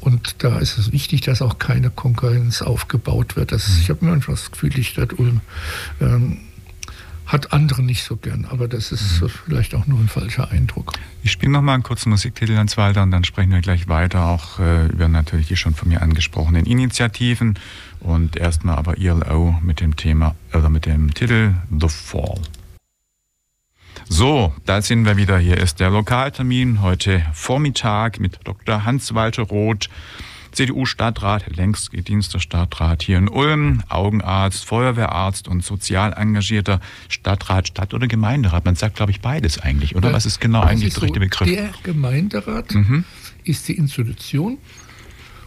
Und 0.00 0.36
da 0.38 0.58
ist 0.60 0.78
es 0.78 0.92
wichtig, 0.92 1.22
dass 1.22 1.42
auch 1.42 1.58
keine 1.58 1.90
Konkurrenz 1.90 2.62
aufgebaut 2.62 3.36
wird. 3.36 3.52
Das, 3.52 3.68
ich 3.80 3.90
habe 3.90 4.04
manchmal 4.04 4.36
das 4.36 4.50
Gefühl, 4.50 4.70
die 4.70 4.84
Stadt 4.84 5.18
Ulm 5.18 5.40
ähm, 6.00 6.38
hat 7.28 7.52
andere 7.52 7.82
nicht 7.82 8.02
so 8.02 8.16
gern, 8.16 8.46
aber 8.46 8.68
das 8.68 8.90
ist 8.90 9.22
äh, 9.22 9.28
vielleicht 9.28 9.74
auch 9.74 9.86
nur 9.86 10.00
ein 10.00 10.08
falscher 10.08 10.50
Eindruck. 10.50 10.94
Ich 11.22 11.30
spiele 11.30 11.52
nochmal 11.52 11.74
einen 11.74 11.82
kurzen 11.82 12.08
Musiktitel, 12.08 12.56
Hans 12.56 12.78
Walter, 12.78 13.02
und 13.02 13.10
dann 13.10 13.22
sprechen 13.22 13.52
wir 13.52 13.60
gleich 13.60 13.86
weiter 13.86 14.24
auch 14.24 14.58
äh, 14.58 14.86
über 14.86 15.08
natürlich 15.08 15.48
die 15.48 15.56
schon 15.56 15.74
von 15.74 15.90
mir 15.90 16.00
angesprochenen 16.00 16.64
Initiativen 16.64 17.58
und 18.00 18.36
erstmal 18.36 18.76
aber 18.76 18.96
ILO 18.96 19.58
mit 19.62 19.80
dem 19.80 19.94
Thema 19.94 20.34
oder 20.54 20.70
mit 20.70 20.86
dem 20.86 21.12
Titel 21.12 21.52
The 21.78 21.88
Fall. 21.88 22.40
So, 24.08 24.54
da 24.64 24.80
sind 24.80 25.04
wir 25.04 25.18
wieder. 25.18 25.38
Hier 25.38 25.58
ist 25.58 25.80
der 25.80 25.90
Lokaltermin 25.90 26.80
heute 26.80 27.22
Vormittag 27.34 28.20
mit 28.20 28.38
Dr. 28.44 28.86
Hans-Walter 28.86 29.42
Roth, 29.42 29.90
CDU-Stadtrat, 30.58 31.54
längst 31.54 31.92
gedienster 31.92 32.40
Stadtrat 32.40 33.04
hier 33.04 33.16
in 33.16 33.28
Ulm, 33.28 33.84
Augenarzt, 33.88 34.64
Feuerwehrarzt 34.64 35.46
und 35.46 35.64
sozial 35.64 36.12
engagierter 36.14 36.80
Stadtrat, 37.08 37.68
Stadt- 37.68 37.94
oder 37.94 38.08
Gemeinderat. 38.08 38.64
Man 38.64 38.74
sagt, 38.74 38.96
glaube 38.96 39.12
ich, 39.12 39.20
beides 39.20 39.60
eigentlich, 39.60 39.94
oder? 39.94 40.12
Was 40.12 40.26
ist 40.26 40.40
genau 40.40 40.62
Das 40.62 40.70
eigentlich 40.70 40.88
ist 40.88 40.96
der 40.96 41.02
richtige 41.04 41.20
Begriff? 41.20 41.48
Der 41.48 41.70
Gemeinderat 41.84 42.74
ist 43.44 43.68
die 43.68 43.74
Institution 43.74 44.58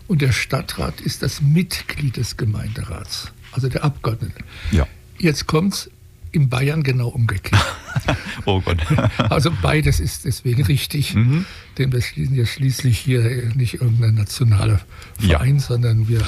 und 0.07 0.21
der 0.21 0.31
Stadtrat 0.31 1.01
ist 1.01 1.23
das 1.23 1.41
Mitglied 1.41 2.15
des 2.15 2.37
Gemeinderats, 2.37 3.33
also 3.51 3.67
der 3.67 3.83
Abgeordnete. 3.83 4.45
Ja. 4.71 4.87
Jetzt 5.17 5.45
kommt 5.45 5.73
es 5.73 5.90
in 6.31 6.49
Bayern 6.49 6.83
genau 6.83 7.09
umgekehrt. 7.09 7.61
Oh 8.45 8.61
Gott. 8.61 8.79
Also 9.29 9.51
beides 9.61 9.99
ist 9.99 10.25
deswegen 10.25 10.63
richtig, 10.63 11.13
denn 11.77 11.91
wir 11.91 12.01
schließen 12.01 12.35
ja 12.35 12.45
schließlich 12.45 12.97
hier 12.97 13.51
nicht 13.55 13.75
irgendein 13.81 14.15
nationaler 14.15 14.79
Ja. 15.19 15.37
Verein, 15.39 15.59
sondern 15.59 16.07
wir 16.07 16.21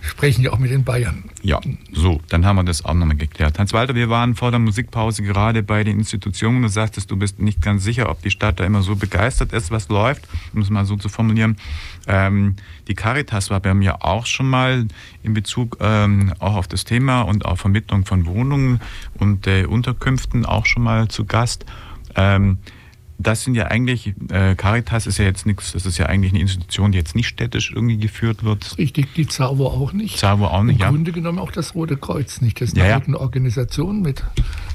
sprechen 0.00 0.42
ja 0.42 0.52
auch 0.52 0.58
mit 0.58 0.70
den 0.70 0.84
Bayern. 0.84 1.24
Ja, 1.42 1.60
so, 1.92 2.20
dann 2.28 2.44
haben 2.44 2.56
wir 2.56 2.64
das 2.64 2.84
auch 2.84 2.94
nochmal 2.94 3.16
geklärt. 3.16 3.58
Hans-Walter, 3.58 3.94
wir 3.94 4.08
waren 4.08 4.34
vor 4.34 4.50
der 4.50 4.60
Musikpause 4.60 5.22
gerade 5.22 5.62
bei 5.62 5.84
den 5.84 5.98
Institutionen. 5.98 6.62
Du 6.62 6.68
sagtest, 6.68 7.10
du 7.10 7.16
bist 7.16 7.40
nicht 7.40 7.62
ganz 7.62 7.84
sicher, 7.84 8.10
ob 8.10 8.22
die 8.22 8.30
Stadt 8.30 8.60
da 8.60 8.64
immer 8.64 8.82
so 8.82 8.96
begeistert 8.96 9.52
ist, 9.52 9.70
was 9.70 9.88
läuft, 9.88 10.28
um 10.54 10.60
es 10.60 10.70
mal 10.70 10.84
so 10.84 10.96
zu 10.96 11.08
formulieren. 11.08 11.56
Ähm, 12.06 12.56
die 12.86 12.94
Caritas 12.94 13.50
war 13.50 13.60
bei 13.60 13.74
mir 13.74 14.04
auch 14.04 14.26
schon 14.26 14.48
mal 14.48 14.86
in 15.22 15.34
Bezug 15.34 15.78
ähm, 15.80 16.32
auch 16.38 16.56
auf 16.56 16.68
das 16.68 16.84
Thema 16.84 17.22
und 17.22 17.44
auf 17.44 17.60
Vermittlung 17.60 18.04
von 18.04 18.26
Wohnungen 18.26 18.80
und 19.18 19.46
äh, 19.46 19.64
Unterkünften 19.64 20.46
auch 20.46 20.66
schon 20.66 20.82
mal 20.82 21.08
zu 21.08 21.24
Gast. 21.24 21.66
Ähm, 22.14 22.58
das 23.20 23.42
sind 23.42 23.54
ja 23.56 23.66
eigentlich, 23.66 24.14
äh, 24.30 24.54
Caritas 24.54 25.06
ist 25.08 25.18
ja 25.18 25.24
jetzt 25.24 25.44
nichts, 25.44 25.72
das 25.72 25.86
ist 25.86 25.98
ja 25.98 26.06
eigentlich 26.06 26.32
eine 26.32 26.40
Institution, 26.40 26.92
die 26.92 26.98
jetzt 26.98 27.16
nicht 27.16 27.26
städtisch 27.28 27.72
irgendwie 27.74 27.96
geführt 27.98 28.44
wird. 28.44 28.78
Richtig, 28.78 29.12
die 29.14 29.26
Zauber 29.26 29.72
auch 29.72 29.92
nicht. 29.92 30.18
Zauber 30.18 30.52
auch 30.52 30.62
nicht, 30.62 30.76
Im 30.76 30.80
ja. 30.82 30.88
Grunde 30.90 31.10
genommen 31.12 31.38
auch 31.40 31.50
das 31.50 31.74
Rote 31.74 31.96
Kreuz 31.96 32.40
nicht. 32.40 32.60
Das 32.60 32.68
ist 32.70 32.76
Ja, 32.76 32.84
eine 32.84 32.90
ja. 32.92 32.96
eigene 32.98 33.18
Organisation 33.20 34.02
mit 34.02 34.22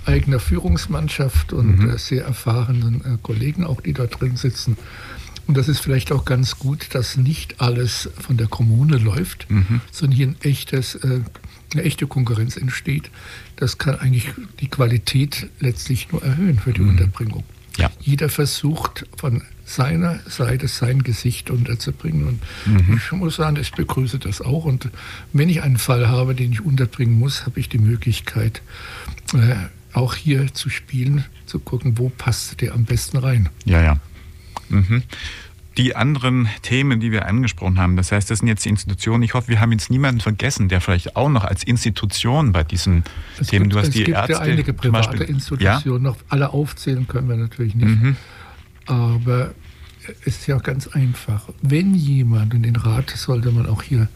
eigener 0.06 0.40
Führungsmannschaft 0.40 1.54
und 1.54 1.80
Mhm. 1.80 1.90
äh, 1.92 1.98
sehr 1.98 2.26
erfahrenen 2.26 3.02
äh, 3.06 3.18
Kollegen 3.22 3.64
auch, 3.66 3.80
die 3.82 3.94
da 3.94 4.06
drin 4.08 4.36
sitzen. 4.36 4.78
Und 5.48 5.58
das 5.58 5.68
ist 5.68 5.80
vielleicht 5.80 6.12
auch 6.12 6.24
ganz 6.26 6.58
gut, 6.60 6.88
dass 6.96 7.18
nicht 7.18 7.60
alles 7.62 8.10
von 8.20 8.38
der 8.38 8.48
Kommune 8.48 8.98
läuft, 8.98 9.50
Mhm. 9.50 9.82
sondern 9.92 10.16
hier 10.18 10.28
ein 10.28 10.36
echtes, 10.42 10.96
äh, 10.96 11.22
eine 11.74 11.84
echte 11.84 12.08
Konkurrenz 12.08 12.56
entsteht. 12.58 13.10
Das 13.56 13.78
kann 13.78 13.96
eigentlich 14.00 14.28
die 14.60 14.68
Qualität 14.68 15.50
letztlich 15.60 16.12
nur 16.12 16.24
erhöhen 16.24 16.60
für 16.60 16.72
die 16.74 16.82
Unterbringung. 16.82 17.44
Ja. 17.78 17.90
Jeder 18.00 18.30
versucht 18.30 19.06
von 19.18 19.42
seiner 19.66 20.20
Seite 20.28 20.68
sein 20.68 21.04
Gesicht 21.04 21.50
unterzubringen. 21.50 22.28
Und 22.28 22.40
Mhm. 22.66 22.98
ich 23.04 23.12
muss 23.14 23.38
sagen, 23.38 23.56
ich 23.60 23.72
begrüße 23.72 24.20
das 24.20 24.42
auch. 24.42 24.66
Und 24.66 24.90
wenn 25.32 25.50
ich 25.50 25.64
einen 25.64 25.78
Fall 25.78 26.08
habe, 26.08 26.36
den 26.36 26.52
ich 26.52 26.62
unterbringen 26.62 27.18
muss, 27.18 27.46
habe 27.46 27.60
ich 27.60 27.70
die 27.70 27.80
Möglichkeit, 27.80 28.62
äh, 29.34 29.56
auch 29.94 30.16
hier 30.16 30.54
zu 30.54 30.70
spielen, 30.70 31.26
zu 31.46 31.60
gucken, 31.60 31.98
wo 31.98 32.10
passt 32.10 32.62
der 32.62 32.74
am 32.74 32.84
besten 32.86 33.18
rein. 33.18 33.50
Ja, 33.66 33.82
ja. 33.82 33.98
Mhm. 34.70 35.04
Die 35.78 35.96
anderen 35.96 36.48
Themen, 36.62 37.00
die 37.00 37.12
wir 37.12 37.26
angesprochen 37.26 37.80
haben, 37.80 37.96
das 37.96 38.12
heißt, 38.12 38.30
das 38.30 38.40
sind 38.40 38.48
jetzt 38.48 38.64
die 38.64 38.70
Institutionen. 38.70 39.24
Ich 39.24 39.34
hoffe, 39.34 39.48
wir 39.48 39.60
haben 39.60 39.72
jetzt 39.72 39.90
niemanden 39.90 40.22
vergessen, 40.22 40.70
der 40.70 40.82
vielleicht 40.82 41.16
auch 41.16 41.30
noch 41.30 41.44
als 41.44 41.64
Institution 41.64 42.52
bei 42.52 42.64
diesen 42.64 43.04
es 43.40 43.48
Themen, 43.48 43.64
gibt, 43.64 43.74
du 43.74 43.80
hast 43.80 43.88
es 43.88 43.94
die 43.94 44.04
gibt 44.04 44.18
Ärzte. 44.18 44.34
ja 44.34 44.40
einige 44.40 44.74
private 44.74 45.10
Beispiel, 45.10 45.36
Institutionen, 45.36 46.04
noch 46.04 46.18
alle 46.30 46.52
aufzählen 46.52 47.08
können 47.08 47.28
wir 47.28 47.38
natürlich 47.38 47.74
nicht. 47.74 47.88
Mhm. 47.88 48.16
Aber 48.86 49.54
es 50.26 50.38
ist 50.38 50.48
ja 50.48 50.58
ganz 50.58 50.88
einfach. 50.88 51.50
Wenn 51.62 51.96
jemand, 51.96 52.54
und 52.54 52.64
den 52.64 52.76
Rat 52.76 53.10
sollte 53.10 53.52
man 53.52 53.66
auch 53.66 53.82
hier 53.82 54.10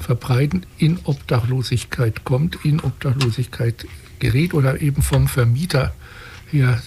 verbreiten, 0.00 0.66
in 0.78 0.98
Obdachlosigkeit 1.04 2.24
kommt, 2.24 2.64
in 2.64 2.80
Obdachlosigkeit 2.80 3.86
gerät 4.18 4.54
oder 4.54 4.80
eben 4.80 5.02
vom 5.02 5.28
Vermieter 5.28 5.94
her 6.50 6.80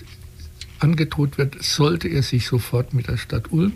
angedroht 0.79 1.37
wird, 1.37 1.63
sollte 1.63 2.07
er 2.07 2.23
sich 2.23 2.47
sofort 2.47 2.93
mit 2.93 3.07
der 3.07 3.17
Stadt 3.17 3.51
Ulm, 3.51 3.73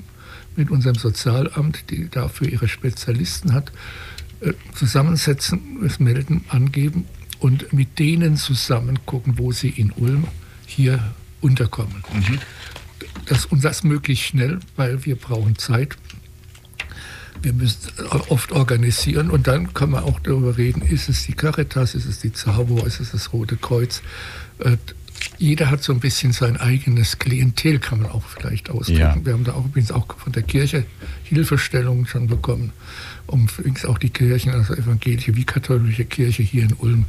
mit 0.55 0.69
unserem 0.69 0.95
Sozialamt, 0.95 1.89
die 1.89 2.09
dafür 2.09 2.47
ihre 2.47 2.67
Spezialisten 2.67 3.53
hat, 3.53 3.71
äh, 4.41 4.53
zusammensetzen, 4.75 5.83
es 5.85 5.99
melden, 5.99 6.43
angeben 6.49 7.05
und 7.39 7.73
mit 7.73 7.99
denen 7.99 8.37
zusammen 8.37 8.99
gucken, 9.05 9.37
wo 9.37 9.51
sie 9.51 9.69
in 9.69 9.91
Ulm 9.91 10.25
hier 10.65 11.13
unterkommen. 11.41 12.03
Mhm. 12.13 12.39
Das, 13.25 13.45
und 13.45 13.63
das 13.63 13.83
möglichst 13.83 14.25
schnell, 14.25 14.59
weil 14.75 15.05
wir 15.05 15.15
brauchen 15.15 15.57
Zeit. 15.57 15.97
Wir 17.41 17.53
müssen 17.53 17.91
oft 18.29 18.51
organisieren 18.51 19.31
und 19.31 19.47
dann 19.47 19.73
kann 19.73 19.89
man 19.89 20.03
auch 20.03 20.19
darüber 20.19 20.57
reden, 20.57 20.83
ist 20.83 21.09
es 21.09 21.25
die 21.25 21.33
Caritas, 21.33 21.95
ist 21.95 22.05
es 22.05 22.19
die 22.19 22.31
ZAVO, 22.31 22.85
ist 22.85 22.99
es 22.99 23.11
das 23.11 23.33
Rote 23.33 23.57
Kreuz. 23.57 24.03
Jeder 25.37 25.69
hat 25.69 25.83
so 25.83 25.93
ein 25.93 25.99
bisschen 25.99 26.31
sein 26.31 26.57
eigenes 26.57 27.19
Klientel, 27.19 27.79
kann 27.79 28.01
man 28.01 28.11
auch 28.11 28.23
vielleicht 28.23 28.69
ausdrücken. 28.69 28.99
Ja. 28.99 29.15
Wir 29.23 29.33
haben 29.33 29.43
da 29.43 29.53
auch 29.53 29.65
übrigens 29.65 29.91
auch 29.91 30.07
von 30.17 30.31
der 30.33 30.43
Kirche 30.43 30.85
Hilfestellungen 31.23 32.05
schon 32.05 32.27
bekommen, 32.27 32.71
um 33.27 33.47
übrigens 33.57 33.85
auch 33.85 33.97
die 33.97 34.09
Kirchen, 34.09 34.53
also 34.53 34.73
evangelische 34.73 35.35
wie 35.35 35.43
katholische 35.43 36.05
Kirche 36.05 36.43
hier 36.43 36.63
in 36.63 36.73
Ulm, 36.73 37.05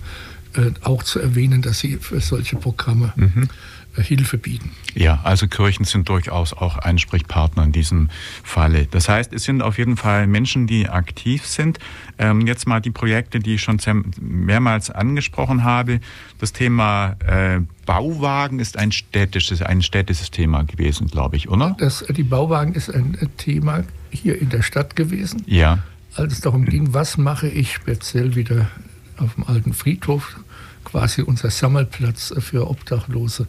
äh, 0.54 0.70
auch 0.82 1.02
zu 1.02 1.18
erwähnen, 1.18 1.62
dass 1.62 1.78
sie 1.78 1.96
für 1.96 2.20
solche 2.20 2.56
Programme 2.56 3.12
mhm. 3.16 3.48
Hilfe 3.96 4.38
bieten. 4.38 4.70
Ja, 4.94 5.20
also 5.22 5.48
Kirchen 5.48 5.84
sind 5.84 6.08
durchaus 6.08 6.52
auch 6.54 6.78
Ansprechpartner 6.78 7.64
in 7.64 7.72
diesem 7.72 8.08
Falle. 8.42 8.86
Das 8.90 9.08
heißt, 9.08 9.32
es 9.32 9.44
sind 9.44 9.62
auf 9.62 9.76
jeden 9.78 9.96
Fall 9.96 10.26
Menschen, 10.26 10.66
die 10.66 10.88
aktiv 10.88 11.46
sind. 11.46 11.78
Ähm, 12.18 12.46
jetzt 12.46 12.66
mal 12.66 12.80
die 12.80 12.90
Projekte, 12.90 13.38
die 13.38 13.56
ich 13.56 13.62
schon 13.62 13.78
mehrmals 14.20 14.90
angesprochen 14.90 15.64
habe. 15.64 16.00
Das 16.38 16.52
Thema 16.52 17.16
äh, 17.26 17.60
Bauwagen 17.84 18.60
ist 18.60 18.78
ein 18.78 18.92
städtisches, 18.92 19.60
ein 19.60 19.82
städtisches 19.82 20.30
Thema 20.30 20.62
gewesen, 20.62 21.08
glaube 21.08 21.36
ich, 21.36 21.48
oder? 21.48 21.76
Das, 21.78 22.04
die 22.08 22.22
Bauwagen 22.22 22.74
ist 22.74 22.88
ein 22.88 23.16
Thema 23.36 23.84
hier 24.10 24.40
in 24.40 24.48
der 24.48 24.62
Stadt 24.62 24.96
gewesen. 24.96 25.42
Ja. 25.46 25.80
Als 26.14 26.34
es 26.34 26.40
darum 26.40 26.64
ging, 26.64 26.94
was 26.94 27.16
mache 27.18 27.48
ich 27.48 27.72
speziell 27.72 28.34
wieder 28.36 28.68
auf 29.16 29.34
dem 29.34 29.44
alten 29.44 29.72
Friedhof, 29.72 30.36
quasi 30.84 31.22
unser 31.22 31.50
Sammelplatz 31.50 32.34
für 32.38 32.68
Obdachlose. 32.68 33.46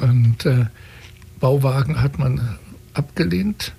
Und 0.00 0.46
äh, 0.46 0.66
Bauwagen 1.40 2.02
hat 2.02 2.18
man 2.18 2.56
abgelehnt. 2.94 3.72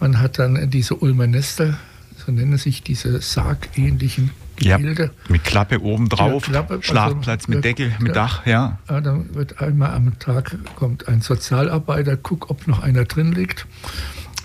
Man 0.00 0.18
hat 0.18 0.38
dann 0.38 0.70
diese 0.70 0.94
Ulmer 0.96 1.26
Nester, 1.26 1.78
so 2.16 2.32
nennen 2.32 2.56
sich 2.56 2.82
diese 2.82 3.20
sargähnlichen 3.20 4.30
Gemälde. 4.56 5.04
Ja, 5.04 5.10
mit 5.28 5.44
Klappe 5.44 5.82
oben 5.82 6.08
drauf, 6.08 6.44
Klappe, 6.44 6.78
Schlafplatz 6.82 7.44
also, 7.44 7.52
mit 7.52 7.64
Deckel, 7.64 7.94
mit 7.98 8.16
Dach, 8.16 8.46
ja. 8.46 8.78
ja. 8.88 9.00
Dann 9.00 9.34
wird 9.34 9.60
einmal 9.60 9.92
am 9.92 10.18
Tag 10.18 10.56
kommt 10.76 11.08
ein 11.08 11.20
Sozialarbeiter, 11.20 12.16
guckt, 12.16 12.50
ob 12.50 12.66
noch 12.66 12.82
einer 12.82 13.04
drin 13.04 13.32
liegt 13.32 13.66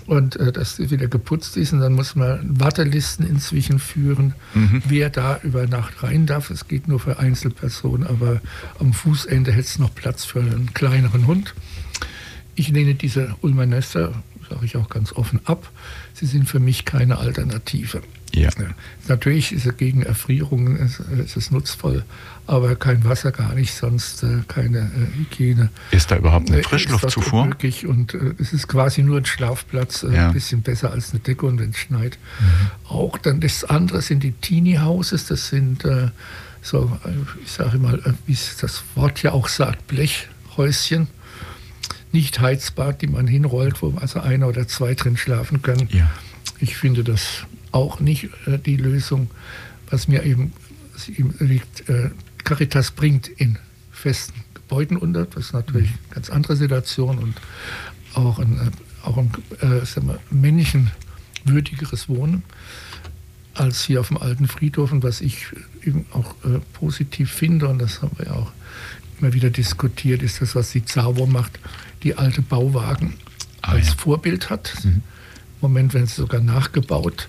und 0.06 0.36
äh, 0.36 0.52
dass 0.52 0.76
sie 0.76 0.90
wieder 0.90 1.08
geputzt 1.08 1.56
ist. 1.56 1.72
Und 1.72 1.80
dann 1.80 1.94
muss 1.94 2.14
man 2.14 2.60
Wartelisten 2.60 3.26
inzwischen 3.26 3.78
führen, 3.78 4.34
mhm. 4.54 4.82
wer 4.86 5.10
da 5.10 5.40
über 5.42 5.66
Nacht 5.66 6.02
rein 6.02 6.26
darf. 6.26 6.50
Es 6.50 6.68
geht 6.68 6.88
nur 6.88 7.00
für 7.00 7.18
Einzelpersonen, 7.18 8.06
aber 8.06 8.40
am 8.78 8.92
Fußende 8.92 9.52
hätte 9.52 9.66
es 9.66 9.78
noch 9.78 9.94
Platz 9.94 10.24
für 10.24 10.40
einen 10.40 10.72
kleineren 10.74 11.26
Hund. 11.26 11.54
Ich 12.54 12.68
lehne 12.68 12.94
diese 12.94 13.34
Ulmer 13.42 13.66
Nester, 13.66 14.22
sage 14.48 14.64
ich 14.64 14.76
auch 14.76 14.88
ganz 14.88 15.12
offen, 15.12 15.40
ab. 15.44 15.70
Sie 16.14 16.26
sind 16.26 16.48
für 16.48 16.60
mich 16.60 16.84
keine 16.84 17.18
Alternative. 17.18 18.02
Ja. 18.34 18.50
Natürlich 19.08 19.52
ist 19.52 19.64
es 19.64 19.76
gegen 19.78 20.02
Erfrierungen 20.02 20.76
ist, 20.76 21.00
ist 21.00 21.36
es 21.36 21.50
nutzvoll, 21.50 22.04
aber 22.46 22.76
kein 22.76 23.02
Wasser, 23.04 23.32
gar 23.32 23.54
nicht, 23.54 23.72
sonst 23.72 24.22
äh, 24.24 24.40
keine 24.46 24.78
äh, 24.80 25.18
Hygiene. 25.18 25.70
Ist 25.90 26.10
da 26.10 26.18
überhaupt 26.18 26.50
eine 26.50 26.60
äh, 26.60 26.62
Frischluftzufuhr? 26.62 27.46
Möglich 27.46 27.86
und 27.86 28.12
äh, 28.12 28.34
es 28.38 28.52
ist 28.52 28.68
quasi 28.68 29.02
nur 29.02 29.18
ein 29.18 29.24
Schlafplatz, 29.24 30.02
ja. 30.02 30.28
ein 30.28 30.34
bisschen 30.34 30.60
besser 30.60 30.90
als 30.90 31.12
eine 31.12 31.20
Decke 31.20 31.46
und 31.46 31.58
wenn 31.58 31.70
es 31.70 31.78
schneit. 31.78 32.18
Mhm. 32.38 32.90
Auch 32.90 33.16
dann 33.16 33.40
das 33.40 33.64
andere 33.64 34.02
sind 34.02 34.22
die 34.22 34.32
Teenie 34.32 34.80
Houses, 34.80 35.26
das 35.26 35.48
sind 35.48 35.86
so, 36.60 36.98
ich 37.44 37.52
sage 37.52 37.78
mal, 37.78 38.02
wie 38.26 38.36
das 38.60 38.82
Wort 38.96 39.22
ja 39.22 39.32
auch 39.32 39.48
sagt, 39.48 39.86
Blechhäuschen 39.86 41.08
nicht 42.12 42.40
heizbar, 42.40 42.92
die 42.92 43.06
man 43.06 43.26
hinrollt, 43.26 43.82
wo 43.82 43.94
also 43.98 44.20
einer 44.20 44.48
oder 44.48 44.66
zwei 44.68 44.94
drin 44.94 45.16
schlafen 45.16 45.62
können. 45.62 45.88
Ja. 45.90 46.10
Ich 46.60 46.76
finde 46.76 47.04
das 47.04 47.44
auch 47.72 48.00
nicht 48.00 48.30
äh, 48.46 48.58
die 48.58 48.76
Lösung, 48.76 49.30
was 49.90 50.08
mir 50.08 50.24
eben, 50.24 50.52
was 50.94 51.08
liegt. 51.40 51.88
Äh, 51.88 52.10
Caritas 52.44 52.92
bringt 52.92 53.26
in 53.26 53.58
festen 53.90 54.44
Gebäuden 54.54 54.96
unter, 54.96 55.26
das 55.26 55.46
ist 55.46 55.52
natürlich 55.52 55.90
eine 55.90 56.14
ganz 56.14 56.30
andere 56.30 56.56
Situation 56.56 57.18
und 57.18 57.34
auch 58.14 58.38
ein, 58.38 58.56
äh, 58.58 59.06
auch 59.06 59.16
ein 59.16 59.32
äh, 59.60 59.84
wir, 60.02 60.20
menschenwürdigeres 60.30 62.08
Wohnen 62.08 62.44
als 63.54 63.84
hier 63.84 64.00
auf 64.00 64.08
dem 64.08 64.18
alten 64.18 64.48
Friedhof 64.48 64.92
und 64.92 65.02
was 65.02 65.20
ich 65.20 65.46
eben 65.82 66.06
auch 66.12 66.34
äh, 66.44 66.60
positiv 66.72 67.32
finde 67.32 67.68
und 67.68 67.78
das 67.78 68.02
haben 68.02 68.16
wir 68.18 68.26
ja 68.26 68.32
auch 68.32 68.52
immer 69.20 69.32
wieder 69.32 69.50
diskutiert, 69.50 70.22
ist 70.22 70.40
das, 70.40 70.54
was 70.54 70.70
die 70.70 70.84
ZAWO 70.84 71.26
macht, 71.26 71.58
die 72.06 72.16
alte 72.16 72.40
Bauwagen 72.40 73.14
ah, 73.62 73.72
als 73.72 73.88
ja. 73.88 73.94
Vorbild 73.98 74.48
hat. 74.48 74.72
Mhm. 74.84 74.90
Im 74.90 75.02
Moment 75.60 75.92
werden 75.92 76.06
sie 76.06 76.14
sogar 76.14 76.40
nachgebaut 76.40 77.28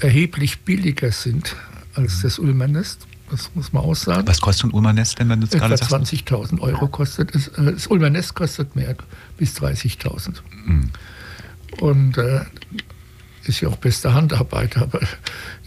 erheblich 0.00 0.60
billiger 0.60 1.12
sind 1.12 1.56
als 1.94 2.20
das 2.20 2.38
Ulmernest. 2.38 3.06
Das 3.30 3.50
muss 3.54 3.72
man 3.72 3.82
auch 3.82 3.94
sagen. 3.94 4.26
Was 4.28 4.40
kostet 4.40 4.66
ein 4.66 4.72
Ulmernest 4.72 5.18
denn, 5.18 5.28
wenn 5.28 5.40
du 5.40 5.46
es 5.46 5.52
gerade 5.52 5.76
sagst? 5.76 6.12
20.000 6.12 6.60
Euro 6.60 6.88
kostet 6.88 7.34
es. 7.34 7.48
Äh, 7.48 7.72
das 7.72 7.86
Ulmernest 7.86 8.34
kostet 8.34 8.76
mehr, 8.76 8.96
bis 9.38 9.56
30.000. 9.56 10.34
Mhm. 10.66 10.90
Und 11.80 12.18
äh, 12.18 12.40
ist 13.44 13.60
ja 13.60 13.68
auch 13.68 13.76
beste 13.76 14.12
Handarbeit, 14.12 14.76
aber 14.76 15.00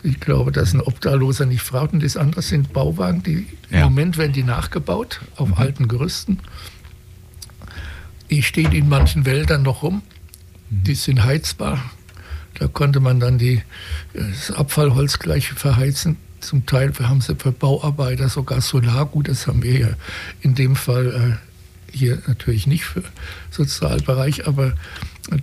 ich 0.04 0.20
glaube, 0.20 0.52
dass 0.52 0.74
ein 0.74 0.82
Obdachloser 0.82 1.46
nicht 1.46 1.62
fragt. 1.62 1.94
Und 1.94 2.04
das 2.04 2.18
andere 2.18 2.42
sind 2.42 2.72
Bauwagen, 2.74 3.24
die 3.24 3.48
ja. 3.70 3.80
im 3.80 3.84
Moment 3.86 4.18
werden 4.18 4.34
die 4.34 4.44
nachgebaut 4.44 5.22
auf 5.36 5.50
mhm. 5.50 5.56
alten 5.56 5.88
Gerüsten. 5.88 6.40
Die 8.30 8.44
stehen 8.44 8.72
in 8.72 8.90
manchen 8.90 9.26
Wäldern 9.26 9.64
noch 9.64 9.84
rum. 9.84 10.02
Mhm. 10.70 10.84
Die 10.84 10.96
sind 10.96 11.24
heizbar. 11.24 11.84
Da 12.56 12.68
konnte 12.68 13.00
man 13.00 13.20
dann 13.20 13.38
die, 13.38 13.62
das 14.14 14.52
Abfallholz 14.52 15.20
gleich 15.20 15.50
verheizen. 15.50 16.18
Zum 16.42 16.66
Teil 16.66 16.94
haben 17.00 17.22
sie 17.22 17.36
für 17.36 17.52
Bauarbeiter 17.52 18.30
sogar 18.30 18.62
Solargut. 18.62 19.28
Das 19.28 19.48
haben 19.48 19.64
wir 19.64 19.78
ja 19.80 19.90
in 20.42 20.56
dem 20.56 20.76
Fall 20.76 21.38
äh, 21.38 21.96
hier 21.96 22.22
natürlich 22.28 22.68
nicht 22.68 22.86
für 22.86 23.04
Sozialbereich, 23.52 24.48
aber 24.48 24.74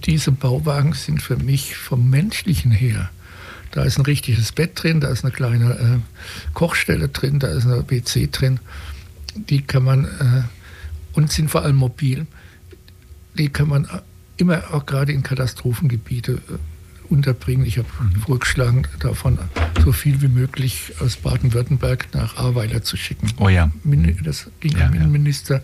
diese 0.06 0.32
Bauwagen 0.32 0.92
sind 0.92 1.22
für 1.22 1.36
mich 1.36 1.76
vom 1.76 2.10
menschlichen 2.10 2.70
her. 2.70 3.10
Da 3.72 3.82
ist 3.84 3.98
ein 3.98 4.06
richtiges 4.06 4.52
Bett 4.52 4.82
drin, 4.82 5.00
da 5.00 5.08
ist 5.08 5.24
eine 5.24 5.32
kleine 5.32 5.72
äh, 5.72 6.52
Kochstelle 6.54 7.08
drin, 7.08 7.38
da 7.38 7.48
ist 7.48 7.66
eine 7.66 7.88
WC 7.88 8.28
drin. 8.30 8.58
Die 9.34 9.62
kann 9.62 9.84
man, 9.84 10.04
äh, 10.04 10.42
und 11.12 11.30
sind 11.30 11.50
vor 11.50 11.62
allem 11.62 11.76
mobil, 11.76 12.26
die 13.38 13.48
kann 13.48 13.68
man 13.68 13.88
immer 14.36 14.62
auch 14.72 14.86
gerade 14.86 15.12
in 15.12 15.22
Katastrophengebiete 15.22 16.32
äh, 16.32 16.38
unterbringen. 17.08 17.66
Ich 17.66 17.78
habe 17.78 17.88
mhm. 18.00 18.20
vorgeschlagen, 18.20 18.86
davon 18.98 19.38
so 19.84 19.92
viel 19.92 20.20
wie 20.22 20.28
möglich 20.28 20.92
aus 21.00 21.16
Baden-Württemberg 21.16 22.08
nach 22.12 22.36
Ahrweiler 22.36 22.82
zu 22.82 22.96
schicken. 22.96 23.32
Oh 23.38 23.48
ja. 23.48 23.70
Das 24.24 24.50
ging 24.60 24.76
ja, 24.76 24.86
am 24.86 24.94
Innenminister. 24.94 25.56
Ja. 25.56 25.62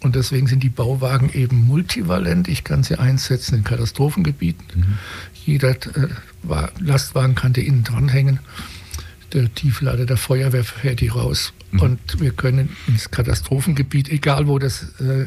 Und 0.00 0.16
deswegen 0.16 0.48
sind 0.48 0.62
die 0.64 0.68
Bauwagen 0.68 1.30
eben 1.32 1.64
multivalent. 1.64 2.48
Ich 2.48 2.64
kann 2.64 2.82
sie 2.82 2.98
einsetzen 2.98 3.58
in 3.58 3.64
Katastrophengebieten. 3.64 4.66
Mhm. 4.74 4.98
Jeder 5.44 5.70
äh, 5.70 6.08
Lastwagen 6.80 7.36
kann 7.36 7.52
die 7.52 7.66
innen 7.66 7.84
dranhängen. 7.84 8.40
Der 9.32 9.54
Tieflader 9.54 10.04
der 10.04 10.16
Feuerwehr 10.16 10.64
fährt 10.64 11.00
die 11.00 11.08
raus. 11.08 11.52
Mhm. 11.70 11.80
Und 11.80 12.20
wir 12.20 12.32
können 12.32 12.70
ins 12.88 13.10
Katastrophengebiet, 13.10 14.08
egal 14.08 14.48
wo 14.48 14.58
das 14.58 14.82
äh, 15.00 15.26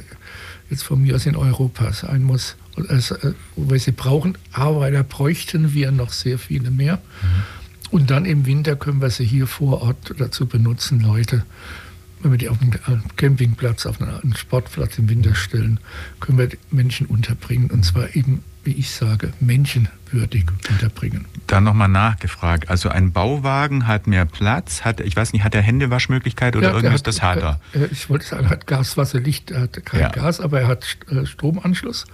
jetzt 0.70 0.84
von 0.84 1.02
mir 1.02 1.16
aus 1.16 1.26
in 1.26 1.36
Europa 1.36 1.94
sein 1.94 2.24
muss, 2.24 2.56
also, 2.90 3.16
äh, 3.16 3.34
wir 3.56 3.80
sie 3.80 3.92
brauchen. 3.92 4.38
Aber 4.52 4.92
da 4.92 5.04
bräuchten 5.04 5.74
wir 5.74 5.92
noch 5.92 6.12
sehr 6.12 6.38
viele 6.38 6.72
mehr. 6.72 6.98
Mhm. 6.98 7.90
Und 7.92 8.12
dann 8.12 8.26
im 8.26 8.46
Winter 8.46 8.76
können 8.76 9.02
wir 9.02 9.10
sie 9.10 9.26
hier 9.26 9.48
vor 9.48 9.82
Ort 9.82 10.16
dazu 10.18 10.48
benutzen, 10.48 11.00
Leute 11.00 11.44
wenn 12.26 12.32
wir 12.32 12.38
die 12.40 12.50
auf 12.50 12.58
einen 12.60 13.04
Campingplatz, 13.18 13.86
auf 13.86 14.02
einen 14.02 14.36
Sportplatz 14.36 14.98
im 14.98 15.08
Winter 15.10 15.36
stellen, 15.36 15.80
können 16.20 16.40
wir 16.40 16.50
Menschen 16.72 17.06
unterbringen. 17.06 17.70
Und 17.70 17.86
zwar 17.86 18.16
eben, 18.16 18.44
wie 18.66 18.74
ich 18.74 18.92
sage, 18.92 19.32
menschenwürdig 19.40 20.46
unterbringen. 20.70 21.26
Da 21.48 21.62
nochmal 21.62 21.88
nachgefragt. 21.88 22.70
Also 22.70 22.90
ein 22.90 23.12
Bauwagen 23.12 23.88
hat 23.88 24.08
mehr 24.08 24.26
Platz, 24.26 24.84
hat, 24.84 25.00
ich 25.00 25.16
weiß 25.16 25.34
nicht, 25.34 25.44
hat 25.44 25.56
er 25.56 25.62
Händewaschmöglichkeit 25.62 26.56
oder 26.56 26.70
ja, 26.70 26.74
irgendwas? 26.74 27.02
Hat, 27.02 27.08
das 27.08 27.22
hat 27.22 27.40
er. 27.40 27.60
Ich 27.92 28.10
wollte 28.10 28.26
sagen, 28.26 28.46
er 28.46 28.50
hat 28.50 28.68
Gas, 28.68 28.98
Wasser, 28.98 29.20
Licht, 29.20 29.52
er 29.52 29.62
hat 29.62 29.86
kein 29.86 30.02
ja. 30.02 30.10
Gas, 30.10 30.40
aber 30.40 30.62
er 30.62 30.68
hat 30.68 30.98
äh, 31.10 31.26
Stromanschluss. 31.26 32.06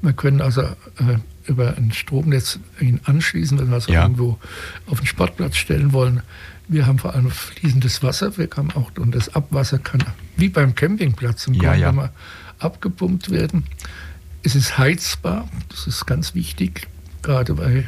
Wir 0.00 0.12
können 0.12 0.40
also 0.40 0.62
äh, 0.62 1.18
über 1.46 1.76
ein 1.76 1.92
Stromnetz 1.92 2.60
ihn 2.80 3.00
anschließen, 3.04 3.58
wenn 3.58 3.70
wir 3.70 3.78
es 3.78 3.88
ja. 3.88 4.02
irgendwo 4.02 4.38
auf 4.86 5.00
den 5.00 5.06
Sportplatz 5.06 5.56
stellen 5.56 5.92
wollen. 5.92 6.22
Wir 6.68 6.86
haben 6.86 6.98
vor 6.98 7.14
allem 7.14 7.30
fließendes 7.30 8.02
Wasser. 8.02 8.36
Wir 8.36 8.48
haben 8.56 8.70
auch, 8.72 8.92
und 8.98 9.14
das 9.14 9.34
Abwasser 9.34 9.78
kann 9.78 10.04
wie 10.36 10.50
beim 10.50 10.74
Campingplatz 10.74 11.46
im 11.46 11.54
ja, 11.54 11.74
Grunde 11.74 12.02
ja. 12.02 12.10
abgepumpt 12.58 13.30
werden. 13.30 13.64
Es 14.42 14.54
ist 14.54 14.78
heizbar, 14.78 15.48
das 15.68 15.86
ist 15.86 16.06
ganz 16.06 16.34
wichtig, 16.34 16.88
gerade 17.22 17.54
bei 17.54 17.84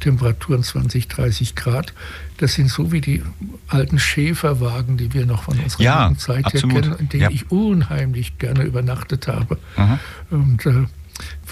Temperaturen 0.00 0.62
20, 0.62 1.08
30 1.08 1.54
Grad. 1.54 1.92
Das 2.38 2.54
sind 2.54 2.68
so 2.68 2.92
wie 2.92 3.00
die 3.00 3.22
alten 3.68 3.98
Schäferwagen, 3.98 4.96
die 4.96 5.12
wir 5.14 5.26
noch 5.26 5.44
von 5.44 5.58
unserer 5.58 5.82
ja, 5.82 6.14
Zeit 6.16 6.52
her 6.52 6.60
kennen, 6.60 6.96
in 6.98 7.08
denen 7.08 7.22
ja. 7.22 7.30
ich 7.30 7.50
unheimlich 7.50 8.38
gerne 8.38 8.64
übernachtet 8.64 9.28
habe. 9.28 9.58
Aha. 9.76 9.98
Und 10.30 10.66
äh, 10.66 10.84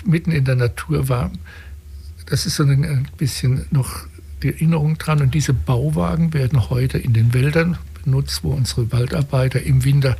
mitten 0.05 0.33
in 0.33 0.45
der 0.45 0.57
Natur 0.57 1.09
war. 1.09 1.31
Das 2.27 2.47
ist 2.47 2.57
so 2.57 2.65
ein 2.65 3.09
bisschen 3.17 3.67
noch 3.71 4.07
die 4.43 4.49
Erinnerung 4.49 4.99
dran. 4.99 5.21
Und 5.21 5.35
diese 5.35 5.53
Bauwagen 5.53 6.33
werden 6.33 6.71
heute 6.71 6.99
in 6.99 7.13
den 7.13 7.35
Wäldern 7.35 7.79
benutzt, 8.05 8.43
wo 8.43 8.53
unsere 8.53 8.91
Waldarbeiter 8.93 9.63
im 9.63 9.85
Winter 9.85 10.17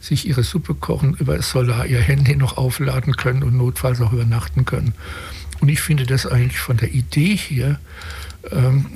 sich 0.00 0.26
ihre 0.28 0.42
Suppe 0.42 0.74
kochen, 0.74 1.14
über 1.14 1.40
Solar 1.42 1.86
ihr 1.86 2.00
Handy 2.00 2.36
noch 2.36 2.56
aufladen 2.56 3.16
können 3.16 3.42
und 3.42 3.56
notfalls 3.56 4.00
auch 4.00 4.12
übernachten 4.12 4.64
können. 4.64 4.94
Und 5.60 5.68
ich 5.68 5.80
finde 5.80 6.06
das 6.06 6.26
eigentlich 6.26 6.58
von 6.58 6.76
der 6.76 6.92
Idee 6.92 7.36
hier 7.36 7.78
ähm, 8.50 8.86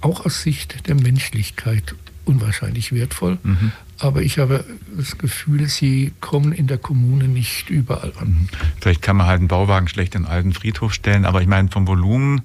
auch 0.00 0.24
aus 0.24 0.42
Sicht 0.42 0.86
der 0.88 0.94
Menschlichkeit 0.94 1.94
unwahrscheinlich 2.24 2.92
wertvoll. 2.92 3.38
Mhm. 3.42 3.72
Aber 3.98 4.22
ich 4.22 4.38
habe 4.38 4.64
das 4.96 5.16
Gefühl, 5.16 5.68
sie 5.68 6.12
kommen 6.20 6.52
in 6.52 6.66
der 6.66 6.78
Kommune 6.78 7.28
nicht 7.28 7.70
überall 7.70 8.12
an. 8.20 8.28
Mhm. 8.28 8.48
Vielleicht 8.80 9.02
kann 9.02 9.16
man 9.16 9.26
halt 9.26 9.40
einen 9.40 9.48
Bauwagen 9.48 9.88
schlecht 9.88 10.14
in 10.14 10.24
einen 10.24 10.32
alten 10.32 10.52
Friedhof 10.52 10.92
stellen, 10.92 11.24
aber 11.24 11.40
ich 11.40 11.48
meine, 11.48 11.70
vom 11.70 11.86
Volumen 11.86 12.42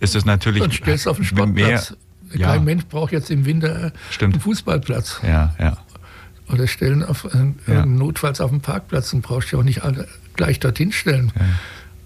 ist 0.00 0.14
es 0.14 0.24
natürlich. 0.24 0.62
Dann 0.62 0.72
stellst 0.72 1.06
du 1.06 1.10
auf 1.10 1.16
den 1.16 1.24
Sportplatz. 1.24 1.90
Mehr, 1.90 2.40
ja. 2.40 2.46
Kein 2.48 2.64
Mensch 2.64 2.84
braucht 2.86 3.12
jetzt 3.12 3.30
im 3.30 3.44
Winter 3.44 3.92
Stimmt. 4.10 4.34
einen 4.34 4.40
Fußballplatz. 4.40 5.20
Ja, 5.22 5.54
ja. 5.58 5.76
Oder 6.52 6.66
stellen 6.66 7.02
auf, 7.02 7.24
äh, 7.24 7.72
ja. 7.72 7.86
notfalls 7.86 8.40
auf 8.40 8.50
dem 8.50 8.60
Parkplatz 8.60 9.12
und 9.12 9.22
brauchst 9.22 9.52
du 9.52 9.58
auch 9.58 9.64
nicht 9.64 9.82
alle 9.82 10.06
gleich 10.36 10.60
dorthin 10.60 10.92
stellen. 10.92 11.32
Ja. 11.34 11.44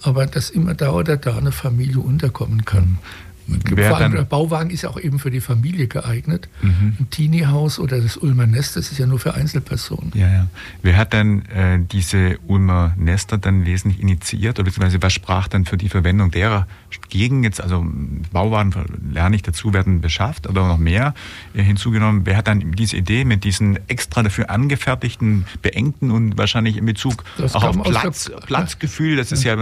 Aber 0.02 0.26
dass 0.26 0.50
immer 0.50 0.74
da 0.74 0.92
oder 0.92 1.16
da 1.16 1.36
eine 1.36 1.52
Familie 1.52 1.98
unterkommen 1.98 2.64
kann. 2.64 2.98
Mhm. 3.46 3.78
Vor 3.78 3.96
allem 3.96 4.12
der 4.12 4.24
Bauwagen 4.24 4.70
ist 4.70 4.82
ja 4.82 4.90
auch 4.90 4.98
eben 4.98 5.18
für 5.18 5.30
die 5.30 5.40
Familie 5.40 5.86
geeignet. 5.86 6.48
Mhm. 6.62 6.96
Ein 6.98 7.10
Teenie-Haus 7.10 7.78
oder 7.78 8.00
das 8.00 8.16
Ulmer 8.16 8.46
Nest, 8.46 8.76
das 8.76 8.90
ist 8.90 8.98
ja 8.98 9.06
nur 9.06 9.18
für 9.18 9.34
Einzelpersonen. 9.34 10.10
Ja, 10.14 10.28
ja. 10.28 10.46
Wer 10.82 10.96
hat 10.96 11.14
dann 11.14 11.44
äh, 11.46 11.78
diese 11.80 12.38
Ulmer 12.46 12.94
Nester 12.96 13.38
dann 13.38 13.64
wesentlich 13.64 14.00
initiiert 14.00 14.58
oder 14.58 14.64
beziehungsweise 14.64 15.00
was 15.00 15.12
sprach 15.12 15.48
dann 15.48 15.64
für 15.64 15.76
die 15.76 15.88
Verwendung 15.88 16.30
derer 16.30 16.66
gegen 17.08 17.44
jetzt, 17.44 17.60
also 17.60 17.86
Bauwagen 18.32 18.74
lerne 19.12 19.36
ich 19.36 19.42
dazu, 19.42 19.72
werden 19.72 20.00
beschafft 20.00 20.48
oder 20.48 20.66
noch 20.66 20.78
mehr 20.78 21.14
äh, 21.54 21.62
hinzugenommen. 21.62 22.22
Wer 22.24 22.36
hat 22.36 22.48
dann 22.48 22.72
diese 22.72 22.96
Idee 22.96 23.24
mit 23.24 23.44
diesen 23.44 23.78
extra 23.88 24.22
dafür 24.22 24.50
angefertigten, 24.50 25.46
beengten 25.62 26.10
und 26.10 26.36
wahrscheinlich 26.38 26.76
in 26.76 26.86
Bezug 26.86 27.24
das 27.38 27.54
auch 27.54 27.64
auf 27.64 27.82
Platz, 27.82 28.24
der, 28.24 28.36
Platzgefühl, 28.38 29.16
das 29.16 29.32
ist 29.32 29.44
ja, 29.44 29.56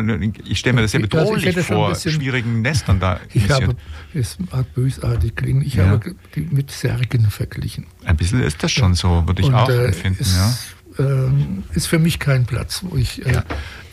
ich 0.45 0.59
stelle 0.59 0.77
mir 0.77 0.83
das 0.83 0.93
ja 0.93 1.01
bedrohlich 1.01 1.59
vor, 1.61 1.95
schwierigen 1.95 2.63
Nestern 2.63 3.01
da. 3.01 3.21
Ich 3.33 3.51
habe, 3.51 3.77
es 4.13 4.39
mag 4.39 4.73
bösartig 4.75 5.37
klingen, 5.37 5.63
ich 5.63 5.75
ja. 5.75 5.87
habe 5.87 6.15
die 6.35 6.43
mit 6.51 6.71
Särgen 6.71 7.31
verglichen. 7.31 7.87
Ein 8.05 8.17
bisschen 8.17 8.43
ist 8.43 8.63
das 8.63 8.73
schon 8.73 8.95
so, 8.95 9.27
würde 9.27 9.43
ich 9.43 9.49
und, 9.49 9.55
auch 9.55 9.69
äh, 9.69 9.87
empfinden. 9.87 10.21
Ist, 10.21 10.37
ja 10.37 10.55
ähm, 10.99 11.65
ist 11.75 11.87
für 11.87 11.99
mich 11.99 12.19
kein 12.19 12.47
Platz, 12.47 12.81
wo 12.83 12.97
ich 12.97 13.25
äh, 13.27 13.33
ja. 13.33 13.45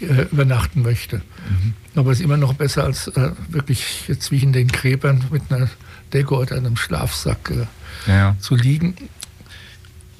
äh, 0.01 0.23
übernachten 0.31 0.81
möchte. 0.81 1.17
Mhm. 1.17 1.73
Aber 1.95 2.11
es 2.11 2.19
ist 2.19 2.25
immer 2.25 2.37
noch 2.37 2.53
besser, 2.53 2.83
als 2.83 3.07
äh, 3.07 3.31
wirklich 3.49 4.11
zwischen 4.19 4.53
den 4.53 4.67
Gräbern 4.67 5.23
mit 5.31 5.43
einer 5.51 5.69
Decke 6.13 6.35
oder 6.35 6.55
einem 6.55 6.77
Schlafsack 6.77 7.51
äh, 7.51 8.11
ja. 8.11 8.35
zu 8.39 8.55
liegen. 8.55 8.95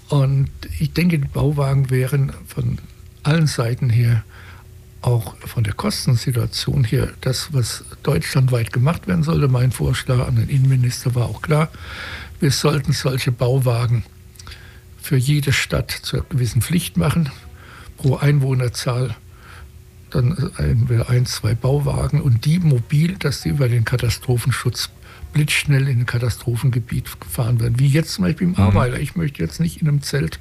Und 0.10 0.50
ich 0.80 0.92
denke, 0.94 1.20
die 1.20 1.28
Bauwagen 1.28 1.90
wären 1.90 2.34
von 2.48 2.80
allen 3.24 3.48
Seiten 3.48 3.90
her, 3.90 4.24
auch 5.02 5.36
von 5.38 5.64
der 5.64 5.74
Kostensituation 5.74 6.84
her, 6.84 7.10
das, 7.22 7.54
was 7.54 7.84
deutschlandweit 8.04 8.72
gemacht 8.74 9.08
werden 9.08 9.24
sollte. 9.24 9.48
Mein 9.48 9.72
Vorschlag 9.72 10.28
an 10.28 10.36
den 10.36 10.50
Innenminister 10.50 11.16
war 11.16 11.26
auch 11.26 11.42
klar, 11.42 11.70
wir 12.40 12.52
sollten 12.52 12.92
solche 12.92 13.32
Bauwagen 13.32 14.04
für 15.02 15.18
jede 15.18 15.52
Stadt 15.52 15.92
zur 15.92 16.26
gewissen 16.30 16.62
Pflicht 16.62 16.96
machen, 16.96 17.30
pro 17.98 18.16
Einwohnerzahl 18.18 19.16
dann 20.12 20.52
entweder 20.58 21.10
ein, 21.10 21.26
zwei 21.26 21.56
Bauwagen 21.56 22.22
und 22.22 22.46
die 22.46 22.60
mobil, 22.60 23.16
dass 23.18 23.42
die 23.42 23.50
über 23.50 23.70
den 23.70 23.86
Katastrophenschutz 23.86 24.90
blitzschnell 25.34 25.88
in 25.88 26.00
ein 26.00 26.06
Katastrophengebiet 26.06 27.20
gefahren 27.20 27.60
werden. 27.60 27.80
Wie 27.80 27.88
jetzt 27.88 28.14
zum 28.14 28.26
Beispiel 28.26 28.48
im 28.48 28.54
mhm. 28.54 28.60
Arbeiter. 28.60 29.00
Ich 29.00 29.16
möchte 29.16 29.42
jetzt 29.42 29.60
nicht 29.60 29.82
in 29.82 29.88
einem 29.88 30.02
Zelt 30.02 30.40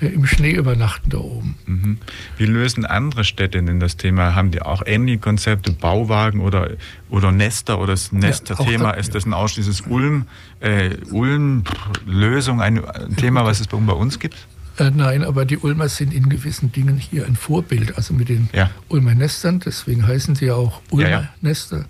im 0.00 0.26
Schnee 0.26 0.52
übernachten 0.52 1.10
da 1.10 1.18
oben. 1.18 1.56
Mhm. 1.66 1.98
Wie 2.36 2.46
lösen 2.46 2.84
andere 2.84 3.24
Städte 3.24 3.62
denn 3.62 3.80
das 3.80 3.96
Thema? 3.96 4.34
Haben 4.34 4.50
die 4.50 4.62
auch 4.62 4.82
ähnliche 4.84 5.18
Konzepte, 5.18 5.72
Bauwagen 5.72 6.40
oder, 6.40 6.70
oder 7.08 7.32
Nester 7.32 7.78
oder 7.78 7.92
das 7.92 8.12
Nester-Thema? 8.12 8.90
Ja, 8.90 8.90
ist 8.92 9.14
das 9.14 9.26
ein 9.26 9.34
ausschließliches 9.34 9.82
Ulm, 9.88 10.26
äh, 10.60 10.96
Ulm-Lösung, 11.10 12.60
ein 12.60 12.82
Thema, 13.16 13.44
was 13.44 13.60
es 13.60 13.66
bei 13.68 13.92
uns 13.92 14.18
gibt? 14.18 14.36
Äh, 14.78 14.90
nein, 14.90 15.24
aber 15.24 15.44
die 15.44 15.56
Ulmer 15.56 15.88
sind 15.88 16.12
in 16.12 16.28
gewissen 16.28 16.70
Dingen 16.72 16.98
hier 16.98 17.26
ein 17.26 17.36
Vorbild, 17.36 17.96
also 17.96 18.12
mit 18.12 18.28
den 18.28 18.50
ja. 18.52 18.70
Ulmer 18.88 19.14
Nestern, 19.14 19.60
deswegen 19.60 20.06
heißen 20.06 20.34
sie 20.34 20.50
auch 20.50 20.82
Ulmer 20.90 21.08
ja, 21.08 21.20
ja. 21.20 21.28
Nester 21.40 21.86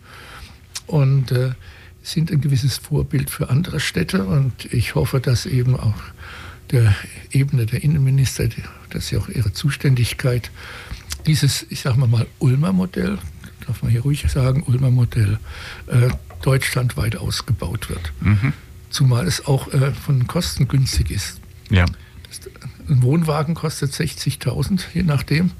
und 0.87 1.33
äh, 1.33 1.51
sind 2.03 2.31
ein 2.31 2.41
gewisses 2.41 2.77
Vorbild 2.77 3.31
für 3.31 3.51
andere 3.51 3.81
Städte 3.81 4.25
und 4.25 4.73
ich 4.73 4.95
hoffe, 4.95 5.19
dass 5.19 5.47
eben 5.47 5.75
auch 5.75 6.01
der 6.71 6.95
Ebene 7.31 7.67
der 7.67 7.83
Innenminister, 7.83 8.49
das 8.91 9.05
ist 9.05 9.11
ja 9.11 9.19
auch 9.19 9.29
ihre 9.29 9.53
Zuständigkeit, 9.53 10.51
dieses, 11.27 11.67
ich 11.71 11.81
sage 11.81 11.99
mal, 11.99 12.27
Ulmer 12.39 12.73
Modell, 12.73 13.19
darf 13.67 13.83
man 13.83 13.91
hier 13.91 14.03
ruhig 14.03 14.25
sagen, 14.29 14.63
Ulmer 14.67 14.91
Modell, 14.91 15.39
äh, 15.89 16.09
deutschlandweit 16.43 17.17
ausgebaut 17.17 17.89
wird. 17.91 18.13
Mhm. 18.21 18.53
Zumal 18.91 19.27
es 19.27 19.47
auch 19.47 19.73
äh, 19.73 19.93
von 19.93 20.27
Kosten 20.27 20.69
günstig 20.69 21.11
ist. 21.11 21.41
Ja. 21.71 21.85
Ein 22.89 23.03
Wohnwagen 23.03 23.55
kostet 23.55 23.93
60.000, 23.93 24.83
je 24.95 25.03
nachdem. 25.03 25.51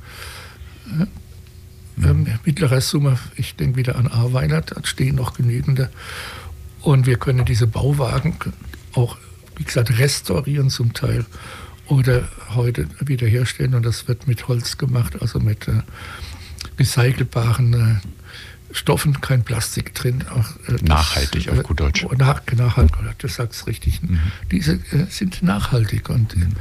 Ähm, 2.03 2.27
mittlerer 2.45 2.81
Summe, 2.81 3.19
ich 3.37 3.57
denke 3.57 3.77
wieder 3.77 3.97
an 3.97 4.07
Ahrweiler, 4.07 4.61
da 4.61 4.85
stehen 4.85 5.17
noch 5.17 5.35
genügende. 5.35 5.91
Und 6.83 7.07
wir 7.07 7.17
können 7.17 7.45
diese 7.45 7.67
Bauwagen 7.67 8.37
auch, 8.93 9.17
wie 9.57 9.65
gesagt, 9.65 9.99
restaurieren 9.99 10.71
zum 10.71 10.93
Teil 10.93 11.25
oder 11.87 12.29
heute 12.55 12.89
wiederherstellen. 13.01 13.75
Und 13.75 13.85
das 13.85 14.09
wird 14.09 14.27
mit 14.27 14.49
Holz 14.49 14.79
gemacht, 14.79 15.21
also 15.21 15.41
mit 15.41 15.69
äh, 15.69 15.83
recycelbaren 16.79 17.75
äh, 17.75 18.75
Stoffen, 18.77 19.21
kein 19.21 19.43
Plastik 19.45 19.95
drin. 19.95 20.25
Auch, 20.29 20.69
äh, 20.69 20.83
nachhaltig, 20.83 21.47
das, 21.47 21.59
auf 21.59 21.65
gut 21.65 21.81
Deutsch. 21.81 22.07
Nach, 22.19 22.43
nachhaltig, 22.55 23.19
du 23.19 23.29
sagst 23.29 23.67
richtig. 23.67 24.03
Mhm. 24.03 24.21
Diese 24.51 24.75
äh, 24.75 25.07
sind 25.09 25.43
nachhaltig 25.43 26.11
und 26.11 26.37
mhm. 26.37 26.53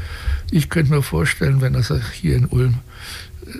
ich 0.51 0.69
könnte 0.69 0.93
mir 0.93 1.01
vorstellen, 1.01 1.61
wenn 1.61 1.73
das 1.73 1.91
hier 2.13 2.35
in 2.35 2.45
Ulm 2.45 2.79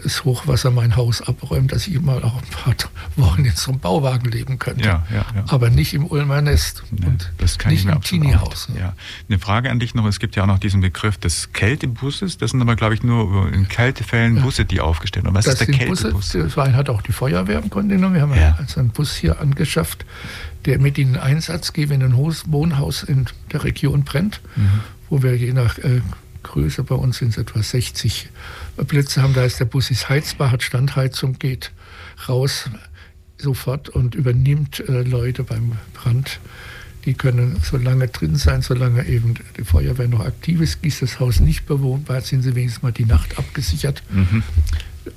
das 0.03 0.25
Hochwasser 0.25 0.71
mein 0.71 0.95
Haus 0.95 1.21
abräumt, 1.21 1.71
dass 1.71 1.87
ich 1.87 1.99
mal 2.01 2.23
auch 2.23 2.41
ein 2.41 2.47
paar 2.49 2.73
Wochen 3.15 3.45
in 3.45 3.51
so 3.55 3.71
einem 3.71 3.79
Bauwagen 3.79 4.29
leben 4.29 4.57
könnte. 4.57 4.83
Ja, 4.83 5.05
ja, 5.11 5.25
ja. 5.35 5.43
Aber 5.47 5.69
nicht 5.69 5.93
im 5.93 6.05
Ulmer 6.05 6.41
Nest 6.41 6.83
nee, 6.91 7.05
und 7.05 7.31
das 7.37 7.57
kann 7.57 7.71
nicht 7.71 7.85
im 7.85 8.01
Teenie-Haus. 8.01 8.69
Ja. 8.77 8.95
Eine 9.29 9.39
Frage 9.39 9.69
an 9.69 9.79
dich 9.79 9.93
noch, 9.93 10.05
es 10.05 10.19
gibt 10.19 10.35
ja 10.35 10.43
auch 10.43 10.47
noch 10.47 10.59
diesen 10.59 10.81
Begriff 10.81 11.17
des 11.17 11.53
Kältebusses, 11.53 12.37
das 12.37 12.51
sind 12.51 12.61
aber 12.61 12.75
glaube 12.75 12.95
ich 12.95 13.03
nur 13.03 13.51
in 13.51 13.67
Kältefällen 13.67 14.41
Busse, 14.41 14.65
die 14.65 14.79
aufgestellt 14.79 15.25
werden. 15.25 15.35
Was 15.35 15.45
das 15.45 15.61
ist 15.61 15.67
der 15.67 15.75
Kältebus? 15.75 16.31
das 16.31 16.55
hat 16.57 16.89
auch 16.89 17.01
die 17.01 17.11
Feuerwehr 17.11 17.59
im 17.59 17.69
Grunde 17.69 17.95
genommen. 17.95 18.15
Wir 18.15 18.21
haben 18.21 18.33
ja. 18.33 18.55
also 18.57 18.79
einen 18.79 18.89
Bus 18.89 19.15
hier 19.15 19.39
angeschafft, 19.39 20.05
der 20.65 20.79
mit 20.79 20.97
in 20.97 21.13
den 21.13 21.21
Einsatz 21.21 21.73
geht, 21.73 21.89
wenn 21.89 22.01
ein 22.01 22.15
Wohnhaus 22.15 23.03
in 23.03 23.27
der 23.51 23.63
Region 23.63 24.03
brennt, 24.03 24.41
mhm. 24.55 24.81
wo 25.09 25.21
wir 25.21 25.35
je 25.37 25.53
nach 25.53 25.77
äh, 25.77 26.01
Größe, 26.43 26.83
bei 26.83 26.95
uns 26.95 27.17
sind 27.17 27.29
es 27.29 27.37
etwa 27.37 27.61
60 27.61 28.29
Plätze 28.83 29.21
haben. 29.21 29.33
Da 29.33 29.43
ist 29.43 29.59
der 29.59 29.65
Bus 29.65 29.91
ist 29.91 30.09
heizbar, 30.09 30.51
hat 30.51 30.63
Standheizung, 30.63 31.39
geht 31.39 31.71
raus 32.27 32.69
sofort 33.37 33.89
und 33.89 34.15
übernimmt 34.15 34.79
äh, 34.87 35.03
Leute 35.03 35.43
beim 35.43 35.73
Brand, 35.93 36.39
Die 37.05 37.13
können 37.13 37.57
so 37.61 37.77
lange 37.77 38.07
drin 38.07 38.35
sein, 38.35 38.61
solange 38.61 39.05
eben 39.05 39.35
die 39.57 39.63
Feuerwehr 39.63 40.07
noch 40.07 40.21
aktiv 40.21 40.59
ist. 40.61 40.83
Ist 40.83 41.01
das 41.01 41.19
Haus 41.19 41.39
nicht 41.39 41.67
bewohnbar, 41.67 42.21
sind 42.21 42.41
sie 42.41 42.55
wenigstens 42.55 42.81
mal 42.81 42.91
die 42.91 43.05
Nacht 43.05 43.37
abgesichert. 43.37 44.01
Mhm. 44.09 44.43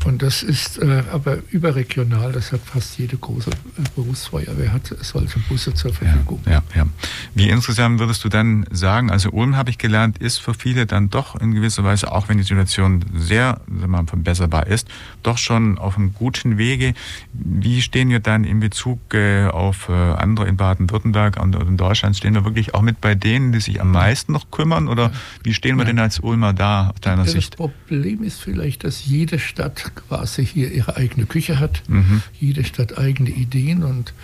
Und 0.04 0.22
das 0.22 0.42
ist 0.42 0.78
äh, 0.78 1.02
aber 1.10 1.38
überregional, 1.50 2.32
das 2.32 2.52
hat 2.52 2.60
fast 2.64 2.98
jede 2.98 3.16
große 3.16 3.50
äh, 3.50 3.54
Berufsfeuerwehr 3.94 4.72
hat 4.72 4.94
solche 5.00 5.38
Busse 5.40 5.72
zur 5.74 5.94
Verfügung. 5.94 6.40
Ja, 6.46 6.52
ja, 6.52 6.62
ja. 6.74 6.86
Wie 7.34 7.48
insgesamt 7.48 7.98
würdest 7.98 8.22
du 8.24 8.28
dann 8.28 8.66
sagen, 8.70 9.10
also 9.10 9.30
Ulm 9.30 9.56
habe 9.56 9.70
ich 9.70 9.78
gelernt, 9.78 10.18
ist 10.18 10.38
für 10.38 10.54
viele 10.54 10.86
dann 10.86 11.10
doch 11.10 11.40
in 11.40 11.54
gewisser 11.54 11.84
Weise, 11.84 12.12
auch 12.12 12.28
wenn 12.28 12.36
die 12.36 12.44
Situation 12.44 13.04
sehr 13.14 13.60
mal, 13.66 14.06
verbesserbar 14.06 14.66
ist, 14.66 14.88
doch 15.22 15.38
schon 15.38 15.78
auf 15.78 15.96
einem 15.96 16.12
guten 16.12 16.58
Wege. 16.58 16.94
Wie 17.32 17.80
stehen 17.80 18.10
wir 18.10 18.20
dann 18.20 18.44
in 18.44 18.60
Bezug 18.60 19.14
äh, 19.14 19.46
auf 19.46 19.88
äh, 19.88 19.92
andere 19.92 20.48
in 20.48 20.56
Baden-Württemberg 20.56 21.40
und 21.40 21.54
in 21.56 21.76
Deutschland? 21.76 22.16
Stehen 22.16 22.34
wir 22.34 22.44
wirklich 22.44 22.74
auch 22.74 22.82
mit 22.82 23.00
bei 23.00 23.14
denen, 23.14 23.52
die 23.52 23.60
sich 23.60 23.80
am 23.80 23.92
meisten 23.92 24.32
noch 24.32 24.50
kümmern? 24.50 24.88
Oder 24.88 25.12
wie 25.42 25.54
stehen 25.54 25.76
wir 25.78 25.84
denn 25.84 25.98
als 25.98 26.20
Ulmer 26.20 26.52
da 26.52 26.90
aus 26.90 27.00
deiner 27.00 27.24
das 27.24 27.32
Sicht? 27.32 27.54
Das 27.54 27.56
Problem 27.56 28.22
ist 28.22 28.40
vielleicht, 28.40 28.84
dass 28.84 29.06
jede 29.06 29.38
Stadt 29.38 29.77
quasi 29.94 30.46
hier 30.46 30.72
ihre 30.72 30.96
eigene 30.96 31.26
Küche 31.26 31.58
hat, 31.58 31.82
mhm. 31.88 32.22
jede 32.38 32.64
Stadt 32.64 32.98
eigene 32.98 33.30
Ideen 33.30 33.82
und 33.82 34.14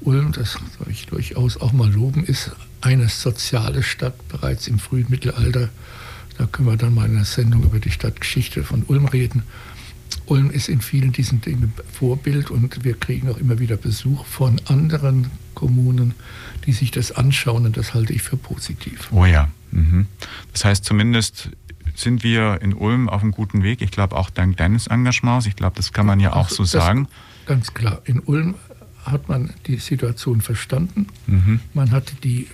Ulm, 0.00 0.32
das 0.32 0.52
soll 0.52 0.90
ich 0.90 1.06
durchaus 1.06 1.56
auch 1.56 1.72
mal 1.72 1.90
loben, 1.90 2.24
ist 2.24 2.52
eine 2.80 3.08
soziale 3.08 3.82
Stadt 3.82 4.28
bereits 4.28 4.66
im 4.66 4.78
frühen 4.78 5.06
Mittelalter. 5.08 5.68
Da 6.38 6.46
können 6.46 6.68
wir 6.68 6.76
dann 6.76 6.94
mal 6.94 7.08
in 7.08 7.16
einer 7.16 7.24
Sendung 7.24 7.62
über 7.62 7.78
die 7.78 7.90
Stadtgeschichte 7.90 8.64
von 8.64 8.82
Ulm 8.88 9.06
reden. 9.06 9.42
Ulm 10.26 10.50
ist 10.50 10.68
in 10.68 10.80
vielen 10.80 11.12
diesen 11.12 11.40
Dingen 11.40 11.72
Vorbild 11.92 12.50
und 12.50 12.84
wir 12.84 12.94
kriegen 12.94 13.28
auch 13.28 13.38
immer 13.38 13.58
wieder 13.58 13.76
Besuch 13.76 14.24
von 14.26 14.60
anderen 14.66 15.30
Kommunen, 15.54 16.14
die 16.66 16.72
sich 16.72 16.90
das 16.90 17.12
anschauen 17.12 17.66
und 17.66 17.76
das 17.76 17.94
halte 17.94 18.12
ich 18.12 18.22
für 18.22 18.36
positiv. 18.36 19.08
Oh 19.12 19.24
ja. 19.24 19.48
Mhm. 19.70 20.06
Das 20.52 20.64
heißt 20.64 20.84
zumindest 20.84 21.50
sind 21.94 22.22
wir 22.22 22.60
in 22.62 22.74
Ulm 22.74 23.08
auf 23.08 23.22
einem 23.22 23.32
guten 23.32 23.62
Weg. 23.62 23.82
Ich 23.82 23.90
glaube 23.90 24.16
auch 24.16 24.30
dank 24.30 24.56
deines 24.56 24.86
Engagements. 24.86 25.46
Ich 25.46 25.56
glaube, 25.56 25.76
das 25.76 25.92
kann 25.92 26.06
man 26.06 26.20
ja 26.20 26.32
auch 26.34 26.48
so 26.48 26.64
sagen. 26.64 27.08
Ganz 27.46 27.74
klar. 27.74 28.00
In 28.04 28.20
Ulm 28.20 28.54
hat 29.04 29.28
man 29.28 29.52
die 29.66 29.76
Situation 29.76 30.40
verstanden. 30.40 31.08
Mhm. 31.26 31.60
Man 31.74 31.90
hat 31.90 32.24
die 32.24 32.48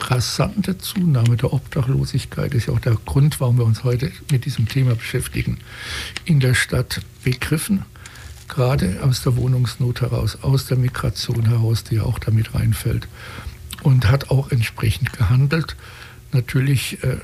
rasante 0.00 0.78
Zunahme 0.78 1.36
der 1.36 1.52
Obdachlosigkeit, 1.52 2.52
das 2.52 2.62
ist 2.62 2.66
ja 2.66 2.74
auch 2.74 2.80
der 2.80 2.96
Grund, 3.04 3.40
warum 3.40 3.58
wir 3.58 3.64
uns 3.64 3.84
heute 3.84 4.10
mit 4.30 4.44
diesem 4.44 4.68
Thema 4.68 4.96
beschäftigen, 4.96 5.58
in 6.24 6.40
der 6.40 6.54
Stadt 6.54 7.00
begriffen. 7.22 7.82
Gerade 8.48 9.00
aus 9.02 9.22
der 9.22 9.36
Wohnungsnot 9.36 10.02
heraus, 10.02 10.38
aus 10.42 10.66
der 10.66 10.76
Migration 10.76 11.46
heraus, 11.46 11.84
die 11.84 11.96
ja 11.96 12.02
auch 12.02 12.18
damit 12.18 12.54
reinfällt. 12.54 13.08
Und 13.82 14.10
hat 14.10 14.30
auch 14.30 14.50
entsprechend 14.50 15.12
gehandelt. 15.12 15.76
Natürlich 16.32 17.02
äh, 17.02 17.16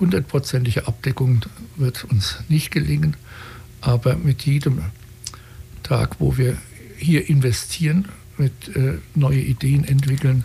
hundertprozentige 0.00 0.86
Abdeckung 0.86 1.42
wird 1.76 2.04
uns 2.04 2.38
nicht 2.48 2.70
gelingen, 2.70 3.16
aber 3.80 4.16
mit 4.16 4.42
jedem 4.42 4.82
Tag, 5.82 6.16
wo 6.18 6.36
wir 6.36 6.56
hier 6.96 7.28
investieren, 7.28 8.08
mit 8.38 8.74
äh, 8.74 8.98
neue 9.14 9.40
Ideen 9.40 9.84
entwickeln 9.84 10.44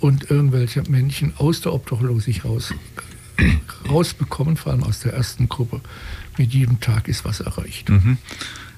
und 0.00 0.30
irgendwelche 0.30 0.82
Menschen 0.88 1.32
aus 1.36 1.60
der 1.60 1.72
Obdachlosigkeit 1.72 2.50
raus, 2.50 2.74
rausbekommen, 3.88 4.56
vor 4.56 4.72
allem 4.72 4.82
aus 4.82 5.00
der 5.00 5.14
ersten 5.14 5.48
Gruppe, 5.48 5.80
mit 6.36 6.52
jedem 6.52 6.80
Tag 6.80 7.08
ist 7.08 7.24
was 7.24 7.40
erreicht. 7.40 7.88
Mhm. 7.88 8.18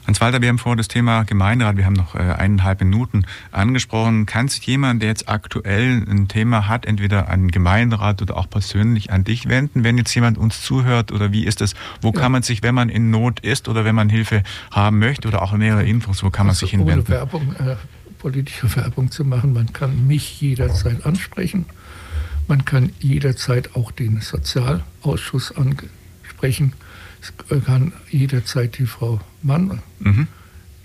Hans-Walter, 0.07 0.42
wir 0.42 0.48
haben 0.48 0.59
vorher 0.59 0.76
das 0.76 0.88
Thema 0.88 1.22
Gemeinderat, 1.22 1.76
wir 1.76 1.84
haben 1.84 1.92
noch 1.92 2.14
äh, 2.14 2.18
eineinhalb 2.18 2.80
Minuten 2.80 3.24
angesprochen. 3.53 4.26
Kann 4.26 4.48
sich 4.48 4.66
jemand, 4.66 5.00
der 5.00 5.09
jetzt 5.09 5.28
aktuell 5.28 6.05
ein 6.09 6.26
Thema 6.26 6.68
hat, 6.68 6.86
entweder 6.86 7.28
an 7.28 7.42
den 7.42 7.50
Gemeinderat 7.50 8.20
oder 8.20 8.36
auch 8.36 8.50
persönlich 8.50 9.12
an 9.12 9.22
dich 9.22 9.48
wenden, 9.48 9.84
wenn 9.84 9.98
jetzt 9.98 10.12
jemand 10.14 10.38
uns 10.38 10.61
zuhört 10.62 11.12
oder 11.12 11.32
wie 11.32 11.44
ist 11.44 11.61
das? 11.61 11.74
Wo 12.00 12.09
ja. 12.09 12.20
kann 12.20 12.32
man 12.32 12.42
sich, 12.42 12.62
wenn 12.62 12.74
man 12.74 12.88
in 12.88 13.11
Not 13.11 13.40
ist 13.40 13.68
oder 13.68 13.84
wenn 13.84 13.94
man 13.94 14.09
Hilfe 14.09 14.42
haben 14.72 14.98
möchte 14.98 15.28
oder 15.28 15.40
auch 15.40 15.53
mehrere 15.53 15.84
Infos, 15.84 16.24
wo 16.24 16.30
kann 16.30 16.46
man 16.46 16.50
also 16.50 16.66
sich 16.66 16.72
hinwenden? 16.72 17.07
Ohne 17.07 17.09
Werbung, 17.09 17.55
äh, 17.55 17.76
politische 18.18 18.74
Werbung 18.74 19.11
zu 19.11 19.24
machen, 19.24 19.53
man 19.53 19.72
kann 19.72 20.07
mich 20.09 20.40
jederzeit 20.40 21.07
ansprechen. 21.07 21.66
Man 22.48 22.64
kann 22.64 22.90
jederzeit 22.98 23.76
auch 23.76 23.92
den 23.92 24.20
Sozialausschuss 24.20 25.55
ansprechen. 25.57 26.72
Es 27.22 27.32
kann 27.64 27.92
jederzeit 28.10 28.78
die 28.78 28.86
Frau 28.86 29.20
Mann, 29.42 29.80
mhm. 30.00 30.26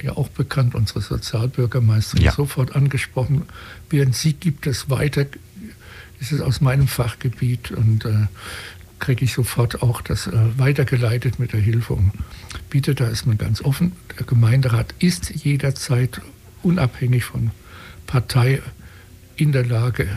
ja 0.01 0.13
auch 0.13 0.29
bekannt, 0.29 0.75
unsere 0.75 1.01
Sozialbürgermeisterin, 1.01 2.23
ja. 2.23 2.31
sofort 2.31 2.75
angesprochen 2.75 3.43
werden. 3.89 4.13
Sie 4.13 4.33
gibt 4.33 4.67
es 4.67 4.89
weiter. 4.89 5.25
Es 6.21 6.31
ist 6.31 6.41
aus 6.41 6.61
meinem 6.61 6.87
Fachgebiet 6.87 7.71
und 7.71 8.05
äh, 8.05 8.27
kriege 8.99 9.25
ich 9.25 9.33
sofort 9.33 9.81
auch 9.81 10.01
das 10.01 10.27
äh, 10.27 10.31
weitergeleitet 10.57 11.39
mit 11.39 11.53
der 11.53 11.59
Hilfe. 11.59 11.93
Und 11.93 12.11
bitte, 12.69 12.93
da 12.93 13.07
ist 13.07 13.25
man 13.25 13.37
ganz 13.37 13.61
offen. 13.61 13.93
Der 14.17 14.25
Gemeinderat 14.25 14.93
ist 14.99 15.29
jederzeit 15.29 16.21
unabhängig 16.61 17.23
von 17.25 17.51
Partei 18.05 18.61
in 19.35 19.51
der 19.51 19.65
Lage, 19.65 20.07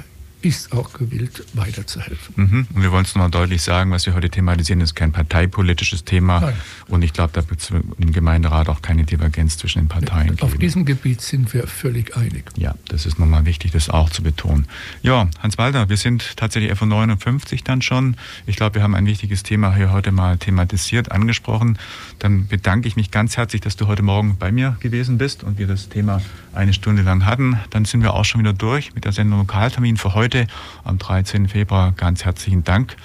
ist 0.43 0.73
auch 0.73 0.93
gewillt, 0.93 1.45
weiterzuhelfen. 1.55 2.35
Mhm. 2.37 2.67
Und 2.75 2.83
wir 2.83 2.93
wollen 2.93 3.05
es 3.05 3.15
nochmal 3.15 3.31
deutlich 3.31 3.63
sagen, 3.63 3.91
was 3.91 4.07
wir 4.07 4.15
heute 4.15 4.31
thematisieren, 4.31 4.81
ist 4.81 4.95
kein 4.95 5.13
parteipolitisches 5.13 6.05
Thema. 6.05 6.41
Nein. 6.41 6.55
Und 6.89 7.03
ich 7.03 7.13
glaube, 7.13 7.33
da 7.33 7.49
wird 7.49 7.61
es 7.61 7.71
im 7.71 8.13
Gemeinderat 8.13 8.69
auch 8.69 8.83
keine 8.83 9.05
Divergenz 9.05 9.59
zwischen 9.59 9.81
den 9.81 9.89
Parteien 9.89 10.41
Auf 10.41 10.53
geben. 10.53 10.61
diesem 10.61 10.85
Gebiet 10.85 11.21
sind 11.21 11.53
wir 11.53 11.67
völlig 11.67 12.17
einig. 12.17 12.45
Ja, 12.57 12.75
das 12.89 13.07
ist 13.07 13.19
nochmal 13.19 13.45
wichtig, 13.45 13.73
das 13.73 13.91
auch 13.91 14.11
zu 14.11 14.23
betonen. 14.23 14.67
Ja, 15.03 15.29
Hans-Walter, 15.43 15.89
wir 15.89 15.97
sind 15.97 16.37
tatsächlich 16.37 16.77
FO 16.79 16.87
59 16.87 17.65
dann 17.65 17.83
schon. 17.83 18.17
Ich 18.47 18.57
glaube, 18.57 18.77
wir 18.77 18.83
haben 18.83 18.95
ein 18.95 19.07
wichtiges 19.07 19.43
Thema 19.43 19.75
hier 19.75 19.93
heute 19.93 20.13
mal 20.13 20.39
thematisiert, 20.39 21.13
angesprochen. 21.13 21.79
Dann 22.19 22.47
bedanke 22.47 22.89
ich 22.89 22.97
mich 22.97 23.11
ganz 23.11 23.37
herzlich, 23.37 23.61
dass 23.61 23.77
du 23.77 23.87
heute 23.87 24.03
Morgen 24.03 24.37
bei 24.39 24.53
mir 24.53 24.77
gewesen 24.81 25.19
bist 25.19 25.45
und 25.45 25.59
wir 25.59 25.67
das 25.67 25.89
Thema 25.89 26.23
eine 26.53 26.73
Stunde 26.73 27.03
lang 27.03 27.27
hatten. 27.27 27.59
Dann 27.71 27.85
sind 27.85 28.03
wir 28.03 28.15
auch 28.15 28.25
schon 28.25 28.41
wieder 28.41 28.53
durch 28.53 28.95
mit 28.95 29.05
der 29.05 29.13
Sendung 29.13 29.41
Lokaltermin 29.41 29.97
für 29.97 30.15
heute 30.15 30.30
heute 30.31 30.47
am 30.85 30.99
13. 30.99 31.49
Februar. 31.49 31.93
Ganz 31.97 32.25
herzlichen 32.25 32.63
Dank. 32.63 32.97